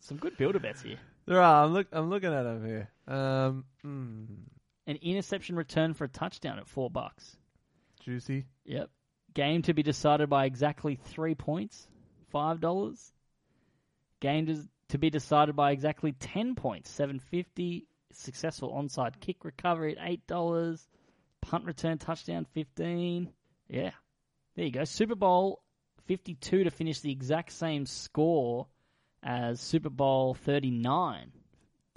Some 0.00 0.16
good 0.16 0.36
builder 0.36 0.58
bets 0.58 0.82
here. 0.82 0.98
There 1.26 1.40
are. 1.40 1.64
I'm 1.64 1.72
look. 1.72 1.86
I'm 1.92 2.08
looking 2.10 2.32
at 2.32 2.42
them 2.42 2.66
here. 2.66 2.88
Um. 3.06 3.64
mm, 3.84 4.26
An 4.86 4.96
interception 5.02 5.56
return 5.56 5.94
for 5.94 6.04
a 6.04 6.08
touchdown 6.08 6.58
at 6.58 6.66
four 6.66 6.90
bucks. 6.90 7.36
juicy. 8.02 8.46
Yep. 8.64 8.90
Game 9.34 9.62
to 9.62 9.74
be 9.74 9.82
decided 9.82 10.28
by 10.30 10.46
exactly 10.46 10.96
three 11.04 11.34
points, 11.34 11.86
five 12.30 12.60
dollars. 12.60 13.12
Game 14.20 14.46
to, 14.46 14.62
to 14.88 14.98
be 14.98 15.10
decided 15.10 15.54
by 15.54 15.70
exactly 15.70 16.10
10 16.12 16.56
points. 16.56 16.90
750. 16.90 17.86
Successful 18.12 18.72
onside 18.72 19.20
kick 19.20 19.44
recovery 19.44 19.96
at 19.96 20.26
$8. 20.26 20.84
Punt 21.40 21.64
return 21.64 21.98
touchdown 21.98 22.46
15. 22.52 23.30
Yeah. 23.68 23.90
There 24.56 24.64
you 24.64 24.70
go. 24.72 24.84
Super 24.84 25.14
Bowl 25.14 25.62
52 26.06 26.64
to 26.64 26.70
finish 26.70 27.00
the 27.00 27.12
exact 27.12 27.52
same 27.52 27.86
score 27.86 28.66
as 29.22 29.60
Super 29.60 29.90
Bowl 29.90 30.34
39, 30.34 31.32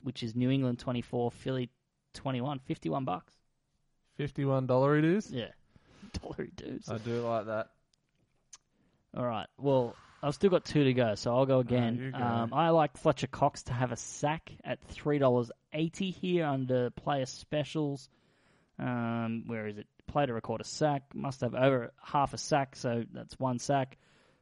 which 0.04 0.24
is 0.24 0.36
New 0.36 0.50
England 0.50 0.80
24, 0.80 1.32
Philly 1.32 1.70
21. 2.14 2.60
51 2.60 3.06
bucks. 3.06 3.34
Fifty-one 4.18 4.68
dollar 4.68 4.98
it 4.98 5.06
is. 5.06 5.32
Yeah. 5.32 5.48
Dollar 6.22 6.48
dues. 6.56 6.90
I 6.90 6.98
do 6.98 7.22
like 7.22 7.46
that. 7.46 7.70
All 9.16 9.26
right. 9.26 9.48
Well, 9.58 9.96
I've 10.22 10.36
still 10.36 10.50
got 10.50 10.66
two 10.66 10.84
to 10.84 10.94
go, 10.94 11.16
so 11.16 11.34
I'll 11.36 11.46
go 11.46 11.60
again. 11.60 12.12
go. 12.16 12.24
Um, 12.24 12.54
I 12.54 12.70
like 12.70 12.98
Fletcher 12.98 13.28
Cox 13.28 13.64
to 13.64 13.74
have 13.74 13.92
a 13.92 13.96
sack 13.96 14.52
at 14.64 14.80
three 14.82 15.18
dollars 15.18 15.52
eighty 15.74 16.12
here 16.12 16.46
under 16.46 16.90
player 16.92 17.26
specials. 17.26 18.10
Um, 18.82 19.44
where 19.46 19.68
is 19.68 19.78
it? 19.78 19.88
Play 20.08 20.26
to 20.26 20.34
record 20.34 20.60
a 20.60 20.66
sack. 20.66 21.04
Must 21.14 21.42
have 21.42 21.56
over 21.56 21.94
half 22.04 22.34
a 22.34 22.38
sack, 22.38 22.76
so 22.76 23.04
that's 23.14 23.40
one 23.40 23.60
sack. 23.60 23.98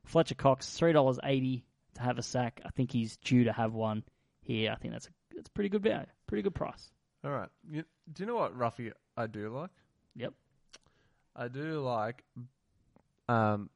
Fletcher 0.06 0.36
Cox 0.36 0.78
three 0.78 0.94
dollars 0.94 1.20
eighty 1.24 1.66
to 1.96 2.02
have 2.02 2.18
a 2.18 2.24
sack. 2.24 2.62
I 2.66 2.70
think 2.70 2.92
he's 2.92 3.18
due 3.18 3.44
to 3.44 3.54
have 3.54 3.74
one 3.74 4.04
here. 4.42 4.72
I 4.72 4.76
think 4.76 4.94
that's 4.94 5.08
a 5.08 5.12
that's 5.36 5.50
a 5.50 5.52
pretty 5.52 5.70
good 5.70 5.84
value, 5.84 6.08
pretty 6.26 6.42
good 6.42 6.56
price. 6.56 6.90
All 7.24 7.32
right. 7.32 7.50
You, 7.70 7.84
do 8.14 8.24
you 8.24 8.28
know 8.28 8.36
what 8.36 8.58
Ruffy 8.58 8.92
I 9.18 9.28
do 9.28 9.50
like? 9.50 9.72
Yep. 10.16 10.34
I 11.36 11.48
do 11.50 11.82
like 11.82 12.24
um, 13.28 13.70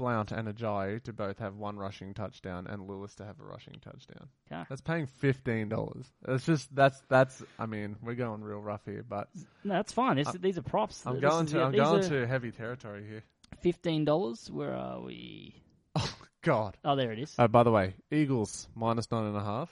Blount 0.00 0.32
and 0.32 0.48
Ajayi 0.48 1.02
to 1.04 1.12
both 1.12 1.38
have 1.40 1.56
one 1.56 1.76
rushing 1.76 2.14
touchdown 2.14 2.66
and 2.66 2.88
Lewis 2.88 3.14
to 3.16 3.24
have 3.26 3.38
a 3.38 3.44
rushing 3.44 3.74
touchdown. 3.82 4.30
Okay. 4.50 4.64
That's 4.66 4.80
paying 4.80 5.04
fifteen 5.06 5.68
dollars. 5.68 6.06
It's 6.26 6.46
just 6.46 6.74
that's 6.74 6.98
that's. 7.10 7.42
I 7.58 7.66
mean, 7.66 7.96
we're 8.02 8.14
going 8.14 8.42
real 8.42 8.60
rough 8.62 8.84
here, 8.86 9.04
but 9.06 9.28
No, 9.62 9.74
that's 9.74 9.92
fine. 9.92 10.16
It's, 10.16 10.32
these 10.32 10.56
are 10.56 10.62
props. 10.62 11.02
I'm 11.06 11.20
This 11.20 11.30
going 11.30 11.44
is 11.44 11.52
to. 11.52 11.62
I'm 11.64 11.72
going 11.72 12.02
to 12.08 12.26
heavy 12.26 12.50
territory 12.50 13.04
here. 13.06 13.22
fifteen 13.60 14.06
dollars. 14.06 14.50
Where 14.50 14.74
are 14.74 15.02
we? 15.02 15.62
Oh 15.94 16.14
God. 16.40 16.78
Oh, 16.82 16.96
there 16.96 17.12
it 17.12 17.18
is. 17.18 17.34
Oh, 17.38 17.46
by 17.46 17.62
the 17.62 17.70
way, 17.70 17.92
Eagles 18.10 18.66
minus 18.74 19.10
nine 19.12 19.26
and 19.26 19.36
a 19.36 19.44
half, 19.44 19.70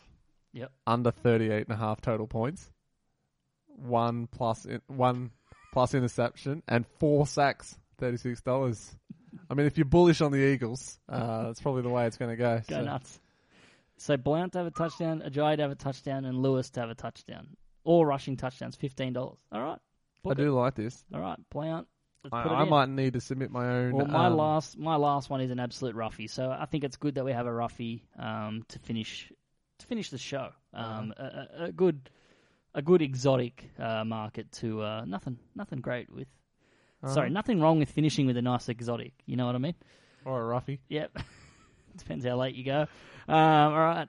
Yep. 0.53 0.71
under 0.87 1.11
thirty-eight 1.11 1.69
and 1.69 1.73
a 1.75 1.81
half 1.81 2.03
total 2.03 2.27
points, 2.27 2.71
one 3.77 4.27
plus 4.27 4.67
in, 4.67 4.83
one 4.89 5.31
plus 5.73 5.95
interception, 5.95 6.63
and 6.69 6.85
four 6.99 7.27
sacks. 7.27 7.79
Thirty-six 7.99 8.43
dollars. 8.43 8.95
I 9.51 9.55
mean, 9.55 9.67
if 9.67 9.77
you're 9.79 9.85
bullish 9.85 10.21
on 10.21 10.33
the 10.33 10.39
Eagles, 10.39 10.99
uh, 11.09 11.45
that's 11.45 11.61
probably 11.61 11.83
the 11.83 11.89
way 11.91 12.07
it's 12.07 12.17
going 12.17 12.31
to 12.31 12.37
go. 12.37 12.61
Go 12.69 12.77
So, 12.77 12.83
nuts. 12.85 13.21
So 13.97 14.17
Blount 14.17 14.53
to 14.53 14.59
have 14.59 14.67
a 14.67 14.71
touchdown, 14.71 15.23
Ajayi 15.27 15.57
to 15.57 15.63
have 15.63 15.71
a 15.73 15.75
touchdown, 15.75 16.25
and 16.25 16.41
Lewis 16.41 16.71
to 16.71 16.81
have 16.81 16.91
a 16.91 16.95
touchdown. 16.95 17.49
All 17.85 18.05
rushing 18.07 18.37
touchdowns, 18.37 18.77
fifteen 18.77 19.13
dollars. 19.13 19.39
All 19.51 19.63
right. 19.63 19.79
I 20.29 20.35
do 20.35 20.49
it. 20.49 20.61
like 20.61 20.75
this. 20.75 21.05
All 21.15 21.21
right, 21.21 21.39
Blount. 21.51 21.89
I, 22.33 22.43
I 22.43 22.65
might 22.65 22.89
need 22.91 23.15
to 23.15 23.21
submit 23.21 23.51
my 23.51 23.67
own. 23.67 23.93
Well, 23.93 24.07
my 24.07 24.27
um, 24.27 24.37
last 24.37 24.77
my 24.77 24.97
last 24.97 25.31
one 25.31 25.41
is 25.41 25.51
an 25.51 25.59
absolute 25.61 25.95
roughie, 25.95 26.27
so 26.27 26.51
I 26.51 26.67
think 26.67 26.85
it's 26.85 26.97
good 26.97 27.15
that 27.15 27.25
we 27.25 27.33
have 27.33 27.47
a 27.47 27.53
roughie 27.53 28.05
um, 28.19 28.65
to 28.69 28.79
finish 28.81 29.33
to 29.79 29.87
finish 29.87 30.11
the 30.11 30.19
show. 30.19 30.51
Um, 30.75 31.15
Uh-huh. 31.17 31.31
a, 31.59 31.63
a, 31.63 31.65
a 31.67 31.73
good 31.73 32.11
a 32.75 32.83
good 32.83 33.01
exotic 33.03 33.71
uh, 33.79 34.05
market 34.05 34.53
to 34.53 34.83
uh, 34.83 35.05
nothing 35.07 35.39
nothing 35.55 35.81
great 35.81 36.11
with. 36.13 36.29
Sorry, 37.07 37.31
nothing 37.31 37.61
wrong 37.61 37.79
with 37.79 37.91
finishing 37.91 38.27
with 38.27 38.37
a 38.37 38.43
nice 38.43 38.69
exotic. 38.69 39.13
You 39.27 39.37
know 39.37 39.47
what 39.47 39.55
I 39.55 39.59
mean? 39.59 39.75
or 40.29 40.43
a 40.43 40.45
roughie. 40.45 40.81
Yep. 40.89 41.19
Depends 41.97 42.25
how 42.25 42.37
late 42.37 42.55
you 42.55 42.65
go. 42.65 42.87
Um, 43.27 43.37
all 43.37 43.79
right. 43.79 44.09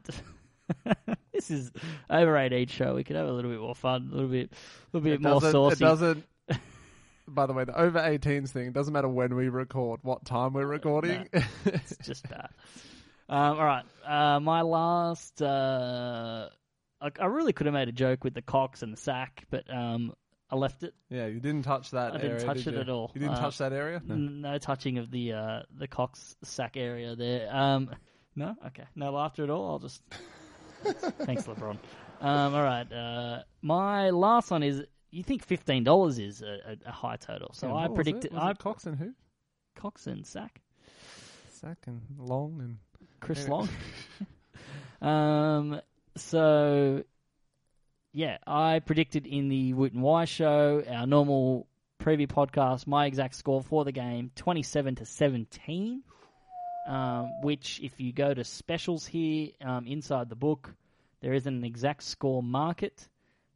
this 1.33 1.49
is 1.49 1.71
over 2.09 2.37
eight 2.37 2.53
each 2.53 2.71
show. 2.71 2.93
We 2.93 3.03
could 3.03 3.15
have 3.15 3.27
a 3.27 3.31
little 3.31 3.49
bit 3.49 3.59
more 3.59 3.75
fun, 3.75 4.09
a 4.11 4.15
little 4.15 4.29
bit, 4.29 4.51
a 4.51 4.97
little 4.97 5.03
bit 5.03 5.13
It 5.13 5.21
more 5.21 5.41
saucy. 5.41 5.83
It 5.83 5.87
doesn't. 5.87 6.23
By 7.27 7.45
the 7.45 7.53
way, 7.53 7.63
the 7.63 7.79
over 7.79 7.99
18s 7.99 8.49
thing 8.49 8.71
doesn't 8.71 8.93
matter 8.93 9.07
when 9.07 9.35
we 9.35 9.49
record, 9.49 9.99
what 10.03 10.25
time 10.25 10.53
we're 10.53 10.65
recording. 10.65 11.27
It's 11.65 11.95
just 12.03 12.27
bad. 12.29 12.49
Um, 13.29 13.59
all 13.59 13.65
right. 13.65 13.85
Uh, 14.05 14.39
my 14.39 14.61
last. 14.61 15.41
Uh, 15.41 16.49
I, 17.01 17.11
I 17.19 17.25
really 17.25 17.53
could 17.53 17.67
have 17.67 17.73
made 17.73 17.87
a 17.87 17.93
joke 17.93 18.23
with 18.23 18.33
the 18.33 18.41
Cox 18.41 18.81
and 18.81 18.91
the 18.91 18.97
sack, 18.97 19.45
but 19.49 19.71
um, 19.73 20.13
I 20.51 20.55
left 20.55 20.83
it. 20.83 20.95
yeah, 21.09 21.27
you 21.27 21.39
didn't 21.39 21.63
touch 21.63 21.91
that. 21.91 22.13
I 22.13 22.17
didn't 22.17 22.31
area, 22.37 22.45
touch 22.45 22.57
did 22.57 22.67
it 22.69 22.73
you? 22.73 22.79
at 22.81 22.89
all. 22.89 23.11
You 23.13 23.19
didn't 23.21 23.35
Uh, 23.35 23.41
touch 23.41 23.57
that 23.59 23.71
area. 23.73 24.01
No. 24.05 24.15
No 24.15 24.57
touching 24.57 24.97
of 24.97 25.11
the 25.11 25.33
uh, 25.33 25.63
the 25.77 25.87
Cox 25.87 26.35
sack 26.43 26.75
area 26.75 27.15
there. 27.15 27.53
Um, 27.55 27.91
no, 28.35 28.55
okay, 28.67 28.85
no 28.95 29.11
laughter 29.11 29.43
at 29.43 29.49
all. 29.49 29.69
I'll 29.71 29.79
just 29.79 30.01
thanks, 30.83 31.43
LeBron. 31.43 31.77
Um, 32.21 32.55
all 32.55 32.63
right, 32.63 32.91
uh, 32.91 33.43
my 33.61 34.09
last 34.09 34.49
one 34.51 34.63
is 34.63 34.83
you 35.11 35.23
think 35.23 35.43
fifteen 35.45 35.83
dollars 35.83 36.19
is 36.19 36.41
a, 36.41 36.77
a, 36.85 36.91
high 36.91 37.17
total, 37.17 37.51
so 37.53 37.67
Yeah, 37.67 37.75
I 37.75 37.87
predicted 37.87 38.33
I 38.35 38.51
it 38.51 38.59
Cox 38.59 38.85
and 38.85 38.97
who? 38.97 39.13
Cox 39.75 40.07
and 40.07 40.25
sack 40.25 40.61
Sack 41.51 41.77
and 41.87 42.01
Long 42.17 42.59
and 42.61 42.77
Chris. 43.19 43.47
Long. 43.47 43.69
um, 45.01 45.81
so 46.15 47.03
yeah, 48.13 48.37
I 48.45 48.79
predicted 48.79 49.27
in 49.27 49.49
the 49.49 49.73
Woot 49.73 49.93
and 49.93 50.01
Wye 50.01 50.25
show, 50.25 50.83
our 50.87 51.05
normal 51.05 51.67
preview 52.01 52.27
podcast, 52.27 52.87
my 52.87 53.05
exact 53.05 53.35
score 53.35 53.61
for 53.61 53.85
the 53.85 53.91
game, 53.91 54.31
twenty-seven 54.35 54.95
to 54.95 55.05
seventeen. 55.05 56.03
Um, 56.87 57.29
which, 57.43 57.79
if 57.83 57.99
you 57.99 58.11
go 58.11 58.33
to 58.33 58.43
specials 58.43 59.05
here 59.05 59.49
um, 59.63 59.85
inside 59.85 60.27
the 60.27 60.35
book, 60.35 60.73
there 61.21 61.33
isn't 61.33 61.53
an 61.53 61.63
exact 61.63 62.01
score 62.01 62.41
market 62.41 63.07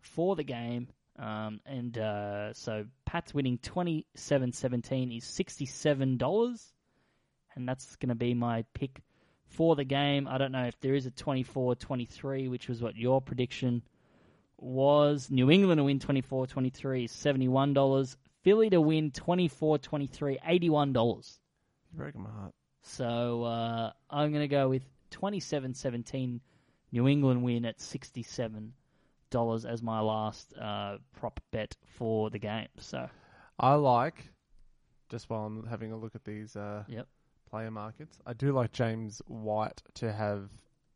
for 0.02 0.36
the 0.36 0.44
game. 0.44 0.88
Um, 1.18 1.60
and 1.66 1.98
uh, 1.98 2.54
so 2.54 2.86
Pat's 3.06 3.34
winning 3.34 3.58
27 3.60 4.52
17 4.52 5.12
is 5.12 5.24
$67. 5.24 6.72
And 7.56 7.70
that's 7.70 7.96
going 7.96 8.10
to 8.10 8.16
be 8.16 8.34
my 8.34 8.66
pick 8.74 9.02
for 9.48 9.76
the 9.76 9.84
game. 9.84 10.28
I 10.28 10.38
don't 10.38 10.52
know 10.52 10.66
if 10.66 10.80
there 10.82 10.96
is 10.96 11.06
a 11.06 11.12
24 11.12 11.76
23, 11.76 12.48
which 12.48 12.68
was 12.68 12.82
what 12.82 12.96
your 12.96 13.22
prediction 13.22 13.84
was. 14.64 15.30
New 15.30 15.50
England 15.52 15.80
to 15.80 15.84
win 15.84 16.00
24 16.00 16.48
23 16.48 17.08
$71. 17.08 18.16
Philly 18.44 18.70
to 18.72 18.82
win 18.82 19.12
24 19.12 19.78
23, 19.78 20.38
$81. 20.46 20.94
you're 20.94 22.04
breaking 22.04 22.24
my 22.24 22.30
heart. 22.30 22.54
So 22.82 23.44
uh, 23.44 23.92
I'm 24.10 24.32
going 24.32 24.44
to 24.44 24.48
go 24.50 24.68
with 24.68 24.84
27-17 25.12 26.40
New 26.92 27.08
England 27.08 27.42
win 27.44 27.66
at 27.66 27.78
$67 27.80 28.72
as 29.66 29.82
my 29.82 30.00
last 30.02 30.54
uh, 30.58 30.98
prop 31.14 31.40
bet 31.52 31.76
for 31.86 32.30
the 32.30 32.40
game. 32.40 32.68
So, 32.80 33.10
I 33.60 33.76
like 33.76 34.30
just 35.10 35.30
while 35.30 35.46
I'm 35.46 35.66
having 35.68 35.92
a 35.92 35.98
look 35.98 36.16
at 36.16 36.24
these 36.26 36.56
uh, 36.56 36.84
Yep. 36.88 37.08
player 37.50 37.72
markets. 37.72 38.20
I 38.26 38.34
do 38.34 38.52
like 38.52 38.72
James 38.74 39.22
White 39.28 39.82
to 39.96 40.12
have 40.12 40.50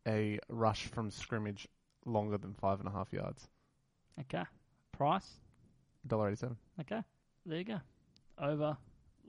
a 0.07 0.39
rush 0.49 0.88
from 0.88 1.09
scrimmage 1.11 1.68
longer 2.05 2.38
than 2.38 2.53
five 2.53 2.80
and 2.80 2.88
a 2.88 2.91
half 2.91 3.11
yards. 3.13 3.47
Okay. 4.22 4.43
Price? 4.91 5.39
Dollar 6.05 6.30
eighty-seven. 6.30 6.57
Okay. 6.82 7.01
There 7.45 7.57
you 7.57 7.63
go. 7.63 7.80
Over. 8.39 8.78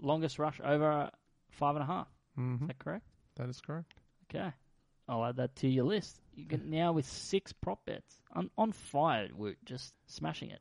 Longest 0.01 0.39
rush 0.39 0.61
over 0.62 1.11
five 1.51 1.74
and 1.76 1.82
a 1.82 1.86
half. 1.86 2.09
Mm-hmm. 2.39 2.64
Is 2.64 2.68
that 2.68 2.78
correct? 2.78 3.07
That 3.36 3.49
is 3.49 3.61
correct. 3.61 3.95
Okay. 4.30 4.53
I'll 5.09 5.24
add 5.24 5.36
that 5.36 5.57
to 5.57 5.68
your 5.68 5.84
list. 5.84 6.20
You 6.34 6.45
get 6.45 6.64
now 6.66 6.93
with 6.93 7.07
six 7.07 7.53
prop 7.53 7.84
bets. 7.86 8.20
On, 8.34 8.51
on 8.59 8.72
fire, 8.72 9.28
we're 9.34 9.57
just 9.64 9.95
smashing 10.07 10.51
it. 10.51 10.61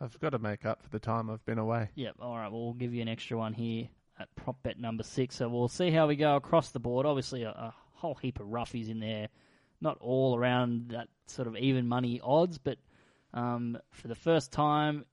I've 0.00 0.18
got 0.20 0.30
to 0.30 0.38
make 0.38 0.64
up 0.64 0.82
for 0.82 0.90
the 0.90 1.00
time 1.00 1.28
I've 1.30 1.44
been 1.44 1.58
away. 1.58 1.88
Yep. 1.96 2.16
All 2.20 2.36
right. 2.36 2.52
Well, 2.52 2.64
we'll 2.66 2.74
give 2.74 2.94
you 2.94 3.02
an 3.02 3.08
extra 3.08 3.36
one 3.36 3.52
here 3.52 3.88
at 4.20 4.34
prop 4.36 4.62
bet 4.62 4.78
number 4.78 5.02
six. 5.02 5.36
So 5.36 5.48
we'll 5.48 5.68
see 5.68 5.90
how 5.90 6.06
we 6.06 6.16
go 6.16 6.36
across 6.36 6.70
the 6.70 6.78
board. 6.78 7.06
Obviously, 7.06 7.42
a, 7.42 7.50
a 7.50 7.74
whole 7.94 8.14
heap 8.14 8.38
of 8.38 8.46
roughies 8.46 8.88
in 8.88 9.00
there. 9.00 9.28
Not 9.80 9.98
all 10.00 10.36
around 10.36 10.90
that 10.90 11.08
sort 11.26 11.48
of 11.48 11.56
even 11.56 11.88
money 11.88 12.20
odds, 12.22 12.58
but 12.58 12.78
um, 13.34 13.78
for 13.92 14.08
the 14.08 14.14
first 14.14 14.52
time 14.52 15.04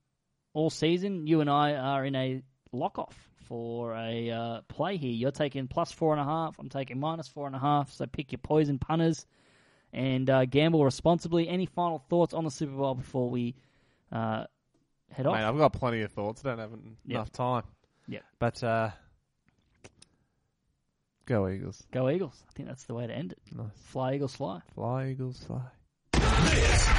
all 0.54 0.70
season, 0.70 1.26
you 1.26 1.40
and 1.40 1.50
I 1.50 1.74
are 1.74 2.04
in 2.04 2.14
a 2.14 2.42
lock 2.72 2.98
off 2.98 3.16
for 3.48 3.94
a 3.94 4.30
uh, 4.30 4.60
play 4.68 4.96
here. 4.96 5.12
You're 5.12 5.30
taking 5.30 5.68
plus 5.68 5.92
four 5.92 6.12
and 6.12 6.20
a 6.20 6.24
half. 6.24 6.58
I'm 6.58 6.68
taking 6.68 6.98
minus 6.98 7.28
four 7.28 7.46
and 7.46 7.54
a 7.54 7.58
half. 7.58 7.92
So 7.92 8.06
pick 8.06 8.32
your 8.32 8.38
poison 8.38 8.78
punters 8.78 9.26
and 9.92 10.28
uh, 10.28 10.44
gamble 10.46 10.84
responsibly. 10.84 11.48
Any 11.48 11.66
final 11.66 11.98
thoughts 12.10 12.34
on 12.34 12.44
the 12.44 12.50
Super 12.50 12.72
Bowl 12.72 12.94
before 12.94 13.30
we 13.30 13.54
uh, 14.10 14.44
head 15.12 15.26
off? 15.26 15.36
I've 15.36 15.56
got 15.58 15.72
plenty 15.74 16.02
of 16.02 16.10
thoughts. 16.12 16.42
I 16.44 16.48
don't 16.50 16.58
have 16.58 16.72
en- 16.72 16.96
Yep. 17.06 17.14
enough 17.14 17.32
time. 17.32 17.62
Yep. 18.08 18.24
But 18.40 18.64
uh, 18.64 18.90
go 21.26 21.48
Eagles. 21.48 21.82
Go 21.92 22.08
Eagles. 22.10 22.42
I 22.48 22.52
think 22.54 22.68
that's 22.68 22.84
the 22.84 22.94
way 22.94 23.06
to 23.06 23.12
end 23.12 23.32
it. 23.32 23.38
Nice. 23.54 23.66
Fly 23.84 24.14
Eagles 24.14 24.34
fly. 24.34 24.60
Fly 24.74 25.08
Eagles 25.10 25.44
fly. 25.44 25.60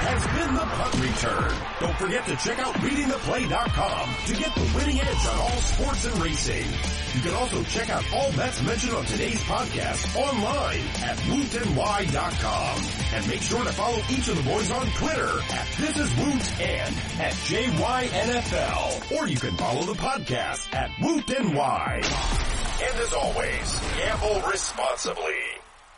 Has 0.07 0.23
been 0.27 0.55
the 0.55 0.61
punt 0.61 0.93
return. 1.03 1.51
Don't 1.81 1.97
forget 1.97 2.25
to 2.27 2.35
check 2.37 2.59
out 2.59 2.73
readingtheplay.com 2.75 4.15
to 4.27 4.33
get 4.35 4.55
the 4.55 4.71
winning 4.73 5.01
edge 5.01 5.25
on 5.27 5.37
all 5.37 5.59
sports 5.59 6.05
and 6.05 6.17
racing. 6.23 6.65
You 7.13 7.21
can 7.21 7.33
also 7.33 7.61
check 7.63 7.89
out 7.89 8.05
all 8.13 8.31
bets 8.31 8.63
mentioned 8.63 8.93
on 8.93 9.03
today's 9.03 9.43
podcast 9.43 10.15
online 10.15 10.79
at 11.03 11.17
wootny.com. 11.27 12.81
And 13.13 13.27
make 13.27 13.41
sure 13.41 13.63
to 13.65 13.73
follow 13.73 13.97
each 14.09 14.29
of 14.29 14.37
the 14.37 14.43
boys 14.49 14.71
on 14.71 14.87
Twitter 14.91 15.39
at 15.51 15.67
This 15.77 15.97
Is 15.97 16.15
Woot 16.15 16.61
and 16.61 16.95
at 17.19 17.33
JYNFL. 17.43 19.17
Or 19.17 19.27
you 19.27 19.37
can 19.37 19.57
follow 19.57 19.81
the 19.81 19.99
podcast 19.99 20.73
at 20.73 20.89
Woot 21.01 21.29
And 21.29 22.99
as 23.01 23.13
always, 23.13 23.79
gamble 23.97 24.41
responsibly. 24.49 25.56